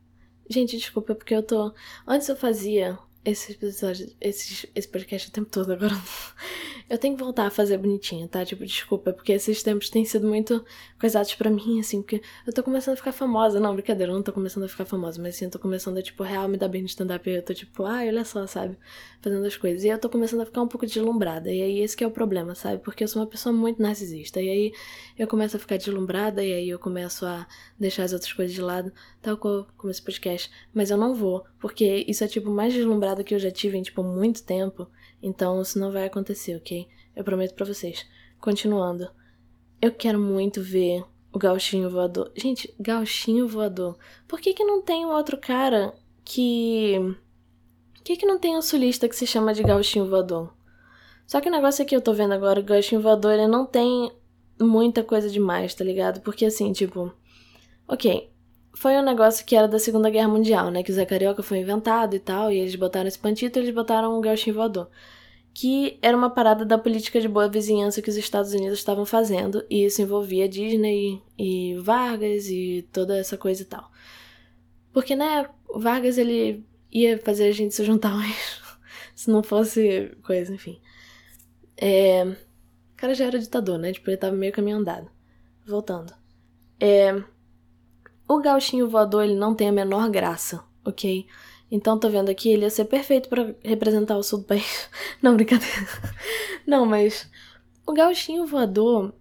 Gente, 0.48 0.76
desculpa, 0.76 1.14
porque 1.14 1.34
eu 1.34 1.42
tô. 1.42 1.72
Antes 2.06 2.28
eu 2.28 2.36
fazia 2.36 2.98
esse 3.26 3.52
episódio, 3.52 4.10
esse, 4.20 4.68
esse 4.74 4.88
podcast 4.88 5.28
o 5.28 5.32
tempo 5.32 5.50
todo, 5.50 5.72
agora 5.72 5.94
Eu 6.88 6.98
tenho 6.98 7.16
que 7.16 7.22
voltar 7.22 7.46
a 7.48 7.50
fazer 7.50 7.78
bonitinho, 7.78 8.28
tá? 8.28 8.44
Tipo, 8.44 8.64
desculpa, 8.64 9.12
porque 9.12 9.32
esses 9.32 9.60
tempos 9.60 9.90
têm 9.90 10.04
sido 10.04 10.24
muito 10.28 10.64
coisados 11.00 11.34
para 11.34 11.50
mim, 11.50 11.80
assim, 11.80 12.00
porque 12.00 12.22
eu 12.46 12.52
tô 12.52 12.62
começando 12.62 12.94
a 12.94 12.96
ficar 12.96 13.10
famosa. 13.10 13.58
Não, 13.58 13.74
brincadeira, 13.74 14.12
eu 14.12 14.14
não 14.14 14.22
tô 14.22 14.32
começando 14.32 14.62
a 14.62 14.68
ficar 14.68 14.84
famosa, 14.84 15.20
mas 15.20 15.34
assim, 15.34 15.46
eu 15.46 15.50
tô 15.50 15.58
começando 15.58 15.98
a, 15.98 16.02
tipo, 16.02 16.22
real 16.22 16.46
me 16.46 16.56
dar 16.56 16.68
bem 16.68 16.84
de 16.84 16.90
stand-up. 16.90 17.28
Eu 17.28 17.42
tô 17.42 17.52
tipo, 17.52 17.84
ah, 17.84 18.04
olha 18.06 18.24
só, 18.24 18.46
sabe? 18.46 18.78
Fazendo 19.20 19.44
as 19.44 19.56
coisas. 19.56 19.82
E 19.82 19.88
eu 19.88 19.98
tô 19.98 20.08
começando 20.08 20.42
a 20.42 20.46
ficar 20.46 20.62
um 20.62 20.68
pouco 20.68 20.86
deslumbrada. 20.86 21.52
E 21.52 21.60
aí, 21.60 21.80
esse 21.80 21.96
que 21.96 22.04
é 22.04 22.06
o 22.06 22.10
problema, 22.10 22.54
sabe? 22.54 22.80
Porque 22.84 23.02
eu 23.02 23.08
sou 23.08 23.20
uma 23.20 23.28
pessoa 23.28 23.52
muito 23.52 23.82
narcisista. 23.82 24.40
E 24.40 24.48
aí, 24.48 24.72
eu 25.18 25.26
começo 25.26 25.56
a 25.56 25.58
ficar 25.58 25.78
deslumbrada, 25.78 26.44
e 26.44 26.52
aí 26.52 26.68
eu 26.68 26.78
começo 26.78 27.26
a 27.26 27.48
deixar 27.76 28.04
as 28.04 28.12
outras 28.12 28.32
coisas 28.32 28.54
de 28.54 28.62
lado, 28.62 28.92
tal 29.20 29.36
qual 29.36 29.66
como 29.76 29.90
esse 29.90 30.02
podcast. 30.02 30.48
Mas 30.72 30.90
eu 30.92 30.96
não 30.96 31.16
vou, 31.16 31.44
porque 31.58 32.04
isso 32.06 32.22
é, 32.22 32.28
tipo, 32.28 32.48
mais 32.48 32.72
que 33.24 33.34
eu 33.34 33.38
já 33.38 33.50
tive 33.50 33.78
em, 33.78 33.82
tipo, 33.82 34.02
muito 34.02 34.44
tempo. 34.44 34.88
Então, 35.22 35.60
isso 35.60 35.78
não 35.78 35.92
vai 35.92 36.06
acontecer, 36.06 36.56
ok? 36.56 36.86
Eu 37.14 37.24
prometo 37.24 37.54
para 37.54 37.66
vocês. 37.66 38.06
Continuando. 38.40 39.08
Eu 39.80 39.92
quero 39.92 40.18
muito 40.18 40.62
ver 40.62 41.04
o 41.32 41.38
gauchinho 41.38 41.90
voador. 41.90 42.32
Gente, 42.34 42.74
gauchinho 42.78 43.46
voador. 43.46 43.98
Por 44.26 44.40
que 44.40 44.54
que 44.54 44.64
não 44.64 44.82
tem 44.82 45.04
um 45.04 45.10
outro 45.10 45.36
cara 45.38 45.94
que... 46.24 46.94
Por 47.94 48.02
que 48.02 48.16
que 48.16 48.26
não 48.26 48.38
tem 48.38 48.56
um 48.56 48.62
sulista 48.62 49.08
que 49.08 49.16
se 49.16 49.26
chama 49.26 49.52
de 49.52 49.62
gauchinho 49.62 50.08
voador? 50.08 50.54
Só 51.26 51.40
que 51.40 51.48
o 51.48 51.52
negócio 51.52 51.82
é 51.82 51.84
que 51.84 51.94
eu 51.94 52.00
tô 52.00 52.12
vendo 52.12 52.32
agora, 52.32 52.60
o 52.60 52.64
gauchinho 52.64 53.00
voador, 53.00 53.32
ele 53.32 53.48
não 53.48 53.66
tem 53.66 54.12
muita 54.60 55.02
coisa 55.02 55.28
demais, 55.28 55.74
tá 55.74 55.84
ligado? 55.84 56.20
Porque 56.20 56.44
assim, 56.44 56.72
tipo... 56.72 57.12
Ok, 57.88 58.30
foi 58.76 58.96
um 58.96 59.02
negócio 59.02 59.44
que 59.44 59.56
era 59.56 59.66
da 59.66 59.78
Segunda 59.78 60.10
Guerra 60.10 60.28
Mundial, 60.28 60.70
né? 60.70 60.82
Que 60.82 60.90
o 60.90 60.94
Zé 60.94 61.04
Carioca 61.04 61.42
foi 61.42 61.58
inventado 61.58 62.14
e 62.14 62.20
tal, 62.20 62.52
e 62.52 62.58
eles 62.58 62.76
botaram 62.76 63.08
esse 63.08 63.18
pantito 63.18 63.58
e 63.58 63.62
eles 63.62 63.74
botaram 63.74 64.16
o 64.16 64.20
gauchinho 64.20 64.54
voador 64.54 64.88
que 65.58 65.98
era 66.02 66.14
uma 66.14 66.28
parada 66.28 66.66
da 66.66 66.76
política 66.76 67.18
de 67.18 67.26
boa 67.26 67.48
vizinhança 67.48 68.02
que 68.02 68.10
os 68.10 68.16
Estados 68.16 68.52
Unidos 68.52 68.78
estavam 68.78 69.06
fazendo, 69.06 69.64
e 69.70 69.86
isso 69.86 70.02
envolvia 70.02 70.46
Disney 70.46 71.22
e 71.38 71.74
Vargas 71.76 72.50
e 72.50 72.86
toda 72.92 73.16
essa 73.16 73.38
coisa 73.38 73.62
e 73.62 73.64
tal. 73.64 73.90
Porque, 74.92 75.16
né, 75.16 75.48
Vargas 75.74 76.18
ele 76.18 76.62
ia 76.92 77.18
fazer 77.20 77.48
a 77.48 77.52
gente 77.52 77.74
se 77.74 77.82
juntar, 77.86 78.14
mas 78.14 78.60
se 79.16 79.30
não 79.30 79.42
fosse 79.42 80.14
coisa, 80.22 80.52
enfim. 80.52 80.78
É... 81.74 82.22
O 82.24 82.36
cara 82.94 83.14
já 83.14 83.24
era 83.24 83.38
ditador, 83.38 83.78
né? 83.78 83.94
Tipo, 83.94 84.10
ele 84.10 84.18
tava 84.18 84.36
meio 84.36 84.52
caminho 84.52 84.76
andado. 84.76 85.10
Voltando. 85.66 86.12
É... 86.78 87.14
O 88.28 88.40
gauchinho 88.40 88.88
voador, 88.88 89.24
ele 89.24 89.36
não 89.36 89.54
tem 89.54 89.68
a 89.68 89.72
menor 89.72 90.10
graça, 90.10 90.62
ok? 90.84 91.26
Então, 91.70 91.98
tô 91.98 92.08
vendo 92.08 92.28
aqui, 92.28 92.48
ele 92.48 92.62
ia 92.62 92.70
ser 92.70 92.84
perfeito 92.84 93.28
para 93.28 93.54
representar 93.62 94.16
o 94.16 94.22
sul 94.22 94.40
do 94.40 94.44
país. 94.44 94.88
Não, 95.20 95.34
brincadeira. 95.34 95.88
Não, 96.66 96.86
mas 96.86 97.28
o 97.86 97.92
gauchinho 97.92 98.46
voador, 98.46 99.12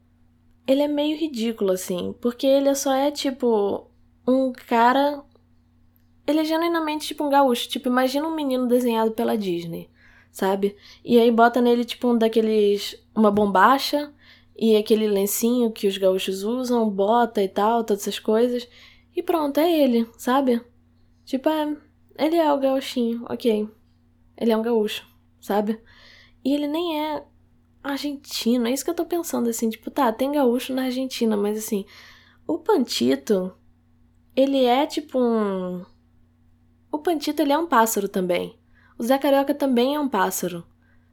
ele 0.67 0.81
é 0.81 0.87
meio 0.87 1.17
ridículo, 1.17 1.71
assim, 1.71 2.13
porque 2.21 2.45
ele 2.45 2.73
só 2.75 2.93
é 2.93 3.11
tipo 3.11 3.87
um 4.27 4.51
cara. 4.51 5.23
Ele 6.27 6.39
é 6.39 6.45
genuinamente 6.45 7.07
tipo 7.07 7.23
um 7.23 7.29
gaúcho. 7.29 7.69
Tipo, 7.69 7.89
imagina 7.89 8.27
um 8.27 8.35
menino 8.35 8.67
desenhado 8.67 9.11
pela 9.11 9.37
Disney, 9.37 9.89
sabe? 10.31 10.75
E 11.03 11.19
aí 11.19 11.31
bota 11.31 11.61
nele, 11.61 11.85
tipo, 11.85 12.07
um 12.09 12.17
daqueles. 12.17 12.95
uma 13.15 13.31
bombacha 13.31 14.11
e 14.57 14.75
aquele 14.77 15.07
lencinho 15.07 15.71
que 15.71 15.87
os 15.87 15.97
gaúchos 15.97 16.43
usam, 16.43 16.89
bota 16.89 17.43
e 17.43 17.47
tal, 17.47 17.83
todas 17.83 18.03
essas 18.03 18.19
coisas. 18.19 18.67
E 19.15 19.23
pronto, 19.23 19.59
é 19.59 19.71
ele, 19.71 20.09
sabe? 20.17 20.61
Tipo, 21.23 21.49
é 21.49 21.77
ele 22.17 22.35
é 22.37 22.51
o 22.51 22.59
gauchinho, 22.59 23.25
ok. 23.29 23.69
Ele 24.37 24.51
é 24.51 24.57
um 24.57 24.61
gaúcho, 24.61 25.07
sabe? 25.39 25.81
E 26.43 26.53
ele 26.53 26.67
nem 26.67 26.99
é 26.99 27.25
argentino. 27.83 28.67
É 28.67 28.71
isso 28.71 28.83
que 28.83 28.89
eu 28.89 28.95
tô 28.95 29.05
pensando, 29.05 29.49
assim. 29.49 29.69
Tipo, 29.69 29.91
tá, 29.91 30.11
tem 30.11 30.31
gaúcho 30.31 30.73
na 30.73 30.83
Argentina, 30.83 31.35
mas 31.37 31.57
assim. 31.57 31.85
O 32.47 32.59
Pantito, 32.59 33.53
ele 34.35 34.65
é 34.65 34.85
tipo 34.85 35.19
um. 35.19 35.85
O 36.91 36.99
Pantito, 36.99 37.41
ele 37.41 37.53
é 37.53 37.57
um 37.57 37.67
pássaro 37.67 38.07
também. 38.07 38.57
O 38.97 39.03
Zé 39.03 39.17
Carioca 39.17 39.53
também 39.53 39.95
é 39.95 39.99
um 39.99 40.07
pássaro. 40.07 40.65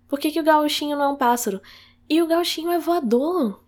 Por 0.06 0.18
que, 0.18 0.30
que 0.30 0.40
o 0.40 0.44
gauchinho 0.44 0.96
não 0.96 1.04
é 1.04 1.08
um 1.08 1.16
pássaro? 1.16 1.60
E 2.08 2.20
o 2.22 2.26
gauchinho 2.26 2.70
é 2.70 2.78
voador. 2.78 3.64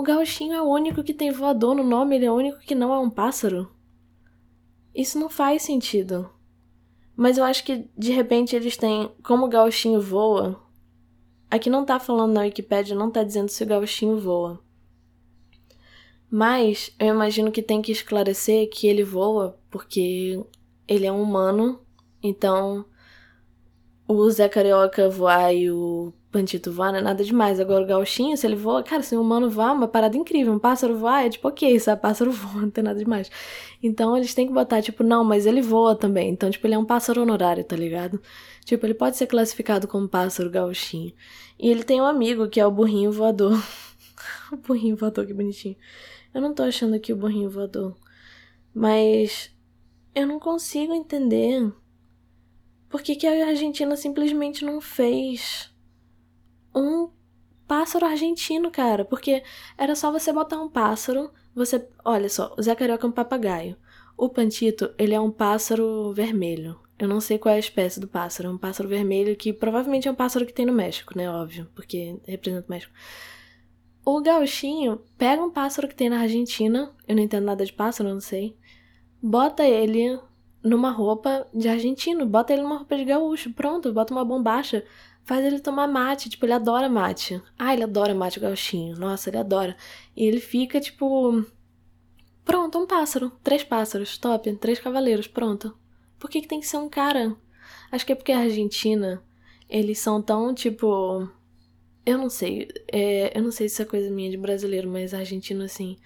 O 0.00 0.02
gauchinho 0.02 0.54
é 0.54 0.62
o 0.62 0.64
único 0.64 1.04
que 1.04 1.12
tem 1.12 1.30
voador 1.30 1.74
no 1.74 1.84
nome, 1.84 2.16
ele 2.16 2.24
é 2.24 2.32
o 2.32 2.34
único 2.34 2.58
que 2.60 2.74
não 2.74 2.90
é 2.90 2.98
um 2.98 3.10
pássaro. 3.10 3.70
Isso 4.94 5.18
não 5.18 5.28
faz 5.28 5.60
sentido. 5.60 6.30
Mas 7.14 7.36
eu 7.36 7.44
acho 7.44 7.62
que 7.62 7.86
de 7.98 8.10
repente 8.10 8.56
eles 8.56 8.78
têm. 8.78 9.10
Como 9.22 9.44
o 9.44 9.48
gauchinho 9.50 10.00
voa. 10.00 10.58
Aqui 11.50 11.68
não 11.68 11.84
tá 11.84 12.00
falando 12.00 12.32
na 12.32 12.40
Wikipedia, 12.40 12.96
não 12.96 13.10
tá 13.10 13.22
dizendo 13.22 13.50
se 13.50 13.62
o 13.62 13.66
gauchinho 13.66 14.18
voa. 14.18 14.58
Mas 16.30 16.96
eu 16.98 17.08
imagino 17.08 17.52
que 17.52 17.60
tem 17.60 17.82
que 17.82 17.92
esclarecer 17.92 18.70
que 18.70 18.86
ele 18.86 19.04
voa 19.04 19.60
porque 19.70 20.42
ele 20.88 21.04
é 21.04 21.12
um 21.12 21.20
humano. 21.20 21.78
Então 22.22 22.86
o 24.08 24.30
Zé 24.30 24.48
Carioca 24.48 25.10
voar 25.10 25.52
e 25.52 25.70
o 25.70 26.10
Pantito 26.30 26.70
voar 26.70 26.92
não 26.92 27.00
é 27.00 27.02
nada 27.02 27.24
demais. 27.24 27.58
Agora 27.58 27.82
o 27.82 27.86
gauchinho, 27.86 28.36
se 28.36 28.46
ele 28.46 28.54
voa, 28.54 28.84
cara, 28.84 29.02
se 29.02 29.16
um 29.16 29.20
humano 29.20 29.50
voar, 29.50 29.70
é 29.70 29.72
uma 29.72 29.88
parada 29.88 30.16
incrível. 30.16 30.52
Um 30.52 30.60
pássaro 30.60 30.96
voar 30.96 31.26
é 31.26 31.28
tipo, 31.30 31.48
ok, 31.48 31.78
sabe? 31.80 32.00
Pássaro 32.00 32.30
voa, 32.32 32.62
não 32.62 32.70
tem 32.70 32.84
nada 32.84 32.98
demais. 32.98 33.30
Então 33.82 34.16
eles 34.16 34.32
têm 34.32 34.46
que 34.46 34.52
botar, 34.52 34.80
tipo, 34.80 35.02
não, 35.02 35.24
mas 35.24 35.44
ele 35.44 35.60
voa 35.60 35.96
também. 35.96 36.30
Então, 36.30 36.48
tipo, 36.48 36.64
ele 36.66 36.74
é 36.74 36.78
um 36.78 36.84
pássaro 36.84 37.22
honorário, 37.22 37.64
tá 37.64 37.74
ligado? 37.74 38.20
Tipo, 38.64 38.86
ele 38.86 38.94
pode 38.94 39.16
ser 39.16 39.26
classificado 39.26 39.88
como 39.88 40.08
pássaro 40.08 40.50
gauchinho. 40.50 41.12
E 41.58 41.68
ele 41.68 41.82
tem 41.82 42.00
um 42.00 42.06
amigo 42.06 42.48
que 42.48 42.60
é 42.60 42.66
o 42.66 42.70
burrinho 42.70 43.10
voador. 43.10 43.60
o 44.52 44.56
burrinho 44.56 44.96
voador, 44.96 45.26
que 45.26 45.34
bonitinho. 45.34 45.76
Eu 46.32 46.40
não 46.40 46.54
tô 46.54 46.62
achando 46.62 46.94
aqui 46.94 47.12
o 47.12 47.16
burrinho 47.16 47.50
voador. 47.50 47.96
Mas 48.72 49.50
eu 50.14 50.26
não 50.26 50.38
consigo 50.38 50.94
entender 50.94 51.72
por 52.88 53.02
que, 53.02 53.16
que 53.16 53.26
a 53.26 53.48
Argentina 53.48 53.96
simplesmente 53.96 54.64
não 54.64 54.80
fez 54.80 55.69
um 56.74 57.10
pássaro 57.66 58.06
argentino, 58.06 58.70
cara. 58.70 59.04
Porque 59.04 59.42
era 59.78 59.94
só 59.94 60.10
você 60.10 60.32
botar 60.32 60.60
um 60.60 60.68
pássaro. 60.68 61.30
Você. 61.54 61.86
Olha 62.04 62.28
só, 62.28 62.54
o 62.58 62.62
Zé 62.62 62.74
Carioca 62.74 63.06
é 63.06 63.08
um 63.08 63.12
papagaio. 63.12 63.76
O 64.16 64.28
Pantito, 64.28 64.92
ele 64.98 65.14
é 65.14 65.20
um 65.20 65.30
pássaro 65.30 66.12
vermelho. 66.12 66.78
Eu 66.98 67.08
não 67.08 67.20
sei 67.20 67.38
qual 67.38 67.54
é 67.54 67.56
a 67.56 67.60
espécie 67.60 67.98
do 67.98 68.06
pássaro. 68.06 68.48
É 68.48 68.52
um 68.52 68.58
pássaro 68.58 68.88
vermelho 68.88 69.34
que 69.34 69.52
provavelmente 69.52 70.06
é 70.06 70.10
um 70.10 70.14
pássaro 70.14 70.44
que 70.44 70.52
tem 70.52 70.66
no 70.66 70.72
México, 70.72 71.16
né? 71.16 71.30
Óbvio, 71.30 71.68
porque 71.74 72.16
representa 72.26 72.66
o 72.66 72.70
México. 72.70 72.92
O 74.04 74.20
gauchinho 74.20 75.00
pega 75.16 75.42
um 75.42 75.50
pássaro 75.50 75.88
que 75.88 75.94
tem 75.94 76.10
na 76.10 76.20
Argentina. 76.20 76.92
Eu 77.06 77.16
não 77.16 77.22
entendo 77.22 77.44
nada 77.44 77.64
de 77.64 77.72
pássaro, 77.72 78.10
não 78.10 78.20
sei. 78.20 78.56
Bota 79.22 79.64
ele 79.64 80.18
numa 80.62 80.90
roupa 80.90 81.46
de 81.54 81.68
argentino. 81.68 82.26
Bota 82.26 82.52
ele 82.52 82.62
numa 82.62 82.76
roupa 82.76 82.96
de 82.96 83.04
gaúcho. 83.04 83.52
Pronto, 83.52 83.92
bota 83.92 84.12
uma 84.12 84.24
bombacha 84.24 84.84
faz 85.24 85.44
ele 85.44 85.60
tomar 85.60 85.86
mate. 85.86 86.28
Tipo, 86.28 86.46
ele 86.46 86.52
adora 86.52 86.88
mate. 86.88 87.40
Ah, 87.58 87.72
ele 87.72 87.84
adora 87.84 88.14
mate 88.14 88.40
gauchinho. 88.40 88.96
Nossa, 88.96 89.30
ele 89.30 89.38
adora. 89.38 89.76
E 90.16 90.24
ele 90.24 90.40
fica, 90.40 90.80
tipo. 90.80 91.44
Pronto, 92.44 92.78
um 92.78 92.86
pássaro. 92.86 93.30
Três 93.42 93.62
pássaros. 93.62 94.18
Top. 94.18 94.52
Três 94.56 94.78
cavaleiros. 94.78 95.26
Pronto. 95.26 95.76
Por 96.18 96.28
que, 96.28 96.40
que 96.40 96.48
tem 96.48 96.60
que 96.60 96.66
ser 96.66 96.76
um 96.78 96.88
cara? 96.88 97.36
Acho 97.90 98.04
que 98.04 98.12
é 98.12 98.14
porque 98.14 98.32
a 98.32 98.40
Argentina, 98.40 99.22
eles 99.68 99.98
são 99.98 100.20
tão, 100.20 100.54
tipo. 100.54 101.28
Eu 102.04 102.18
não 102.18 102.30
sei. 102.30 102.68
É, 102.90 103.36
eu 103.38 103.42
não 103.42 103.50
sei 103.50 103.68
se 103.68 103.82
é 103.82 103.84
coisa 103.84 104.10
minha 104.10 104.30
de 104.30 104.36
brasileiro, 104.36 104.88
mas 104.88 105.14
argentino, 105.14 105.64
assim. 105.64 105.96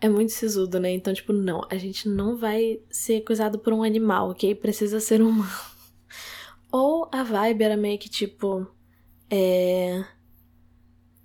É 0.00 0.08
muito 0.08 0.32
sisudo, 0.32 0.80
né? 0.80 0.90
Então, 0.92 1.12
tipo, 1.12 1.32
não. 1.32 1.66
A 1.70 1.76
gente 1.76 2.08
não 2.08 2.36
vai 2.36 2.80
ser 2.88 3.20
coisado 3.22 3.58
por 3.58 3.72
um 3.72 3.82
animal, 3.82 4.30
ok? 4.30 4.54
Precisa 4.54 5.00
ser 5.00 5.20
humano. 5.20 5.79
Ou 6.72 7.08
a 7.12 7.22
vibe 7.22 7.62
era 7.64 7.76
meio 7.76 7.98
que 7.98 8.08
tipo. 8.08 8.66
É. 9.30 10.04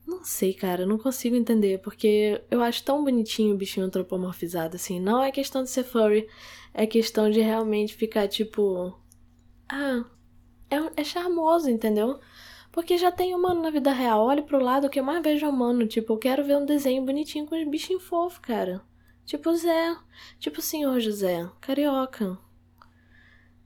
Não 0.07 0.23
sei, 0.23 0.53
cara, 0.53 0.85
não 0.85 0.97
consigo 0.97 1.35
entender, 1.35 1.79
porque 1.81 2.43
eu 2.51 2.61
acho 2.61 2.83
tão 2.83 3.03
bonitinho 3.03 3.55
o 3.55 3.57
bichinho 3.57 3.85
antropomorfizado, 3.85 4.75
assim. 4.75 4.99
Não 4.99 5.23
é 5.23 5.31
questão 5.31 5.63
de 5.63 5.69
ser 5.69 5.83
furry, 5.83 6.27
é 6.73 6.85
questão 6.85 7.29
de 7.29 7.41
realmente 7.41 7.95
ficar 7.95 8.27
tipo. 8.27 8.97
Ah, 9.69 10.05
é, 10.69 11.01
é 11.01 11.03
charmoso, 11.03 11.69
entendeu? 11.69 12.19
Porque 12.71 12.97
já 12.97 13.11
tem 13.11 13.33
humano 13.33 13.61
na 13.61 13.69
vida 13.69 13.91
real. 13.93 14.25
Olha 14.25 14.43
pro 14.43 14.59
lado, 14.61 14.89
que 14.89 14.99
eu 14.99 15.03
mais 15.03 15.23
vejo 15.23 15.45
é 15.45 15.49
humano. 15.49 15.87
Tipo, 15.87 16.13
eu 16.13 16.17
quero 16.17 16.43
ver 16.43 16.57
um 16.57 16.65
desenho 16.65 17.05
bonitinho 17.05 17.45
com 17.45 17.55
os 17.55 17.67
bichinhos 17.67 18.03
fofos, 18.03 18.39
cara. 18.39 18.81
Tipo 19.25 19.55
Zé. 19.55 19.95
Tipo 20.39 20.59
o 20.59 20.61
senhor 20.61 20.99
José. 20.99 21.49
Carioca. 21.61 22.37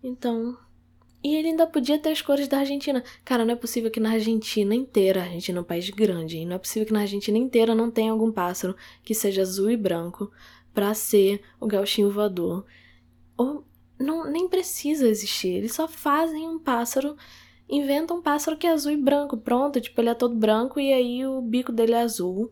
Então, 0.03 0.57
e 1.23 1.35
ele 1.35 1.49
ainda 1.49 1.67
podia 1.67 1.99
ter 1.99 2.11
as 2.11 2.21
cores 2.21 2.47
da 2.47 2.59
Argentina. 2.59 3.03
Cara, 3.25 3.43
não 3.43 3.53
é 3.53 3.55
possível 3.55 3.91
que 3.91 3.99
na 3.99 4.11
Argentina 4.11 4.73
inteira, 4.73 5.21
a 5.21 5.23
Argentina 5.25 5.59
é 5.59 5.61
um 5.61 5.65
país 5.65 5.89
grande, 5.89 6.37
hein? 6.37 6.45
não 6.45 6.55
é 6.55 6.59
possível 6.59 6.85
que 6.85 6.93
na 6.93 7.01
Argentina 7.01 7.37
inteira 7.37 7.75
não 7.75 7.91
tenha 7.91 8.11
algum 8.11 8.31
pássaro 8.31 8.75
que 9.03 9.13
seja 9.13 9.41
azul 9.41 9.69
e 9.69 9.77
branco 9.77 10.31
para 10.73 10.93
ser 10.93 11.41
o 11.59 11.67
gauchinho 11.67 12.11
voador. 12.11 12.65
Ou 13.35 13.65
não, 13.99 14.31
nem 14.31 14.47
precisa 14.47 15.07
existir, 15.07 15.49
eles 15.49 15.73
só 15.73 15.87
fazem 15.87 16.47
um 16.47 16.57
pássaro 16.57 17.17
inventa 17.69 18.13
um 18.13 18.21
pássaro 18.21 18.57
que 18.57 18.65
é 18.65 18.71
azul 18.71 18.91
e 18.91 18.97
branco, 18.97 19.37
pronto, 19.37 19.79
tipo, 19.79 20.01
ele 20.01 20.09
é 20.09 20.15
todo 20.15 20.35
branco 20.35 20.79
e 20.79 20.91
aí 20.91 21.25
o 21.25 21.39
bico 21.39 21.71
dele 21.71 21.93
é 21.93 22.01
azul 22.01 22.51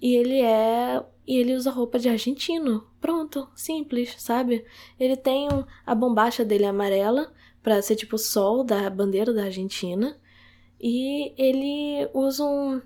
e 0.00 0.14
ele 0.14 0.40
é 0.40 1.02
e 1.26 1.36
ele 1.36 1.54
usa 1.54 1.70
roupa 1.70 1.98
de 1.98 2.08
argentino. 2.08 2.86
Pronto, 3.00 3.48
simples, 3.54 4.14
sabe? 4.18 4.64
Ele 4.98 5.16
tem 5.16 5.46
um, 5.52 5.64
a 5.84 5.94
bombacha 5.94 6.44
dele 6.44 6.64
é 6.64 6.68
amarela 6.68 7.32
para 7.68 7.82
ser 7.82 7.96
tipo 7.96 8.16
o 8.16 8.18
sol 8.18 8.64
da 8.64 8.88
bandeira 8.88 9.30
da 9.30 9.44
Argentina 9.44 10.18
e 10.80 11.34
ele 11.36 12.08
usa 12.14 12.42
um 12.42 12.80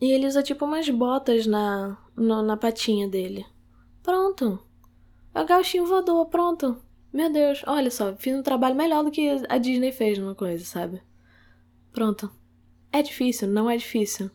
e 0.00 0.12
ele 0.12 0.28
usa 0.28 0.44
tipo 0.44 0.64
umas 0.64 0.88
botas 0.88 1.44
na 1.44 1.98
no, 2.16 2.40
na 2.40 2.56
patinha 2.56 3.08
dele. 3.08 3.44
Pronto. 4.04 4.60
É 5.34 5.42
o 5.42 5.44
gauchinho 5.44 5.86
voador, 5.86 6.24
pronto. 6.26 6.80
Meu 7.12 7.32
Deus, 7.32 7.64
olha 7.66 7.90
só, 7.90 8.14
fiz 8.14 8.32
um 8.32 8.44
trabalho 8.44 8.76
melhor 8.76 9.02
do 9.02 9.10
que 9.10 9.28
a 9.48 9.58
Disney 9.58 9.90
fez 9.90 10.18
numa 10.18 10.36
coisa, 10.36 10.64
sabe? 10.64 11.02
Pronto. 11.90 12.30
É 12.92 13.02
difícil, 13.02 13.48
não 13.48 13.68
é 13.68 13.76
difícil. 13.76 14.30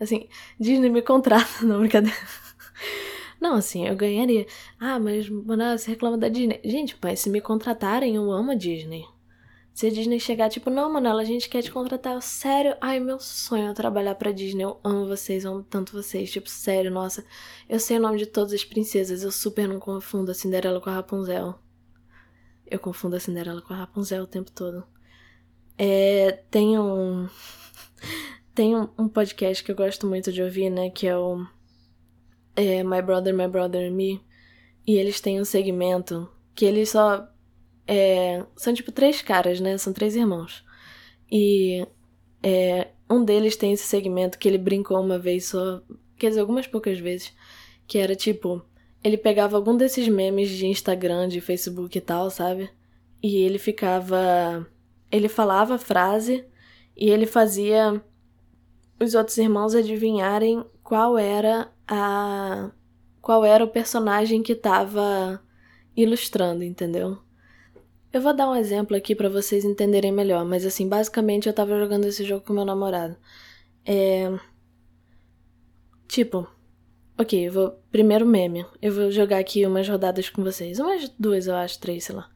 Assim, 0.00 0.28
Disney 0.58 0.90
me 0.90 1.02
contrata, 1.06 1.64
não, 1.64 1.78
brincadeira. 1.78 2.18
Não, 3.44 3.56
assim, 3.56 3.86
eu 3.86 3.94
ganharia. 3.94 4.46
Ah, 4.80 4.98
mas, 4.98 5.28
mano, 5.28 5.76
você 5.76 5.90
reclama 5.90 6.16
da 6.16 6.30
Disney. 6.30 6.62
Gente, 6.64 6.96
mas 7.02 7.20
se 7.20 7.28
me 7.28 7.42
contratarem, 7.42 8.16
eu 8.16 8.32
amo 8.32 8.52
a 8.52 8.54
Disney. 8.54 9.04
Se 9.74 9.86
a 9.86 9.90
Disney 9.90 10.18
chegar, 10.18 10.48
tipo, 10.48 10.70
não, 10.70 10.90
Manela, 10.90 11.20
a 11.20 11.26
gente 11.26 11.50
quer 11.50 11.60
te 11.60 11.70
contratar. 11.70 12.22
Sério? 12.22 12.74
Ai, 12.80 12.98
meu 13.00 13.20
sonho 13.20 13.70
é 13.70 13.74
trabalhar 13.74 14.14
pra 14.14 14.32
Disney. 14.32 14.64
Eu 14.64 14.80
amo 14.82 15.06
vocês, 15.06 15.44
amo 15.44 15.62
tanto 15.62 15.92
vocês. 15.92 16.32
Tipo, 16.32 16.48
sério, 16.48 16.90
nossa. 16.90 17.22
Eu 17.68 17.78
sei 17.78 17.98
o 17.98 18.00
nome 18.00 18.16
de 18.16 18.24
todas 18.24 18.54
as 18.54 18.64
princesas. 18.64 19.22
Eu 19.22 19.30
super 19.30 19.68
não 19.68 19.78
confundo 19.78 20.30
a 20.30 20.34
Cinderela 20.34 20.80
com 20.80 20.88
a 20.88 20.94
Rapunzel. 20.94 21.58
Eu 22.66 22.78
confundo 22.78 23.14
a 23.16 23.20
Cinderela 23.20 23.60
com 23.60 23.74
a 23.74 23.76
Rapunzel 23.76 24.22
o 24.22 24.26
tempo 24.26 24.50
todo. 24.52 24.84
É, 25.76 26.32
tem 26.50 26.78
um. 26.78 27.28
Tem 28.54 28.76
um, 28.76 28.88
um 28.96 29.08
podcast 29.08 29.64
que 29.64 29.72
eu 29.72 29.74
gosto 29.74 30.06
muito 30.06 30.30
de 30.32 30.40
ouvir, 30.40 30.70
né? 30.70 30.88
Que 30.88 31.08
é 31.08 31.16
o. 31.18 31.44
É 32.56 32.82
My 32.82 33.02
Brother, 33.02 33.34
My 33.34 33.48
Brother 33.48 33.90
Me. 33.90 34.20
E 34.86 34.96
eles 34.96 35.20
têm 35.20 35.40
um 35.40 35.44
segmento 35.44 36.30
que 36.54 36.64
eles 36.64 36.90
só 36.90 37.26
é, 37.86 38.44
são 38.56 38.72
tipo 38.74 38.92
três 38.92 39.22
caras, 39.22 39.60
né? 39.60 39.76
São 39.78 39.92
três 39.92 40.14
irmãos. 40.16 40.64
E 41.30 41.86
é, 42.42 42.88
um 43.08 43.24
deles 43.24 43.56
tem 43.56 43.72
esse 43.72 43.84
segmento 43.86 44.38
que 44.38 44.48
ele 44.48 44.58
brincou 44.58 45.00
uma 45.00 45.18
vez 45.18 45.46
só, 45.46 45.82
quer 46.18 46.28
dizer, 46.28 46.40
algumas 46.40 46.66
poucas 46.66 46.98
vezes, 46.98 47.32
que 47.86 47.98
era 47.98 48.14
tipo, 48.14 48.62
ele 49.02 49.16
pegava 49.16 49.56
algum 49.56 49.76
desses 49.76 50.08
memes 50.08 50.50
de 50.50 50.66
Instagram, 50.66 51.28
de 51.28 51.40
Facebook 51.40 51.96
e 51.96 52.00
tal, 52.00 52.30
sabe? 52.30 52.70
E 53.22 53.36
ele 53.36 53.58
ficava. 53.58 54.66
Ele 55.10 55.28
falava 55.28 55.74
a 55.74 55.78
frase 55.78 56.44
e 56.96 57.10
ele 57.10 57.26
fazia 57.26 58.02
os 59.00 59.14
outros 59.14 59.36
irmãos 59.38 59.74
adivinharem 59.74 60.64
qual 60.84 61.18
era 61.18 61.72
a. 61.88 62.70
qual 63.20 63.44
era 63.44 63.64
o 63.64 63.68
personagem 63.68 64.42
que 64.42 64.54
tava 64.54 65.42
ilustrando, 65.96 66.62
entendeu? 66.62 67.18
Eu 68.12 68.20
vou 68.20 68.34
dar 68.34 68.48
um 68.48 68.54
exemplo 68.54 68.96
aqui 68.96 69.14
para 69.14 69.28
vocês 69.28 69.64
entenderem 69.64 70.12
melhor, 70.12 70.44
mas 70.44 70.64
assim, 70.64 70.88
basicamente 70.88 71.48
eu 71.48 71.52
tava 71.52 71.76
jogando 71.78 72.04
esse 72.04 72.22
jogo 72.22 72.44
com 72.46 72.52
meu 72.52 72.64
namorado. 72.64 73.16
É. 73.84 74.30
Tipo, 76.06 76.46
ok, 77.18 77.48
eu 77.48 77.52
vou. 77.52 77.70
Primeiro 77.90 78.26
meme. 78.26 78.66
Eu 78.80 78.92
vou 78.94 79.10
jogar 79.10 79.38
aqui 79.38 79.66
umas 79.66 79.88
rodadas 79.88 80.28
com 80.28 80.44
vocês. 80.44 80.78
Umas 80.78 81.08
duas, 81.18 81.46
eu 81.46 81.56
acho, 81.56 81.80
três, 81.80 82.04
sei 82.04 82.14
lá. 82.14 82.30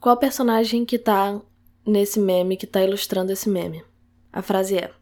Qual 0.00 0.16
personagem 0.16 0.84
que 0.84 0.98
tá 0.98 1.40
nesse 1.86 2.18
meme, 2.18 2.56
que 2.56 2.66
tá 2.66 2.82
ilustrando 2.82 3.32
esse 3.32 3.48
meme? 3.48 3.84
A 4.32 4.42
frase 4.42 4.76
é: 4.76 4.92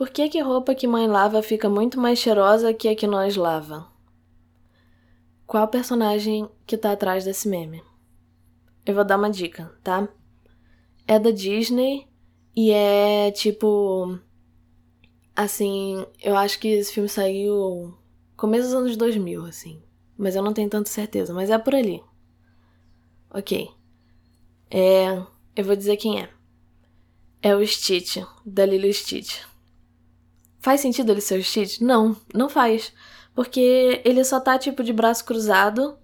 Por 0.00 0.08
que 0.08 0.30
que 0.30 0.40
roupa 0.40 0.74
que 0.74 0.86
mãe 0.86 1.06
lava 1.06 1.42
fica 1.42 1.68
muito 1.68 2.00
mais 2.00 2.18
cheirosa 2.18 2.72
que 2.72 2.88
a 2.88 2.96
que 2.96 3.06
nós 3.06 3.36
lava? 3.36 3.86
Qual 5.46 5.68
personagem 5.68 6.48
que 6.66 6.78
tá 6.78 6.92
atrás 6.92 7.22
desse 7.22 7.46
meme? 7.46 7.82
Eu 8.86 8.94
vou 8.94 9.04
dar 9.04 9.18
uma 9.18 9.28
dica, 9.28 9.70
tá? 9.84 10.08
É 11.06 11.18
da 11.18 11.30
Disney 11.30 12.08
e 12.56 12.70
é 12.70 13.30
tipo. 13.30 14.18
Assim, 15.36 16.06
eu 16.22 16.34
acho 16.34 16.58
que 16.58 16.68
esse 16.68 16.94
filme 16.94 17.06
saiu 17.06 17.94
começo 18.38 18.68
dos 18.68 18.74
anos 18.74 18.96
2000, 18.96 19.44
assim. 19.44 19.82
Mas 20.16 20.34
eu 20.34 20.42
não 20.42 20.54
tenho 20.54 20.70
tanta 20.70 20.88
certeza, 20.88 21.34
mas 21.34 21.50
é 21.50 21.58
por 21.58 21.74
ali. 21.74 22.02
Ok. 23.30 23.68
É. 24.70 25.22
Eu 25.54 25.62
vou 25.62 25.76
dizer 25.76 25.98
quem 25.98 26.22
é. 26.22 26.30
É 27.42 27.54
o 27.54 27.66
Stitch, 27.66 28.16
da 28.46 28.64
Lilo 28.64 28.90
Stitch. 28.94 29.49
Faz 30.60 30.80
sentido 30.80 31.10
ele 31.10 31.20
ser 31.20 31.38
o 31.38 31.42
Stitch? 31.42 31.80
Não, 31.80 32.16
não 32.34 32.48
faz. 32.48 32.92
Porque 33.34 34.00
ele 34.04 34.22
só 34.24 34.38
tá, 34.38 34.58
tipo, 34.58 34.84
de 34.84 34.92
braço 34.92 35.24
cruzado 35.24 35.98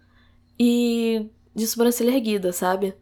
e 0.59 1.29
de 1.55 1.67
sobrancelha 1.67 2.11
erguida, 2.11 2.53
sabe? 2.53 2.95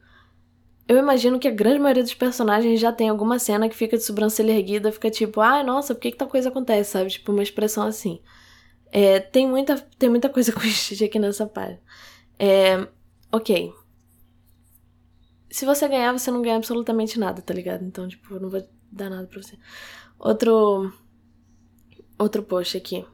Eu 0.86 0.98
imagino 0.98 1.38
que 1.38 1.48
a 1.48 1.52
grande 1.52 1.78
maioria 1.78 2.02
dos 2.02 2.14
personagens 2.14 2.78
já 2.78 2.92
tem 2.92 3.08
alguma 3.08 3.38
cena 3.38 3.68
que 3.68 3.76
fica 3.76 3.96
de 3.96 4.02
sobrancelha 4.04 4.52
erguida, 4.52 4.92
fica 4.92 5.10
tipo, 5.10 5.40
ai, 5.40 5.60
ah, 5.60 5.64
nossa, 5.64 5.94
por 5.94 6.00
que, 6.00 6.10
que 6.10 6.18
tal 6.18 6.28
coisa 6.28 6.50
acontece, 6.50 6.90
sabe? 6.90 7.10
Tipo, 7.10 7.32
uma 7.32 7.42
expressão 7.42 7.86
assim. 7.86 8.20
É, 8.92 9.18
tem, 9.18 9.48
muita, 9.48 9.76
tem 9.98 10.08
muita 10.10 10.28
coisa 10.28 10.52
com 10.54 10.60
xixi 10.60 11.04
aqui 11.04 11.18
nessa 11.18 11.46
página. 11.46 11.80
É, 12.38 12.86
ok. 13.32 13.72
Se 15.50 15.64
você 15.64 15.88
ganhar, 15.88 16.12
você 16.12 16.30
não 16.30 16.42
ganha 16.42 16.56
absolutamente 16.56 17.18
nada, 17.18 17.40
tá 17.40 17.54
ligado? 17.54 17.84
Então, 17.84 18.08
tipo, 18.08 18.34
eu 18.34 18.40
não 18.40 18.50
vou 18.50 18.62
dar 18.90 19.08
nada 19.08 19.26
pra 19.26 19.40
você. 19.40 19.56
Outro. 20.18 20.92
Outro 22.18 22.42
post 22.42 22.76
aqui. 22.76 23.04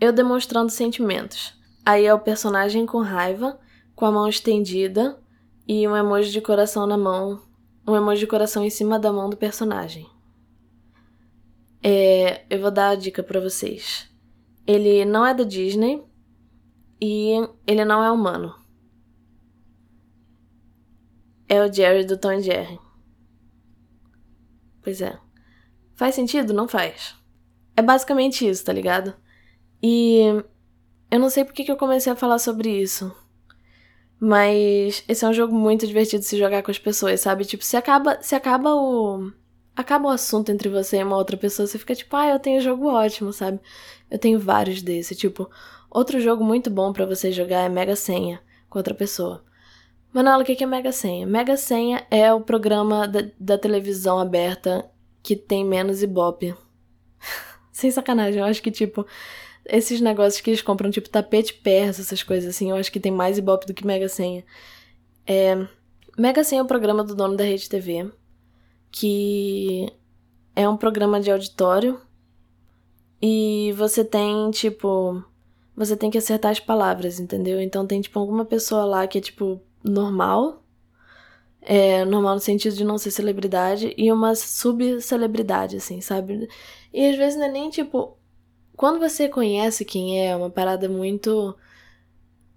Eu 0.00 0.12
demonstrando 0.12 0.70
sentimentos. 0.70 1.54
Aí 1.84 2.04
é 2.04 2.12
o 2.12 2.20
personagem 2.20 2.84
com 2.84 3.00
raiva 3.00 3.58
com 3.96 4.04
a 4.04 4.12
mão 4.12 4.28
estendida 4.28 5.18
e 5.66 5.88
um 5.88 5.96
emoji 5.96 6.30
de 6.30 6.40
coração 6.40 6.86
na 6.86 6.98
mão, 6.98 7.42
um 7.88 7.96
emoji 7.96 8.20
de 8.20 8.26
coração 8.26 8.62
em 8.62 8.70
cima 8.70 8.98
da 8.98 9.10
mão 9.10 9.30
do 9.30 9.36
personagem. 9.36 10.06
É, 11.82 12.44
eu 12.50 12.60
vou 12.60 12.70
dar 12.70 12.90
a 12.90 12.94
dica 12.94 13.22
para 13.22 13.40
vocês. 13.40 14.08
Ele 14.66 15.04
não 15.04 15.24
é 15.24 15.32
da 15.32 15.44
Disney 15.44 16.04
e 17.00 17.48
ele 17.66 17.84
não 17.84 18.04
é 18.04 18.10
humano. 18.10 18.54
É 21.48 21.64
o 21.64 21.72
Jerry 21.72 22.04
do 22.04 22.18
Tom 22.18 22.40
Jerry. 22.40 22.78
Pois 24.82 25.00
é. 25.00 25.18
Faz 25.94 26.14
sentido? 26.14 26.52
Não 26.52 26.68
faz. 26.68 27.14
É 27.76 27.82
basicamente 27.82 28.48
isso, 28.48 28.64
tá 28.64 28.72
ligado? 28.72 29.14
E 29.82 30.22
eu 31.10 31.20
não 31.20 31.30
sei 31.30 31.44
por 31.44 31.52
que 31.52 31.70
eu 31.70 31.76
comecei 31.76 32.12
a 32.12 32.16
falar 32.16 32.38
sobre 32.38 32.70
isso. 32.70 33.14
Mas 34.18 35.04
esse 35.06 35.24
é 35.24 35.28
um 35.28 35.32
jogo 35.34 35.54
muito 35.54 35.86
divertido 35.86 36.24
se 36.24 36.38
jogar 36.38 36.62
com 36.62 36.70
as 36.70 36.78
pessoas, 36.78 37.20
sabe? 37.20 37.44
Tipo, 37.44 37.64
se 37.64 37.76
acaba, 37.76 38.18
se 38.22 38.34
acaba 38.34 38.74
o 38.74 39.30
acaba 39.76 40.08
o 40.08 40.10
assunto 40.10 40.50
entre 40.50 40.70
você 40.70 40.98
e 40.98 41.04
uma 41.04 41.16
outra 41.18 41.36
pessoa, 41.36 41.66
você 41.66 41.78
fica 41.78 41.94
tipo, 41.94 42.16
ah, 42.16 42.28
eu 42.28 42.38
tenho 42.38 42.62
jogo 42.62 42.88
ótimo, 42.88 43.32
sabe? 43.32 43.60
Eu 44.10 44.18
tenho 44.18 44.40
vários 44.40 44.80
desses, 44.80 45.18
tipo, 45.18 45.50
outro 45.90 46.18
jogo 46.18 46.42
muito 46.42 46.70
bom 46.70 46.92
para 46.94 47.04
você 47.04 47.30
jogar 47.30 47.60
é 47.60 47.68
Mega 47.68 47.94
Senha 47.94 48.40
com 48.70 48.78
outra 48.78 48.94
pessoa. 48.94 49.44
Manoela, 50.12 50.42
o 50.42 50.46
que 50.46 50.64
é 50.64 50.66
Mega 50.66 50.92
Senha? 50.92 51.26
Mega 51.26 51.58
Senha 51.58 52.06
é 52.10 52.32
o 52.32 52.40
programa 52.40 53.06
da, 53.06 53.20
da 53.38 53.58
televisão 53.58 54.18
aberta 54.18 54.90
que 55.22 55.36
tem 55.36 55.62
menos 55.62 56.02
ibope. 56.02 56.54
Sem 57.76 57.90
sacanagem, 57.90 58.40
eu 58.40 58.46
acho 58.46 58.62
que, 58.62 58.70
tipo, 58.70 59.06
esses 59.66 60.00
negócios 60.00 60.40
que 60.40 60.48
eles 60.48 60.62
compram, 60.62 60.90
tipo 60.90 61.10
tapete 61.10 61.52
persa, 61.52 62.00
essas 62.00 62.22
coisas 62.22 62.48
assim, 62.48 62.70
eu 62.70 62.76
acho 62.76 62.90
que 62.90 62.98
tem 62.98 63.12
mais 63.12 63.36
ibope 63.36 63.66
do 63.66 63.74
que 63.74 63.86
Mega 63.86 64.08
Senha. 64.08 64.42
É, 65.26 65.54
Mega 66.16 66.42
Senha 66.42 66.62
é 66.62 66.64
o 66.64 66.66
programa 66.66 67.04
do 67.04 67.14
dono 67.14 67.36
da 67.36 67.44
Rede 67.44 67.68
TV, 67.68 68.10
que 68.90 69.92
é 70.54 70.66
um 70.66 70.78
programa 70.78 71.20
de 71.20 71.30
auditório 71.30 72.00
e 73.20 73.74
você 73.76 74.02
tem, 74.02 74.50
tipo, 74.52 75.22
você 75.76 75.94
tem 75.94 76.10
que 76.10 76.16
acertar 76.16 76.52
as 76.52 76.60
palavras, 76.60 77.20
entendeu? 77.20 77.60
Então 77.60 77.86
tem, 77.86 78.00
tipo, 78.00 78.18
alguma 78.18 78.46
pessoa 78.46 78.86
lá 78.86 79.06
que 79.06 79.18
é, 79.18 79.20
tipo, 79.20 79.60
normal, 79.84 80.64
é, 81.66 82.04
normal 82.04 82.34
no 82.36 82.40
sentido 82.40 82.76
de 82.76 82.84
não 82.84 82.96
ser 82.96 83.10
celebridade, 83.10 83.92
e 83.98 84.10
uma 84.12 84.34
subcelebridade, 84.34 85.76
assim, 85.76 86.00
sabe? 86.00 86.48
E 86.94 87.06
às 87.10 87.16
vezes 87.16 87.38
não 87.38 87.46
é 87.46 87.50
nem, 87.50 87.68
tipo, 87.68 88.16
quando 88.76 89.00
você 89.00 89.28
conhece 89.28 89.84
quem 89.84 90.20
é, 90.20 90.26
é 90.26 90.36
uma 90.36 90.50
parada 90.50 90.88
muito. 90.88 91.56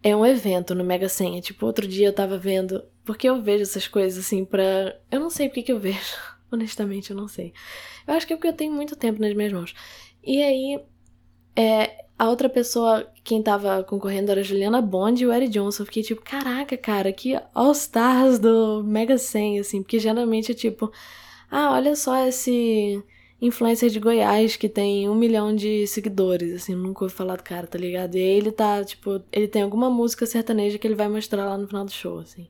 É 0.03 0.15
um 0.15 0.25
evento 0.25 0.75
no 0.75 0.83
Mega 0.83 1.09
Senha. 1.09 1.41
Tipo, 1.41 1.65
outro 1.65 1.87
dia 1.87 2.07
eu 2.07 2.13
tava 2.13 2.37
vendo. 2.37 2.83
Porque 3.03 3.27
eu 3.27 3.41
vejo 3.41 3.63
essas 3.63 3.87
coisas 3.87 4.25
assim 4.25 4.45
pra. 4.45 4.99
Eu 5.09 5.19
não 5.19 5.29
sei 5.29 5.47
porque 5.47 5.63
que 5.63 5.71
eu 5.71 5.79
vejo. 5.79 6.15
Honestamente, 6.51 7.11
eu 7.11 7.17
não 7.17 7.27
sei. 7.27 7.53
Eu 8.07 8.13
acho 8.13 8.27
que 8.27 8.33
é 8.33 8.35
porque 8.35 8.49
eu 8.49 8.53
tenho 8.53 8.73
muito 8.73 8.95
tempo 8.95 9.21
nas 9.21 9.33
minhas 9.33 9.53
mãos. 9.53 9.73
E 10.23 10.43
aí. 10.43 10.83
É, 11.55 12.05
a 12.19 12.29
outra 12.29 12.49
pessoa, 12.49 13.09
quem 13.23 13.41
tava 13.41 13.81
concorrendo 13.81 14.29
era 14.29 14.41
a 14.41 14.43
Juliana 14.43 14.81
Bond 14.81 15.23
e 15.23 15.25
o 15.25 15.31
Eric 15.31 15.53
Johnson. 15.53 15.83
Eu 15.83 15.85
fiquei 15.85 16.03
tipo, 16.03 16.21
caraca, 16.21 16.75
cara, 16.75 17.13
que 17.13 17.39
All-Stars 17.55 18.39
do 18.39 18.83
Mega 18.83 19.17
100, 19.17 19.59
assim. 19.61 19.81
Porque 19.81 19.99
geralmente 19.99 20.51
é 20.51 20.55
tipo, 20.55 20.91
ah, 21.49 21.71
olha 21.71 21.95
só 21.95 22.27
esse 22.27 23.01
influencer 23.41 23.89
de 23.89 24.01
Goiás 24.01 24.57
que 24.57 24.67
tem 24.67 25.07
um 25.07 25.15
milhão 25.15 25.55
de 25.55 25.87
seguidores, 25.87 26.53
assim, 26.55 26.75
nunca 26.75 27.05
ouvi 27.05 27.15
falar 27.15 27.37
do 27.37 27.43
cara, 27.43 27.65
tá 27.65 27.77
ligado? 27.79 28.15
E 28.15 28.19
aí 28.19 28.37
ele 28.37 28.51
tá, 28.51 28.83
tipo, 28.83 29.21
ele 29.31 29.47
tem 29.47 29.61
alguma 29.61 29.89
música 29.89 30.25
sertaneja 30.25 30.77
que 30.77 30.85
ele 30.85 30.95
vai 30.95 31.07
mostrar 31.07 31.45
lá 31.45 31.57
no 31.57 31.67
final 31.67 31.85
do 31.85 31.91
show, 31.91 32.19
assim. 32.19 32.49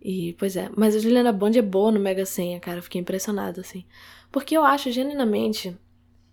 E, 0.00 0.34
pois 0.38 0.56
é. 0.56 0.70
Mas 0.76 0.94
a 0.94 1.00
Juliana 1.00 1.32
Bond 1.32 1.58
é 1.58 1.62
boa 1.62 1.90
no 1.90 1.98
Mega 1.98 2.24
Senha, 2.26 2.60
cara. 2.60 2.82
Fiquei 2.82 3.00
impressionada, 3.00 3.60
assim. 3.62 3.84
Porque 4.30 4.56
eu 4.56 4.62
acho, 4.64 4.92
genuinamente. 4.92 5.76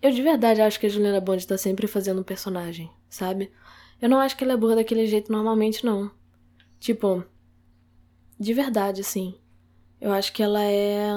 Eu 0.01 0.11
de 0.11 0.21
verdade 0.21 0.61
acho 0.61 0.79
que 0.79 0.87
a 0.87 0.89
Juliana 0.89 1.21
Bond 1.21 1.45
tá 1.45 1.57
sempre 1.57 1.87
fazendo 1.87 2.21
um 2.21 2.23
personagem, 2.23 2.89
sabe? 3.09 3.51
Eu 4.01 4.09
não 4.09 4.19
acho 4.19 4.35
que 4.35 4.43
ela 4.43 4.53
é 4.53 4.57
burra 4.57 4.75
daquele 4.77 5.05
jeito 5.05 5.31
normalmente, 5.31 5.85
não. 5.85 6.09
Tipo. 6.79 7.23
De 8.39 8.53
verdade, 8.53 9.01
assim. 9.01 9.35
Eu 9.99 10.11
acho 10.11 10.33
que 10.33 10.41
ela 10.41 10.63
é. 10.63 11.11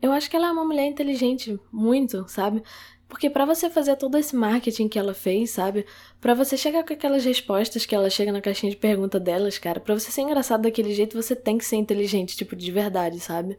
Eu 0.00 0.12
acho 0.12 0.30
que 0.30 0.36
ela 0.36 0.48
é 0.48 0.52
uma 0.52 0.64
mulher 0.64 0.86
inteligente, 0.86 1.58
muito, 1.72 2.28
sabe? 2.28 2.62
Porque 3.08 3.28
para 3.28 3.44
você 3.44 3.68
fazer 3.70 3.96
todo 3.96 4.16
esse 4.18 4.34
marketing 4.36 4.88
que 4.88 4.98
ela 4.98 5.14
fez, 5.14 5.50
sabe? 5.50 5.86
para 6.20 6.34
você 6.34 6.56
chegar 6.56 6.84
com 6.84 6.92
aquelas 6.92 7.24
respostas 7.24 7.84
que 7.84 7.94
ela 7.94 8.08
chega 8.08 8.32
na 8.32 8.40
caixinha 8.40 8.70
de 8.70 8.76
pergunta 8.76 9.20
delas, 9.20 9.58
cara, 9.58 9.78
para 9.78 9.94
você 9.94 10.10
ser 10.10 10.22
engraçado 10.22 10.62
daquele 10.62 10.94
jeito, 10.94 11.20
você 11.20 11.36
tem 11.36 11.58
que 11.58 11.64
ser 11.64 11.76
inteligente, 11.76 12.36
tipo, 12.36 12.56
de 12.56 12.72
verdade, 12.72 13.20
sabe? 13.20 13.58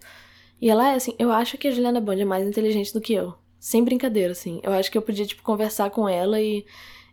E 0.59 0.69
ela 0.69 0.91
é 0.91 0.95
assim, 0.95 1.15
eu 1.19 1.31
acho 1.31 1.57
que 1.57 1.67
a 1.67 1.71
Juliana 1.71 2.01
Bond 2.01 2.21
é 2.21 2.25
mais 2.25 2.47
inteligente 2.47 2.91
do 2.93 3.01
que 3.01 3.13
eu. 3.13 3.35
Sem 3.65 3.83
brincadeira, 3.83 4.31
assim. 4.31 4.59
Eu 4.61 4.71
acho 4.73 4.91
que 4.91 4.97
eu 4.97 5.01
podia, 5.01 5.25
tipo, 5.25 5.41
conversar 5.41 5.89
com 5.89 6.07
ela 6.07 6.39
e 6.39 6.63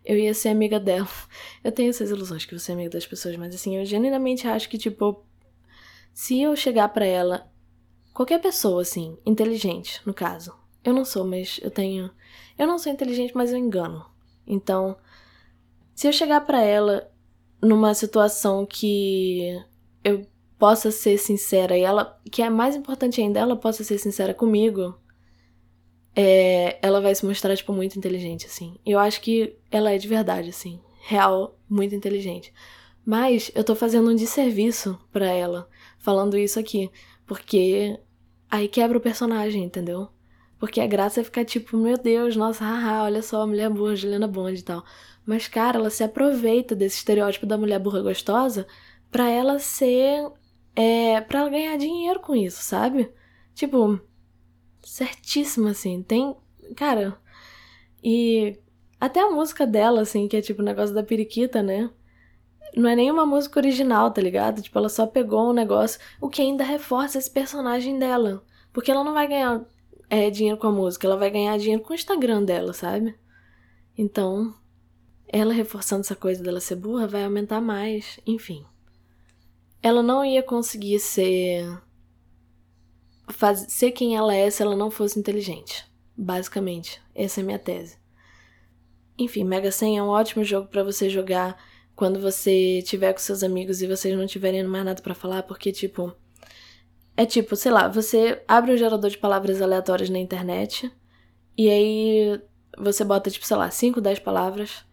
eu 0.05 0.19
ia 0.19 0.35
ser 0.35 0.51
amiga 0.51 0.79
dela. 0.79 1.09
Eu 1.65 1.73
tenho 1.73 1.89
essas 1.89 2.11
ilusões 2.11 2.45
que 2.45 2.53
você 2.59 2.73
é 2.73 2.75
amiga 2.75 2.91
das 2.91 3.07
pessoas, 3.07 3.35
mas 3.39 3.55
assim, 3.55 3.79
eu 3.79 3.87
genuinamente 3.87 4.47
acho 4.47 4.69
que, 4.69 4.77
tipo, 4.77 5.25
se 6.13 6.43
eu 6.43 6.55
chegar 6.55 6.91
para 6.91 7.07
ela, 7.07 7.51
qualquer 8.13 8.39
pessoa, 8.39 8.83
assim, 8.83 9.17
inteligente, 9.25 10.03
no 10.05 10.13
caso. 10.13 10.53
Eu 10.85 10.93
não 10.93 11.07
sou, 11.07 11.25
mas 11.25 11.59
eu 11.63 11.71
tenho 11.71 12.11
eu 12.59 12.67
não 12.67 12.79
sou 12.79 12.93
inteligente, 12.93 13.35
mas 13.35 13.51
eu 13.51 13.57
engano. 13.57 14.05
Então, 14.47 14.99
se 15.95 16.07
eu 16.07 16.13
chegar 16.13 16.43
para 16.43 16.61
ela 16.61 17.11
numa 17.63 17.95
situação 17.95 18.67
que 18.67 19.59
eu 20.05 20.27
possa 20.59 20.91
ser 20.91 21.17
sincera 21.17 21.79
e 21.79 21.81
ela, 21.81 22.21
que 22.31 22.43
é 22.43 22.51
mais 22.51 22.77
importante 22.77 23.23
ainda, 23.23 23.41
ela 23.41 23.57
possa 23.57 23.83
ser 23.83 23.97
sincera 23.97 24.35
comigo, 24.35 25.01
é, 26.15 26.79
ela 26.83 27.01
vai 27.01 27.15
se 27.15 27.25
mostrar, 27.25 27.57
tipo, 27.57 27.73
muito 27.73 27.99
inteligente, 27.99 28.47
assim. 28.47 28.77
Eu 28.85 28.99
acho 28.99 29.21
que 29.21 29.57
ela 29.71 29.91
é 29.93 29.99
de 29.99 30.09
verdade, 30.09 30.51
assim. 30.51 30.81
Real, 31.01 31.59
muito 31.69 31.95
inteligente. 31.95 32.53
Mas 33.05 33.51
eu 33.55 33.65
tô 33.65 33.75
fazendo 33.75 34.11
um 34.11 34.15
desserviço 34.15 34.99
para 35.13 35.27
ela, 35.27 35.69
falando 35.99 36.37
isso 36.37 36.61
aqui. 36.61 36.91
Porque 37.27 37.99
aí 38.51 38.69
quebra 38.69 38.99
o 38.99 39.01
personagem, 39.01 39.65
entendeu? 39.65 40.09
Porque 40.59 40.81
a 40.81 40.87
graça 40.87 41.21
é 41.21 41.25
ficar 41.25 41.45
tipo, 41.45 41.77
meu 41.77 41.99
Deus, 41.99 42.37
nossa, 42.37 42.65
haha, 42.65 43.05
olha 43.05 43.23
só, 43.23 43.43
a 43.43 43.47
mulher 43.47 43.69
burra, 43.69 43.97
Juliana 43.97 44.29
Bond 44.29 44.61
e 44.61 44.63
tal. 44.63 44.85
Mas, 45.27 45.49
cara, 45.49 45.79
ela 45.79 45.91
se 45.91 46.05
aproveita 46.05 46.75
desse 46.75 46.99
estereótipo 46.99 47.47
da 47.47 47.59
mulher 47.59 47.79
burra 47.81 48.03
gostosa 48.03 48.67
pra 49.11 49.29
ela 49.29 49.59
ser. 49.59 50.31
É, 50.75 51.21
pra 51.21 51.41
ela 51.41 51.51
ganhar 51.51 51.77
dinheiro 51.77 52.21
com 52.21 52.35
isso, 52.35 52.63
sabe? 52.63 53.11
Tipo, 53.55 54.01
certíssimo, 54.83 55.69
assim. 55.69 56.03
Tem. 56.03 56.35
Cara. 56.77 57.19
E. 58.03 58.59
Até 59.01 59.21
a 59.21 59.31
música 59.31 59.67
dela, 59.67 60.03
assim, 60.03 60.29
que 60.29 60.37
é 60.37 60.41
tipo 60.41 60.63
o 60.63 60.65
negócio 60.65 60.95
da 60.95 61.03
periquita, 61.03 61.63
né? 61.63 61.91
Não 62.77 62.89
é 62.89 62.95
nenhuma 62.97 63.27
música 63.27 63.59
original, 63.59 64.13
tá 64.13 64.23
ligado? 64.23 64.63
Tipo, 64.63 64.79
ela 64.79 64.89
só 64.89 65.07
pegou 65.07 65.51
um 65.51 65.53
negócio, 65.53 66.01
o 66.21 66.29
que 66.29 66.41
ainda 66.41 66.65
reforça 66.65 67.19
esse 67.19 67.31
personagem 67.31 67.99
dela. 67.99 68.45
Porque 68.73 68.91
ela 68.91 69.05
não 69.05 69.13
vai 69.13 69.27
ganhar 69.27 69.65
é, 70.09 70.31
dinheiro 70.31 70.59
com 70.59 70.69
a 70.69 70.73
música, 70.73 71.07
ela 71.07 71.17
vai 71.17 71.31
ganhar 71.31 71.59
dinheiro 71.59 71.83
com 71.83 71.93
o 71.93 71.97
Instagram 71.97 72.45
dela, 72.45 72.73
sabe? 72.73 73.15
Então, 73.97 74.55
ela 75.27 75.53
reforçando 75.53 76.03
essa 76.03 76.15
coisa 76.15 76.43
dela 76.43 76.61
ser 76.61 76.77
burra 76.77 77.07
vai 77.07 77.25
aumentar 77.25 77.61
mais, 77.61 78.21
enfim. 78.27 78.65
Ela 79.83 80.03
não 80.03 80.25
ia 80.25 80.43
conseguir 80.43 81.01
ser. 81.01 81.67
Faz, 83.29 83.67
ser 83.69 83.93
quem 83.93 84.17
ela 84.17 84.35
é 84.35 84.51
se 84.51 84.63
ela 84.63 84.77
não 84.77 84.91
fosse 84.91 85.19
inteligente. 85.19 85.85
Basicamente, 86.17 87.01
essa 87.15 87.41
é 87.41 87.43
a 87.43 87.47
minha 87.47 87.59
tese. 87.59 87.97
Enfim, 89.19 89.45
Mega 89.45 89.71
Sen 89.71 89.99
é 89.99 90.03
um 90.03 90.09
ótimo 90.09 90.45
jogo 90.45 90.69
para 90.69 90.83
você 90.83 91.09
jogar 91.09 91.57
quando 91.95 92.21
você 92.21 92.83
tiver 92.83 93.13
com 93.13 93.19
seus 93.19 93.43
amigos 93.43 93.83
e 93.83 93.87
vocês 93.87 94.17
não 94.17 94.27
tiverem 94.27 94.65
mais 94.65 94.85
nada 94.85 95.03
para 95.03 95.15
falar, 95.15 95.43
porque, 95.43 95.71
tipo, 95.71 96.15
é 97.17 97.27
tipo, 97.27 97.55
sei 97.57 97.71
lá, 97.71 97.89
você 97.89 98.43
abre 98.49 98.73
um 98.73 98.77
gerador 98.77 99.11
de 99.11 99.19
palavras 99.19 99.61
aleatórias 99.61 100.11
na 100.11 100.19
internet 100.19 100.91
e 101.57 101.71
aí 101.71 102.41
você 102.79 103.05
bota, 103.05 103.31
tipo, 103.31 103.47
sei 103.47 103.57
lá, 103.57 103.71
5, 103.71 104.01
10 104.01 104.19
palavras 104.19 104.85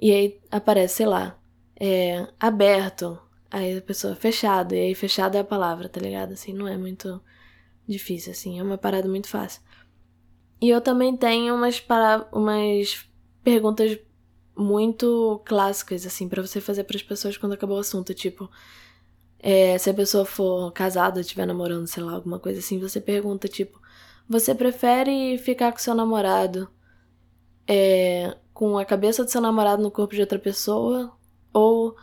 e 0.00 0.12
aí 0.12 0.40
aparece, 0.50 0.96
sei 0.96 1.06
lá, 1.06 1.38
é, 1.78 2.26
aberto, 2.38 3.18
aí 3.50 3.78
a 3.78 3.82
pessoa 3.82 4.14
fechado, 4.14 4.74
e 4.74 4.78
aí 4.78 4.94
fechado 4.94 5.36
é 5.36 5.40
a 5.40 5.44
palavra, 5.44 5.88
tá 5.88 6.00
ligado? 6.00 6.32
Assim, 6.32 6.52
não 6.52 6.68
é 6.68 6.76
muito 6.76 7.20
difícil, 7.90 8.32
assim, 8.32 8.58
é 8.58 8.62
uma 8.62 8.78
parada 8.78 9.08
muito 9.08 9.28
fácil. 9.28 9.62
E 10.60 10.68
eu 10.68 10.80
também 10.80 11.16
tenho 11.16 11.54
umas, 11.54 11.80
para... 11.80 12.28
umas 12.32 13.06
perguntas 13.42 13.98
muito 14.56 15.40
clássicas, 15.46 16.04
assim, 16.04 16.28
para 16.28 16.42
você 16.42 16.60
fazer 16.60 16.84
para 16.84 16.96
as 16.96 17.02
pessoas 17.02 17.36
quando 17.36 17.54
acabou 17.54 17.76
o 17.76 17.80
assunto, 17.80 18.12
tipo, 18.12 18.50
é, 19.38 19.78
se 19.78 19.88
a 19.88 19.94
pessoa 19.94 20.24
for 20.24 20.70
casada, 20.72 21.20
estiver 21.20 21.46
namorando, 21.46 21.86
sei 21.86 22.02
lá, 22.02 22.12
alguma 22.12 22.38
coisa 22.38 22.58
assim, 22.58 22.78
você 22.78 23.00
pergunta, 23.00 23.48
tipo, 23.48 23.80
você 24.28 24.54
prefere 24.54 25.38
ficar 25.38 25.72
com 25.72 25.78
seu 25.78 25.94
namorado 25.94 26.68
é, 27.66 28.36
com 28.52 28.76
a 28.78 28.84
cabeça 28.84 29.24
do 29.24 29.30
seu 29.30 29.40
namorado 29.40 29.80
no 29.80 29.92
corpo 29.92 30.14
de 30.14 30.20
outra 30.20 30.38
pessoa? 30.38 31.16
Ou 31.52 31.96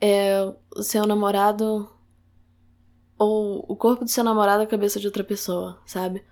é, 0.00 0.40
o 0.76 0.82
seu 0.82 1.06
namorado. 1.06 1.88
Ou 3.22 3.64
o 3.68 3.76
corpo 3.76 4.04
do 4.04 4.10
seu 4.10 4.24
namorado 4.24 4.62
a 4.62 4.66
cabeça 4.66 4.98
de 4.98 5.06
outra 5.06 5.22
pessoa, 5.22 5.78
sabe? 5.86 6.24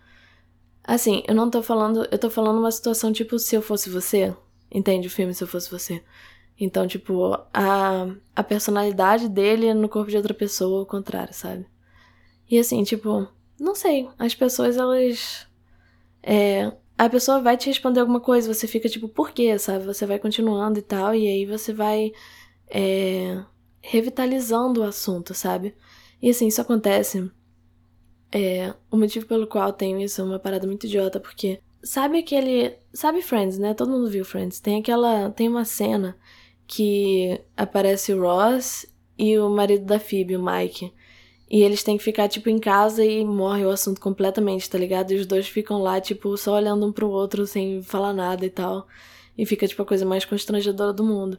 Assim, 0.82 1.22
eu 1.28 1.34
não 1.34 1.48
tô 1.48 1.62
falando. 1.62 2.06
Eu 2.10 2.18
tô 2.18 2.28
falando 2.28 2.58
uma 2.58 2.70
situação 2.72 3.12
tipo 3.12 3.38
se 3.38 3.54
eu 3.54 3.62
fosse 3.62 3.88
você. 3.88 4.34
Entende 4.72 5.08
o 5.08 5.10
filme 5.10 5.34
Se 5.34 5.42
Eu 5.42 5.48
Fosse 5.48 5.70
Você? 5.70 6.02
Então, 6.58 6.86
tipo, 6.86 7.34
a, 7.52 8.06
a 8.36 8.42
personalidade 8.42 9.28
dele 9.28 9.72
no 9.74 9.88
corpo 9.88 10.10
de 10.10 10.16
outra 10.16 10.34
pessoa, 10.34 10.80
ao 10.80 10.86
contrário, 10.86 11.34
sabe? 11.34 11.66
E 12.50 12.58
assim, 12.58 12.82
tipo, 12.84 13.26
não 13.58 13.74
sei. 13.74 14.08
As 14.18 14.34
pessoas, 14.34 14.76
elas. 14.76 15.46
É, 16.22 16.72
a 16.98 17.08
pessoa 17.08 17.40
vai 17.40 17.56
te 17.56 17.66
responder 17.66 18.00
alguma 18.00 18.20
coisa, 18.20 18.52
você 18.52 18.66
fica 18.66 18.88
tipo, 18.88 19.08
por 19.08 19.30
quê, 19.32 19.58
sabe? 19.58 19.84
Você 19.86 20.06
vai 20.06 20.18
continuando 20.18 20.78
e 20.78 20.82
tal, 20.82 21.14
e 21.14 21.26
aí 21.26 21.46
você 21.46 21.72
vai 21.72 22.12
é, 22.68 23.42
revitalizando 23.80 24.80
o 24.80 24.84
assunto, 24.84 25.34
sabe? 25.34 25.74
E 26.22 26.30
assim, 26.30 26.46
isso 26.46 26.60
acontece. 26.60 27.30
É, 28.32 28.74
o 28.90 28.96
motivo 28.96 29.26
pelo 29.26 29.46
qual 29.46 29.72
tenho 29.72 30.00
isso 30.00 30.20
é 30.20 30.24
uma 30.24 30.38
parada 30.38 30.66
muito 30.66 30.86
idiota, 30.86 31.18
porque 31.18 31.60
sabe 31.82 32.18
aquele. 32.18 32.76
Sabe 32.92 33.22
Friends, 33.22 33.58
né? 33.58 33.74
Todo 33.74 33.90
mundo 33.90 34.10
viu 34.10 34.24
Friends. 34.24 34.60
Tem 34.60 34.80
aquela. 34.80 35.30
Tem 35.30 35.48
uma 35.48 35.64
cena 35.64 36.16
que 36.66 37.40
aparece 37.56 38.12
o 38.12 38.20
Ross 38.20 38.86
e 39.18 39.38
o 39.38 39.48
marido 39.50 39.84
da 39.84 39.98
Phoebe, 39.98 40.36
o 40.36 40.44
Mike. 40.44 40.92
E 41.50 41.62
eles 41.62 41.82
têm 41.82 41.98
que 41.98 42.04
ficar, 42.04 42.28
tipo, 42.28 42.48
em 42.48 42.60
casa 42.60 43.04
e 43.04 43.24
morre 43.24 43.64
o 43.64 43.70
assunto 43.70 44.00
completamente, 44.00 44.70
tá 44.70 44.78
ligado? 44.78 45.10
E 45.10 45.16
os 45.16 45.26
dois 45.26 45.48
ficam 45.48 45.82
lá, 45.82 46.00
tipo, 46.00 46.36
só 46.36 46.54
olhando 46.54 46.86
um 46.86 46.92
pro 46.92 47.10
outro 47.10 47.44
sem 47.44 47.82
falar 47.82 48.12
nada 48.12 48.46
e 48.46 48.50
tal. 48.50 48.86
E 49.36 49.44
fica, 49.44 49.66
tipo, 49.66 49.82
a 49.82 49.86
coisa 49.86 50.06
mais 50.06 50.24
constrangedora 50.24 50.92
do 50.92 51.02
mundo. 51.02 51.38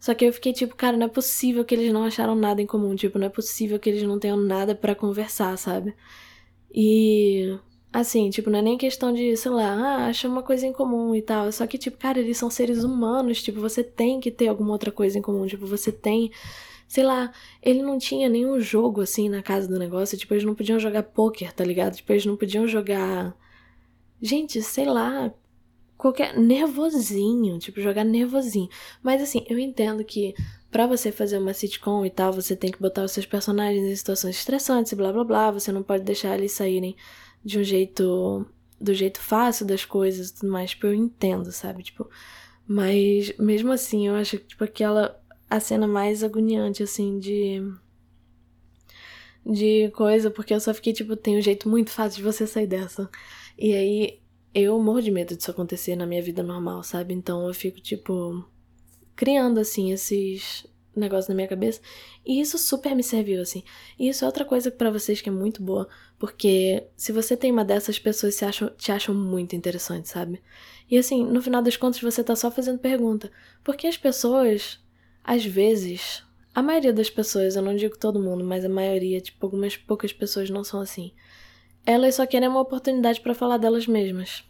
Só 0.00 0.14
que 0.14 0.24
eu 0.24 0.32
fiquei 0.32 0.52
tipo, 0.52 0.74
cara, 0.74 0.96
não 0.96 1.06
é 1.06 1.08
possível 1.08 1.64
que 1.64 1.74
eles 1.74 1.92
não 1.92 2.04
acharam 2.04 2.34
nada 2.34 2.62
em 2.62 2.66
comum. 2.66 2.94
Tipo, 2.96 3.18
não 3.18 3.26
é 3.26 3.30
possível 3.30 3.78
que 3.78 3.90
eles 3.90 4.02
não 4.02 4.18
tenham 4.18 4.36
nada 4.38 4.74
para 4.74 4.94
conversar, 4.94 5.56
sabe? 5.58 5.94
E 6.74 7.58
Assim, 7.92 8.30
tipo, 8.30 8.48
não 8.50 8.60
é 8.60 8.62
nem 8.62 8.78
questão 8.78 9.12
de, 9.12 9.36
sei 9.36 9.50
lá, 9.50 9.64
ah, 9.72 10.06
acha 10.06 10.28
uma 10.28 10.42
coisa 10.44 10.64
em 10.64 10.72
comum 10.72 11.12
e 11.14 11.20
tal. 11.22 11.50
Só 11.50 11.66
que, 11.66 11.76
tipo, 11.76 11.96
cara, 11.98 12.20
eles 12.20 12.36
são 12.38 12.48
seres 12.48 12.84
humanos, 12.84 13.42
tipo, 13.42 13.60
você 13.60 13.82
tem 13.82 14.20
que 14.20 14.30
ter 14.30 14.46
alguma 14.46 14.70
outra 14.72 14.92
coisa 14.92 15.18
em 15.18 15.22
comum. 15.22 15.44
Tipo, 15.46 15.66
você 15.66 15.90
tem. 15.90 16.30
Sei 16.88 17.04
lá, 17.04 17.32
ele 17.62 17.82
não 17.82 17.98
tinha 17.98 18.28
nenhum 18.28 18.60
jogo 18.60 19.00
assim 19.00 19.28
na 19.28 19.42
casa 19.42 19.68
do 19.68 19.78
negócio. 19.78 20.16
Tipo, 20.18 20.34
eles 20.34 20.44
não 20.44 20.54
podiam 20.54 20.78
jogar 20.78 21.02
poker, 21.04 21.52
tá 21.52 21.64
ligado? 21.64 21.96
Tipo, 21.96 22.12
eles 22.12 22.26
não 22.26 22.36
podiam 22.36 22.66
jogar. 22.68 23.36
Gente, 24.22 24.62
sei 24.62 24.86
lá. 24.86 25.32
Qualquer. 26.00 26.34
Nervosinho. 26.38 27.58
Tipo, 27.58 27.80
jogar 27.80 28.04
nervosinho. 28.04 28.70
Mas 29.02 29.20
assim, 29.20 29.44
eu 29.48 29.58
entendo 29.58 30.02
que 30.02 30.34
para 30.70 30.86
você 30.86 31.12
fazer 31.12 31.36
uma 31.36 31.52
sitcom 31.52 32.06
e 32.06 32.10
tal, 32.10 32.32
você 32.32 32.56
tem 32.56 32.70
que 32.70 32.80
botar 32.80 33.04
os 33.04 33.12
seus 33.12 33.26
personagens 33.26 33.84
em 33.84 33.94
situações 33.94 34.36
estressantes 34.36 34.94
blá 34.94 35.12
blá 35.12 35.24
blá. 35.24 35.50
Você 35.50 35.70
não 35.70 35.82
pode 35.82 36.02
deixar 36.04 36.38
eles 36.38 36.52
saírem 36.52 36.96
de 37.44 37.58
um 37.58 37.62
jeito 37.62 38.46
do 38.80 38.94
jeito 38.94 39.20
fácil 39.20 39.66
das 39.66 39.84
coisas 39.84 40.30
e 40.30 40.34
tudo 40.36 40.50
mais, 40.50 40.70
tipo, 40.70 40.86
eu 40.86 40.94
entendo, 40.94 41.52
sabe? 41.52 41.82
Tipo, 41.82 42.08
mas 42.66 43.36
mesmo 43.38 43.70
assim, 43.70 44.08
eu 44.08 44.14
acho 44.14 44.38
que, 44.38 44.46
tipo, 44.46 44.64
aquela. 44.64 45.20
a 45.50 45.60
cena 45.60 45.86
mais 45.86 46.24
agoniante, 46.24 46.82
assim, 46.82 47.18
de. 47.18 47.62
de 49.44 49.90
coisa, 49.90 50.30
porque 50.30 50.54
eu 50.54 50.60
só 50.60 50.72
fiquei, 50.72 50.94
tipo, 50.94 51.14
tem 51.14 51.36
um 51.36 51.42
jeito 51.42 51.68
muito 51.68 51.90
fácil 51.90 52.18
de 52.18 52.22
você 52.22 52.46
sair 52.46 52.66
dessa. 52.66 53.10
E 53.58 53.74
aí, 53.74 54.19
eu 54.54 54.78
morro 54.80 55.00
de 55.00 55.10
medo 55.10 55.36
disso 55.36 55.50
acontecer 55.50 55.96
na 55.96 56.06
minha 56.06 56.22
vida 56.22 56.42
normal, 56.42 56.82
sabe? 56.82 57.14
Então 57.14 57.46
eu 57.46 57.54
fico, 57.54 57.80
tipo, 57.80 58.44
criando, 59.14 59.60
assim, 59.60 59.92
esses 59.92 60.66
negócios 60.94 61.28
na 61.28 61.34
minha 61.34 61.48
cabeça. 61.48 61.80
E 62.26 62.40
isso 62.40 62.58
super 62.58 62.94
me 62.94 63.02
serviu, 63.02 63.40
assim. 63.40 63.62
E 63.98 64.08
isso 64.08 64.24
é 64.24 64.26
outra 64.26 64.44
coisa 64.44 64.70
para 64.70 64.90
vocês 64.90 65.20
que 65.20 65.28
é 65.28 65.32
muito 65.32 65.62
boa, 65.62 65.88
porque 66.18 66.88
se 66.96 67.12
você 67.12 67.36
tem 67.36 67.52
uma 67.52 67.64
dessas 67.64 67.98
pessoas 67.98 68.36
te 68.36 68.44
acham, 68.44 68.70
te 68.76 68.92
acham 68.92 69.14
muito 69.14 69.54
interessante, 69.54 70.08
sabe? 70.08 70.42
E 70.90 70.98
assim, 70.98 71.24
no 71.24 71.40
final 71.40 71.62
das 71.62 71.76
contas 71.76 72.00
você 72.00 72.22
tá 72.22 72.34
só 72.34 72.50
fazendo 72.50 72.78
pergunta. 72.78 73.30
Porque 73.62 73.86
as 73.86 73.96
pessoas, 73.96 74.80
às 75.22 75.44
vezes, 75.44 76.24
a 76.52 76.62
maioria 76.62 76.92
das 76.92 77.08
pessoas, 77.08 77.54
eu 77.54 77.62
não 77.62 77.76
digo 77.76 77.96
todo 77.96 78.22
mundo, 78.22 78.44
mas 78.44 78.64
a 78.64 78.68
maioria, 78.68 79.20
tipo, 79.20 79.46
algumas 79.46 79.76
poucas 79.76 80.12
pessoas 80.12 80.50
não 80.50 80.64
são 80.64 80.80
assim. 80.80 81.12
Elas 81.90 82.14
só 82.14 82.24
querem 82.24 82.48
uma 82.48 82.60
oportunidade 82.60 83.20
para 83.20 83.34
falar 83.34 83.56
delas 83.56 83.84
mesmas. 83.84 84.44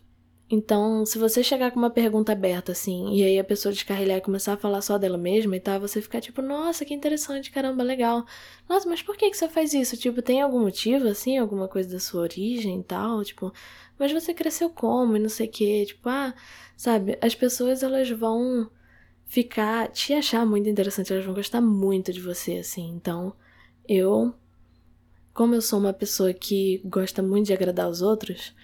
Então, 0.50 1.06
se 1.06 1.16
você 1.16 1.42
chegar 1.42 1.70
com 1.70 1.78
uma 1.78 1.88
pergunta 1.88 2.32
aberta, 2.32 2.72
assim, 2.72 3.14
e 3.14 3.22
aí 3.24 3.38
a 3.38 3.44
pessoa 3.44 3.72
descarrilhar 3.72 4.18
e 4.18 4.20
começar 4.20 4.52
a 4.52 4.56
falar 4.58 4.82
só 4.82 4.98
dela 4.98 5.16
mesma 5.16 5.56
e 5.56 5.60
tal, 5.60 5.80
você 5.80 6.02
ficar 6.02 6.20
tipo, 6.20 6.42
nossa, 6.42 6.84
que 6.84 6.92
interessante, 6.92 7.50
caramba, 7.50 7.82
legal. 7.82 8.26
Nossa, 8.68 8.86
mas 8.88 9.00
por 9.00 9.16
que, 9.16 9.30
que 9.30 9.36
você 9.36 9.48
faz 9.48 9.72
isso? 9.72 9.96
Tipo, 9.96 10.20
tem 10.20 10.42
algum 10.42 10.60
motivo, 10.60 11.08
assim, 11.08 11.38
alguma 11.38 11.66
coisa 11.66 11.88
da 11.90 12.00
sua 12.00 12.22
origem 12.22 12.80
e 12.80 12.82
tal? 12.82 13.24
Tipo, 13.24 13.52
mas 13.98 14.12
você 14.12 14.34
cresceu 14.34 14.68
como 14.68 15.16
e 15.16 15.20
não 15.20 15.28
sei 15.30 15.46
o 15.46 15.50
quê? 15.50 15.84
Tipo, 15.86 16.08
ah, 16.10 16.34
sabe, 16.76 17.16
as 17.22 17.34
pessoas 17.34 17.82
elas 17.82 18.10
vão 18.10 18.68
ficar, 19.24 19.88
te 19.88 20.12
achar 20.12 20.44
muito 20.44 20.68
interessante, 20.68 21.12
elas 21.12 21.24
vão 21.24 21.34
gostar 21.34 21.60
muito 21.62 22.12
de 22.12 22.20
você, 22.20 22.58
assim. 22.58 22.90
Então, 22.90 23.32
eu, 23.88 24.34
como 25.40 25.54
eu 25.54 25.62
sou 25.62 25.78
uma 25.78 25.94
pessoa 25.94 26.34
que 26.34 26.82
gosta 26.84 27.22
muito 27.22 27.46
de 27.46 27.54
agradar 27.54 27.88
os 27.88 28.02
outros 28.02 28.54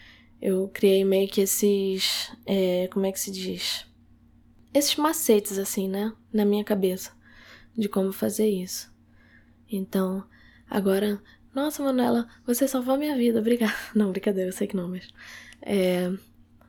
eu 0.40 0.68
criei 0.68 1.04
meio 1.04 1.28
que 1.28 1.40
esses. 1.40 2.30
É, 2.44 2.88
como 2.92 3.06
é 3.06 3.12
que 3.12 3.20
se 3.20 3.30
diz? 3.30 3.86
Esses 4.72 4.96
macetes, 4.96 5.58
assim, 5.58 5.88
né? 5.88 6.12
Na 6.32 6.44
minha 6.44 6.64
cabeça. 6.64 7.12
De 7.76 7.88
como 7.88 8.12
fazer 8.12 8.48
isso. 8.48 8.92
Então, 9.70 10.24
agora. 10.68 11.20
Nossa, 11.54 11.82
Manuela, 11.82 12.28
você 12.46 12.68
salvou 12.68 12.98
minha 12.98 13.16
vida, 13.16 13.38
obrigada. 13.38 13.74
Não, 13.94 14.12
brincadeira, 14.12 14.50
eu 14.50 14.52
sei 14.52 14.66
que 14.66 14.76
não, 14.76 14.88
mas. 14.88 15.08
É. 15.62 16.12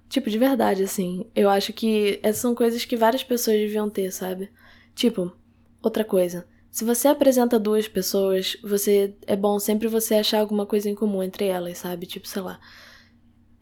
Tipo, 0.07 0.29
de 0.29 0.37
verdade, 0.37 0.83
assim. 0.83 1.29
Eu 1.35 1.49
acho 1.49 1.73
que 1.73 2.19
essas 2.23 2.41
são 2.41 2.55
coisas 2.55 2.85
que 2.85 2.95
várias 2.95 3.23
pessoas 3.23 3.57
deviam 3.57 3.89
ter, 3.89 4.11
sabe? 4.11 4.49
Tipo, 4.95 5.35
outra 5.83 6.05
coisa. 6.05 6.47
Se 6.77 6.85
você 6.85 7.07
apresenta 7.07 7.57
duas 7.57 7.87
pessoas, 7.87 8.55
você 8.61 9.17
é 9.25 9.35
bom 9.35 9.57
sempre 9.57 9.87
você 9.87 10.13
achar 10.13 10.41
alguma 10.41 10.63
coisa 10.63 10.87
em 10.87 10.93
comum 10.93 11.23
entre 11.23 11.45
elas, 11.45 11.79
sabe? 11.79 12.05
Tipo, 12.05 12.27
sei 12.27 12.43
lá. 12.43 12.59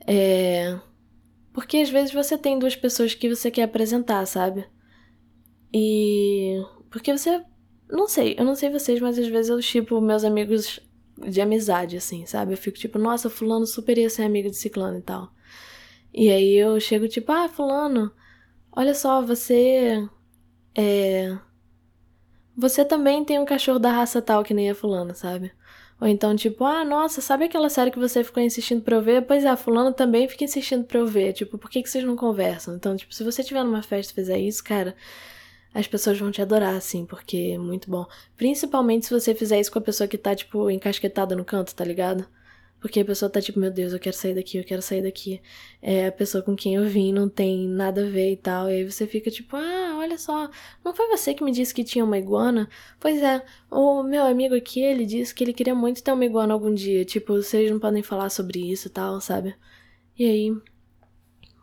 É. 0.05 0.77
Porque 1.53 1.77
às 1.77 1.89
vezes 1.89 2.13
você 2.13 2.37
tem 2.37 2.59
duas 2.59 2.75
pessoas 2.75 3.13
que 3.13 3.33
você 3.33 3.49
quer 3.49 3.63
apresentar, 3.63 4.25
sabe? 4.25 4.67
E. 5.73 6.61
Porque 6.89 7.17
você. 7.17 7.41
Não 7.89 8.05
sei, 8.05 8.35
eu 8.37 8.43
não 8.43 8.53
sei 8.53 8.69
vocês, 8.69 8.99
mas 8.99 9.17
às 9.17 9.27
vezes 9.27 9.49
eu 9.49 9.61
tipo 9.61 10.01
meus 10.01 10.25
amigos 10.25 10.81
de 11.25 11.39
amizade, 11.39 11.95
assim, 11.95 12.25
sabe? 12.25 12.51
Eu 12.51 12.57
fico 12.57 12.77
tipo, 12.77 12.99
nossa, 12.99 13.29
Fulano 13.29 13.65
super 13.65 13.97
ia 13.97 14.09
ser 14.09 14.23
amigo 14.23 14.49
de 14.49 14.57
Ciclano 14.57 14.97
e 14.97 15.01
tal. 15.01 15.31
E 16.13 16.29
aí 16.29 16.53
eu 16.57 16.77
chego 16.81 17.07
tipo, 17.07 17.31
ah, 17.31 17.47
Fulano, 17.47 18.11
olha 18.73 18.93
só, 18.93 19.21
você. 19.21 20.05
É. 20.77 21.37
Você 22.57 22.85
também 22.85 23.23
tem 23.25 23.39
um 23.39 23.45
cachorro 23.45 23.79
da 23.79 23.91
raça 23.91 24.21
tal 24.21 24.43
que 24.43 24.53
nem 24.53 24.69
a 24.69 24.75
Fulano, 24.75 25.13
sabe? 25.13 25.51
Ou 25.99 26.07
então, 26.07 26.35
tipo, 26.35 26.65
ah, 26.65 26.83
nossa, 26.83 27.21
sabe 27.21 27.45
aquela 27.45 27.69
série 27.69 27.89
que 27.91 27.99
você 27.99 28.23
ficou 28.23 28.43
insistindo 28.43 28.81
pra 28.81 28.97
eu 28.97 29.01
ver? 29.01 29.21
Pois 29.25 29.45
é, 29.45 29.55
fulano 29.55 29.93
também 29.93 30.27
fica 30.27 30.43
insistindo 30.43 30.83
pra 30.83 30.99
eu 30.99 31.07
ver. 31.07 31.31
Tipo, 31.33 31.57
por 31.57 31.69
que, 31.69 31.81
que 31.81 31.89
vocês 31.89 32.03
não 32.03 32.17
conversam? 32.17 32.75
Então, 32.75 32.95
tipo, 32.97 33.13
se 33.13 33.23
você 33.23 33.43
tiver 33.43 33.63
numa 33.63 33.81
festa 33.81 34.11
e 34.11 34.15
fizer 34.15 34.37
isso, 34.37 34.61
cara, 34.63 34.93
as 35.73 35.87
pessoas 35.87 36.19
vão 36.19 36.31
te 36.31 36.41
adorar, 36.41 36.75
assim, 36.75 37.05
porque 37.05 37.53
é 37.55 37.57
muito 37.57 37.89
bom. 37.89 38.05
Principalmente 38.37 39.05
se 39.05 39.13
você 39.13 39.33
fizer 39.33 39.59
isso 39.59 39.71
com 39.71 39.79
a 39.79 39.81
pessoa 39.81 40.07
que 40.07 40.17
tá, 40.17 40.35
tipo, 40.35 40.69
encasquetada 40.69 41.35
no 41.35 41.45
canto, 41.45 41.73
tá 41.73 41.85
ligado? 41.85 42.25
Porque 42.79 42.99
a 42.99 43.05
pessoa 43.05 43.29
tá 43.29 43.41
tipo, 43.41 43.59
meu 43.59 43.71
Deus, 43.71 43.93
eu 43.93 43.99
quero 43.99 44.15
sair 44.15 44.35
daqui, 44.35 44.57
eu 44.57 44.63
quero 44.63 44.81
sair 44.81 45.01
daqui. 45.01 45.41
É 45.81 46.07
a 46.07 46.11
pessoa 46.11 46.43
com 46.43 46.55
quem 46.55 46.75
eu 46.75 46.85
vim 46.87 47.11
não 47.11 47.27
tem 47.27 47.67
nada 47.67 48.05
a 48.05 48.09
ver 48.09 48.33
e 48.33 48.37
tal. 48.37 48.69
E 48.69 48.73
aí 48.75 48.83
você 48.85 49.07
fica 49.07 49.31
tipo, 49.31 49.55
ah, 49.55 49.84
olha 50.05 50.17
só, 50.17 50.49
não 50.83 50.93
foi 50.95 51.07
você 51.09 51.33
que 51.33 51.43
me 51.43 51.51
disse 51.51 51.73
que 51.73 51.83
tinha 51.83 52.05
uma 52.05 52.17
iguana? 52.17 52.69
Pois 52.99 53.21
é, 53.21 53.43
o 53.69 54.03
meu 54.03 54.23
amigo 54.25 54.55
aqui, 54.55 54.81
ele 54.81 55.05
disse 55.05 55.33
que 55.33 55.43
ele 55.43 55.53
queria 55.53 55.75
muito 55.75 56.03
ter 56.03 56.11
uma 56.11 56.25
iguana 56.25 56.53
algum 56.53 56.73
dia. 56.73 57.05
Tipo, 57.05 57.33
vocês 57.35 57.69
não 57.71 57.79
podem 57.79 58.03
falar 58.03 58.29
sobre 58.29 58.71
isso 58.71 58.87
e 58.87 58.91
tal, 58.91 59.19
sabe? 59.21 59.55
E 60.17 60.25
aí. 60.25 60.57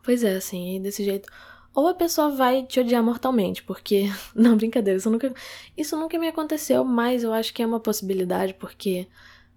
Pois 0.05 0.24
é, 0.24 0.36
assim, 0.36 0.80
desse 0.82 1.05
jeito. 1.05 1.28
Ou 1.74 1.88
a 1.88 1.95
pessoa 1.95 2.30
vai 2.30 2.64
te 2.64 2.80
odiar 2.80 3.03
mortalmente, 3.03 3.62
porque. 3.62 4.07
Não, 4.34 4.57
brincadeira, 4.57 4.99
isso 4.99 5.11
nunca. 5.11 5.32
Isso 5.76 5.97
nunca 5.97 6.18
me 6.18 6.28
aconteceu, 6.28 6.84
mas 6.84 7.24
eu 7.24 7.32
acho 7.32 7.55
que 7.55 7.62
é 7.62 7.66
uma 7.66 7.80
possibilidade, 7.80 8.55
porque 8.55 9.09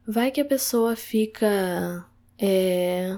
Vai 0.08 0.30
que 0.30 0.40
a 0.40 0.46
pessoa 0.46 0.96
fica. 0.96 2.06
É. 2.38 3.18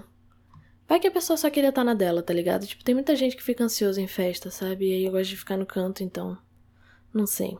Vai 0.88 1.00
que 1.00 1.08
a 1.08 1.12
pessoa 1.12 1.36
só 1.36 1.50
queria 1.50 1.70
estar 1.70 1.84
na 1.84 1.94
dela, 1.94 2.24
tá 2.24 2.34
ligado? 2.34 2.66
Tipo, 2.66 2.84
tem 2.84 2.96
muita 2.96 3.16
gente 3.16 3.36
que 3.36 3.44
fica 3.44 3.64
ansiosa 3.64 4.02
em 4.02 4.08
festa, 4.08 4.50
sabe? 4.50 4.88
E 4.88 4.94
aí 4.94 5.04
eu 5.06 5.12
gosto 5.12 5.30
de 5.30 5.38
ficar 5.38 5.58
no 5.58 5.66
canto, 5.66 6.02
então. 6.02 6.38
Não 7.14 7.28
sei. 7.28 7.58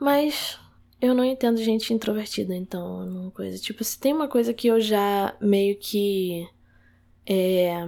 Mas 0.00 0.58
eu 1.00 1.14
não 1.14 1.24
entendo 1.24 1.58
gente 1.58 1.92
introvertida, 1.92 2.54
então, 2.54 3.06
uma 3.06 3.30
coisa. 3.30 3.58
Tipo, 3.58 3.84
se 3.84 3.98
tem 3.98 4.14
uma 4.14 4.28
coisa 4.28 4.54
que 4.54 4.68
eu 4.68 4.80
já 4.80 5.36
meio 5.40 5.76
que. 5.76 6.48
É. 7.26 7.86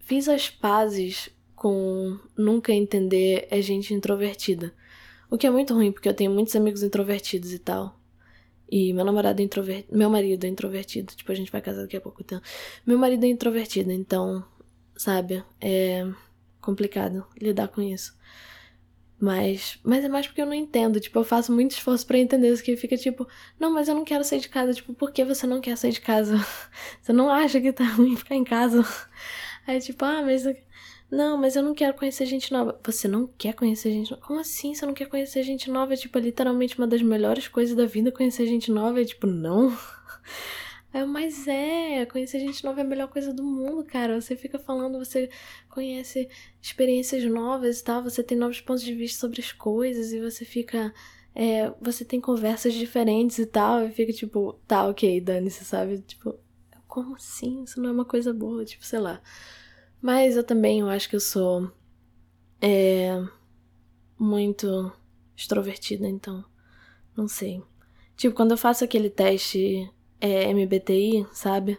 Fiz 0.00 0.28
as 0.28 0.48
pazes 0.48 1.30
com 1.56 2.18
nunca 2.36 2.72
entender 2.72 3.48
é 3.50 3.60
gente 3.60 3.92
introvertida. 3.94 4.72
O 5.30 5.36
que 5.36 5.46
é 5.46 5.50
muito 5.50 5.74
ruim, 5.74 5.90
porque 5.90 6.08
eu 6.08 6.14
tenho 6.14 6.30
muitos 6.30 6.54
amigos 6.54 6.82
introvertidos 6.82 7.52
e 7.52 7.58
tal. 7.58 7.98
E 8.76 8.92
meu 8.92 9.04
namorado 9.04 9.40
é 9.40 9.44
introvertido. 9.44 9.96
Meu 9.96 10.10
marido 10.10 10.44
é 10.44 10.48
introvertido. 10.48 11.14
Tipo, 11.14 11.30
a 11.30 11.34
gente 11.36 11.52
vai 11.52 11.62
casar 11.62 11.82
daqui 11.82 11.96
a 11.96 12.00
pouco. 12.00 12.20
Então. 12.20 12.42
Meu 12.84 12.98
marido 12.98 13.22
é 13.22 13.28
introvertido, 13.28 13.92
então, 13.92 14.44
sabe? 14.96 15.44
É 15.60 16.04
complicado 16.60 17.24
lidar 17.40 17.68
com 17.68 17.80
isso. 17.80 18.18
Mas, 19.20 19.78
mas 19.84 20.04
é 20.04 20.08
mais 20.08 20.26
porque 20.26 20.42
eu 20.42 20.46
não 20.46 20.54
entendo. 20.54 20.98
Tipo, 20.98 21.20
eu 21.20 21.24
faço 21.24 21.52
muito 21.52 21.70
esforço 21.70 22.04
para 22.04 22.18
entender 22.18 22.52
isso. 22.52 22.64
Que 22.64 22.76
fica 22.76 22.96
tipo, 22.96 23.28
não, 23.60 23.70
mas 23.70 23.86
eu 23.86 23.94
não 23.94 24.04
quero 24.04 24.24
sair 24.24 24.40
de 24.40 24.48
casa. 24.48 24.74
Tipo, 24.74 24.92
por 24.92 25.12
que 25.12 25.24
você 25.24 25.46
não 25.46 25.60
quer 25.60 25.76
sair 25.78 25.92
de 25.92 26.00
casa? 26.00 26.36
Você 27.00 27.12
não 27.12 27.30
acha 27.30 27.60
que 27.60 27.72
tá 27.72 27.84
ruim 27.84 28.16
ficar 28.16 28.34
em 28.34 28.42
casa? 28.42 28.84
Aí, 29.68 29.78
tipo, 29.80 30.04
ah, 30.04 30.20
mas. 30.20 30.42
Não, 31.14 31.38
mas 31.38 31.54
eu 31.54 31.62
não 31.62 31.74
quero 31.74 31.94
conhecer 31.94 32.26
gente 32.26 32.52
nova. 32.52 32.76
Você 32.82 33.06
não 33.06 33.28
quer 33.38 33.54
conhecer 33.54 33.92
gente 33.92 34.10
nova? 34.10 34.20
Como 34.26 34.40
assim 34.40 34.74
você 34.74 34.84
não 34.84 34.92
quer 34.92 35.06
conhecer 35.06 35.44
gente 35.44 35.70
nova? 35.70 35.94
É, 35.94 35.96
tipo, 35.96 36.18
literalmente 36.18 36.76
uma 36.76 36.88
das 36.88 37.02
melhores 37.02 37.46
coisas 37.46 37.76
da 37.76 37.86
vida 37.86 38.10
conhecer 38.10 38.46
gente 38.48 38.68
nova. 38.72 39.00
É 39.00 39.04
tipo, 39.04 39.26
não. 39.26 39.72
É, 40.92 41.04
mas 41.04 41.48
é, 41.48 42.06
conhecer 42.06 42.38
gente 42.38 42.62
nova 42.62 42.80
é 42.80 42.84
a 42.84 42.86
melhor 42.86 43.08
coisa 43.08 43.34
do 43.34 43.42
mundo, 43.42 43.84
cara. 43.84 44.20
Você 44.20 44.36
fica 44.36 44.60
falando, 44.60 44.96
você 44.96 45.28
conhece 45.68 46.28
experiências 46.62 47.24
novas 47.24 47.80
e 47.80 47.84
tal, 47.84 48.00
você 48.00 48.22
tem 48.22 48.38
novos 48.38 48.60
pontos 48.60 48.84
de 48.84 48.94
vista 48.94 49.18
sobre 49.18 49.40
as 49.40 49.50
coisas 49.50 50.12
e 50.12 50.20
você 50.20 50.44
fica. 50.44 50.94
É, 51.34 51.72
você 51.80 52.04
tem 52.04 52.20
conversas 52.20 52.74
diferentes 52.74 53.38
e 53.38 53.46
tal, 53.46 53.84
e 53.84 53.90
fica 53.90 54.12
tipo, 54.12 54.52
tá, 54.68 54.86
ok, 54.86 55.20
dane-se, 55.20 55.64
sabe? 55.64 55.98
Tipo, 55.98 56.38
como 56.86 57.16
assim? 57.16 57.64
Isso 57.64 57.80
não 57.80 57.90
é 57.90 57.92
uma 57.92 58.04
coisa 58.04 58.32
boa, 58.32 58.64
tipo, 58.64 58.84
sei 58.86 59.00
lá. 59.00 59.20
Mas 60.04 60.36
eu 60.36 60.44
também 60.44 60.80
eu 60.80 60.88
acho 60.90 61.08
que 61.08 61.16
eu 61.16 61.20
sou 61.20 61.72
é, 62.60 63.24
muito 64.18 64.92
extrovertida, 65.34 66.06
então 66.06 66.44
não 67.16 67.26
sei. 67.26 67.62
Tipo, 68.14 68.36
quando 68.36 68.50
eu 68.50 68.58
faço 68.58 68.84
aquele 68.84 69.08
teste 69.08 69.90
é, 70.20 70.52
MBTI, 70.52 71.26
sabe? 71.32 71.78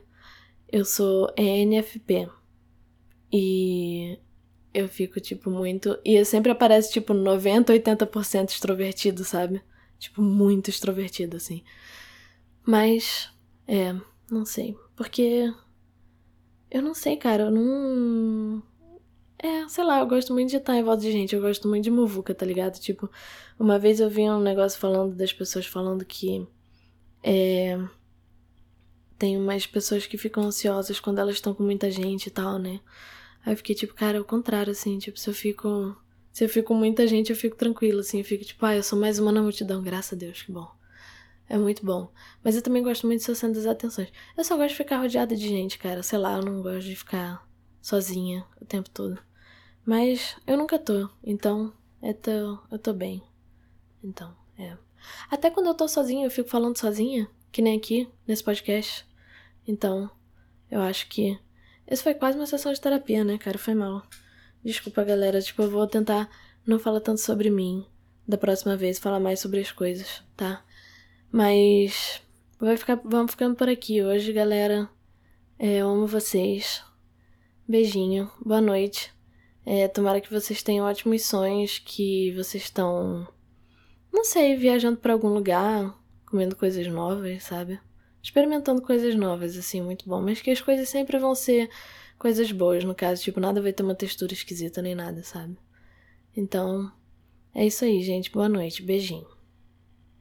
Eu 0.68 0.84
sou 0.84 1.32
ENFP. 1.38 2.28
E 3.32 4.18
eu 4.74 4.90
fico, 4.90 5.20
tipo, 5.20 5.52
muito. 5.52 5.96
E 6.04 6.26
sempre 6.26 6.52
aparece, 6.52 6.94
tipo, 6.94 7.14
90, 7.14 7.74
80% 7.74 8.50
extrovertido, 8.50 9.24
sabe? 9.24 9.62
Tipo, 10.00 10.24
muito 10.24 10.72
extrovertido, 10.72 11.38
assim. 11.38 11.64
Mas, 12.66 13.30
é, 13.68 13.94
não 14.32 14.46
sei. 14.46 14.76
Porque 14.96 15.54
eu 16.76 16.82
não 16.82 16.94
sei, 16.94 17.16
cara, 17.16 17.44
eu 17.44 17.52
não. 17.52 18.62
É, 19.40 19.68
sei 19.70 19.84
lá, 19.84 20.00
eu 20.00 20.08
gosto 20.08 20.34
muito 20.34 20.50
de 20.50 20.58
estar 20.58 20.76
em 20.76 20.84
volta 20.84 21.02
de 21.04 21.12
gente, 21.12 21.34
eu 21.34 21.42
gosto 21.42 21.68
muito 21.70 21.86
de 21.86 21.92
muvuca, 21.92 22.36
tá 22.36 22.46
ligado? 22.46 22.78
Tipo, 22.80 23.10
uma 23.58 23.80
vez 23.80 24.02
eu 24.02 24.10
vi 24.10 24.24
um 24.30 24.42
negócio 24.42 24.78
falando 24.78 25.16
das 25.16 25.32
pessoas 25.32 25.66
falando 25.66 26.04
que. 26.06 26.46
É. 27.24 27.80
tem 29.18 29.38
umas 29.38 29.66
pessoas 29.66 30.06
que 30.06 30.18
ficam 30.18 30.44
ansiosas 30.44 31.00
quando 31.00 31.20
elas 31.20 31.36
estão 31.36 31.54
com 31.54 31.64
muita 31.64 31.90
gente 31.90 32.28
e 32.28 32.32
tal, 32.32 32.60
né? 32.60 32.82
Aí 33.46 33.54
eu 33.54 33.58
fiquei 33.58 33.76
tipo, 33.76 33.94
cara, 33.94 34.18
é 34.18 34.22
o 34.22 34.26
contrário, 34.26 34.72
assim, 34.72 35.00
tipo, 35.00 35.18
se 35.20 35.30
eu 35.30 35.34
fico. 35.34 35.96
Se 36.34 36.44
eu 36.44 36.50
fico 36.50 36.70
com 36.70 36.76
muita 36.76 37.08
gente, 37.08 37.30
eu 37.30 37.36
fico 37.38 37.56
tranquila, 37.56 38.02
assim, 38.02 38.20
eu 38.20 38.26
fico 38.26 38.44
tipo, 38.44 38.66
ah, 38.66 38.76
eu 38.76 38.84
sou 38.84 39.00
mais 39.00 39.20
uma 39.20 39.32
na 39.32 39.42
multidão, 39.42 39.82
graças 39.82 40.14
a 40.14 40.18
Deus, 40.18 40.42
que 40.42 40.52
bom. 40.52 40.70
É 41.48 41.58
muito 41.58 41.86
bom. 41.86 42.12
Mas 42.44 42.56
eu 42.56 42.62
também 42.62 42.84
gosto 42.84 43.06
muito 43.06 43.20
de 43.20 43.26
ser 43.26 43.32
o 43.32 43.36
centro 43.36 43.56
das 43.56 43.68
atenções. 43.68 44.12
Eu 44.36 44.44
só 44.44 44.56
gosto 44.58 44.70
de 44.70 44.78
ficar 44.78 44.98
rodeada 44.98 45.36
de 45.36 45.48
gente, 45.48 45.78
cara. 45.78 46.02
Sei 46.02 46.18
lá, 46.18 46.38
eu 46.38 46.44
não 46.44 46.62
gosto 46.62 46.86
de 46.88 46.96
ficar 46.96 47.48
sozinha 47.82 48.46
o 48.60 48.66
tempo 48.66 48.90
todo. 48.90 49.20
Mas 49.86 50.36
eu 50.48 50.58
nunca 50.58 50.80
tô, 50.80 51.08
então 51.24 51.72
eu 52.02 52.14
tô, 52.16 52.60
eu 52.72 52.80
tô 52.80 52.94
bem. 52.94 53.22
Então, 54.04 54.36
é. 54.58 54.76
Até 55.30 55.52
quando 55.52 55.68
eu 55.68 55.76
tô 55.76 55.88
sozinha, 55.88 56.26
eu 56.26 56.32
fico 56.32 56.50
falando 56.50 56.78
sozinha, 56.78 57.30
que 57.52 57.62
nem 57.62 57.78
aqui, 57.78 58.10
nesse 58.28 58.44
podcast. 58.44 59.06
Então, 59.68 60.10
eu 60.70 60.82
acho 60.82 61.08
que. 61.08 61.40
Esse 61.88 62.02
foi 62.02 62.16
quase 62.16 62.36
uma 62.36 62.48
sessão 62.48 62.74
de 62.74 62.82
terapia, 62.82 63.24
né, 63.24 63.38
cara? 63.38 63.60
Foi 63.60 63.76
mal. 63.76 64.04
Desculpa, 64.64 65.04
galera. 65.04 65.40
Tipo, 65.40 65.62
eu 65.62 65.70
vou 65.70 65.86
tentar 65.86 66.28
não 66.66 66.80
falar 66.80 67.00
tanto 67.00 67.22
sobre 67.22 67.52
mim 67.52 67.86
da 68.28 68.40
próxima 68.40 68.76
vez, 68.76 68.98
falar 68.98 69.20
mais 69.20 69.40
sobre 69.40 69.60
as 69.60 69.72
coisas, 69.72 70.24
tá? 70.36 70.65
Mas 71.36 72.22
vai 72.58 72.78
ficar, 72.78 72.96
vamos 73.04 73.32
ficando 73.32 73.58
por 73.58 73.68
aqui 73.68 74.02
hoje, 74.02 74.32
galera. 74.32 74.90
É, 75.60 75.82
eu 75.82 75.90
amo 75.90 76.08
vocês. 76.08 76.82
Beijinho, 77.68 78.32
boa 78.40 78.62
noite. 78.62 79.14
É, 79.66 79.86
tomara 79.90 80.22
que 80.22 80.32
vocês 80.32 80.64
tenham 80.64 80.86
ótimos 80.86 81.26
sonhos, 81.26 81.78
que 81.78 82.32
vocês 82.38 82.64
estão, 82.64 83.28
não 84.14 84.24
sei, 84.24 84.56
viajando 84.56 84.96
para 84.96 85.12
algum 85.12 85.28
lugar, 85.28 85.94
comendo 86.26 86.56
coisas 86.56 86.88
novas, 86.88 87.44
sabe? 87.44 87.82
Experimentando 88.24 88.82
coisas 88.82 89.14
novas, 89.14 89.58
assim, 89.58 89.82
muito 89.82 90.08
bom. 90.08 90.22
Mas 90.22 90.42
que 90.42 90.52
as 90.52 90.62
coisas 90.62 90.88
sempre 90.88 91.20
vão 91.20 91.36
ser 91.36 91.70
coisas 92.18 92.50
boas, 92.50 92.86
no 92.86 92.96
caso, 92.96 93.22
tipo, 93.22 93.42
nada 93.42 93.62
vai 93.62 93.74
ter 93.74 93.84
uma 93.84 93.94
textura 93.94 94.32
esquisita 94.32 94.82
nem 94.82 94.96
nada, 94.96 95.22
sabe? 95.22 95.58
Então, 96.34 96.90
é 97.54 97.66
isso 97.66 97.84
aí, 97.84 98.02
gente. 98.04 98.32
Boa 98.32 98.48
noite. 98.48 98.82
Beijinho. 98.82 99.35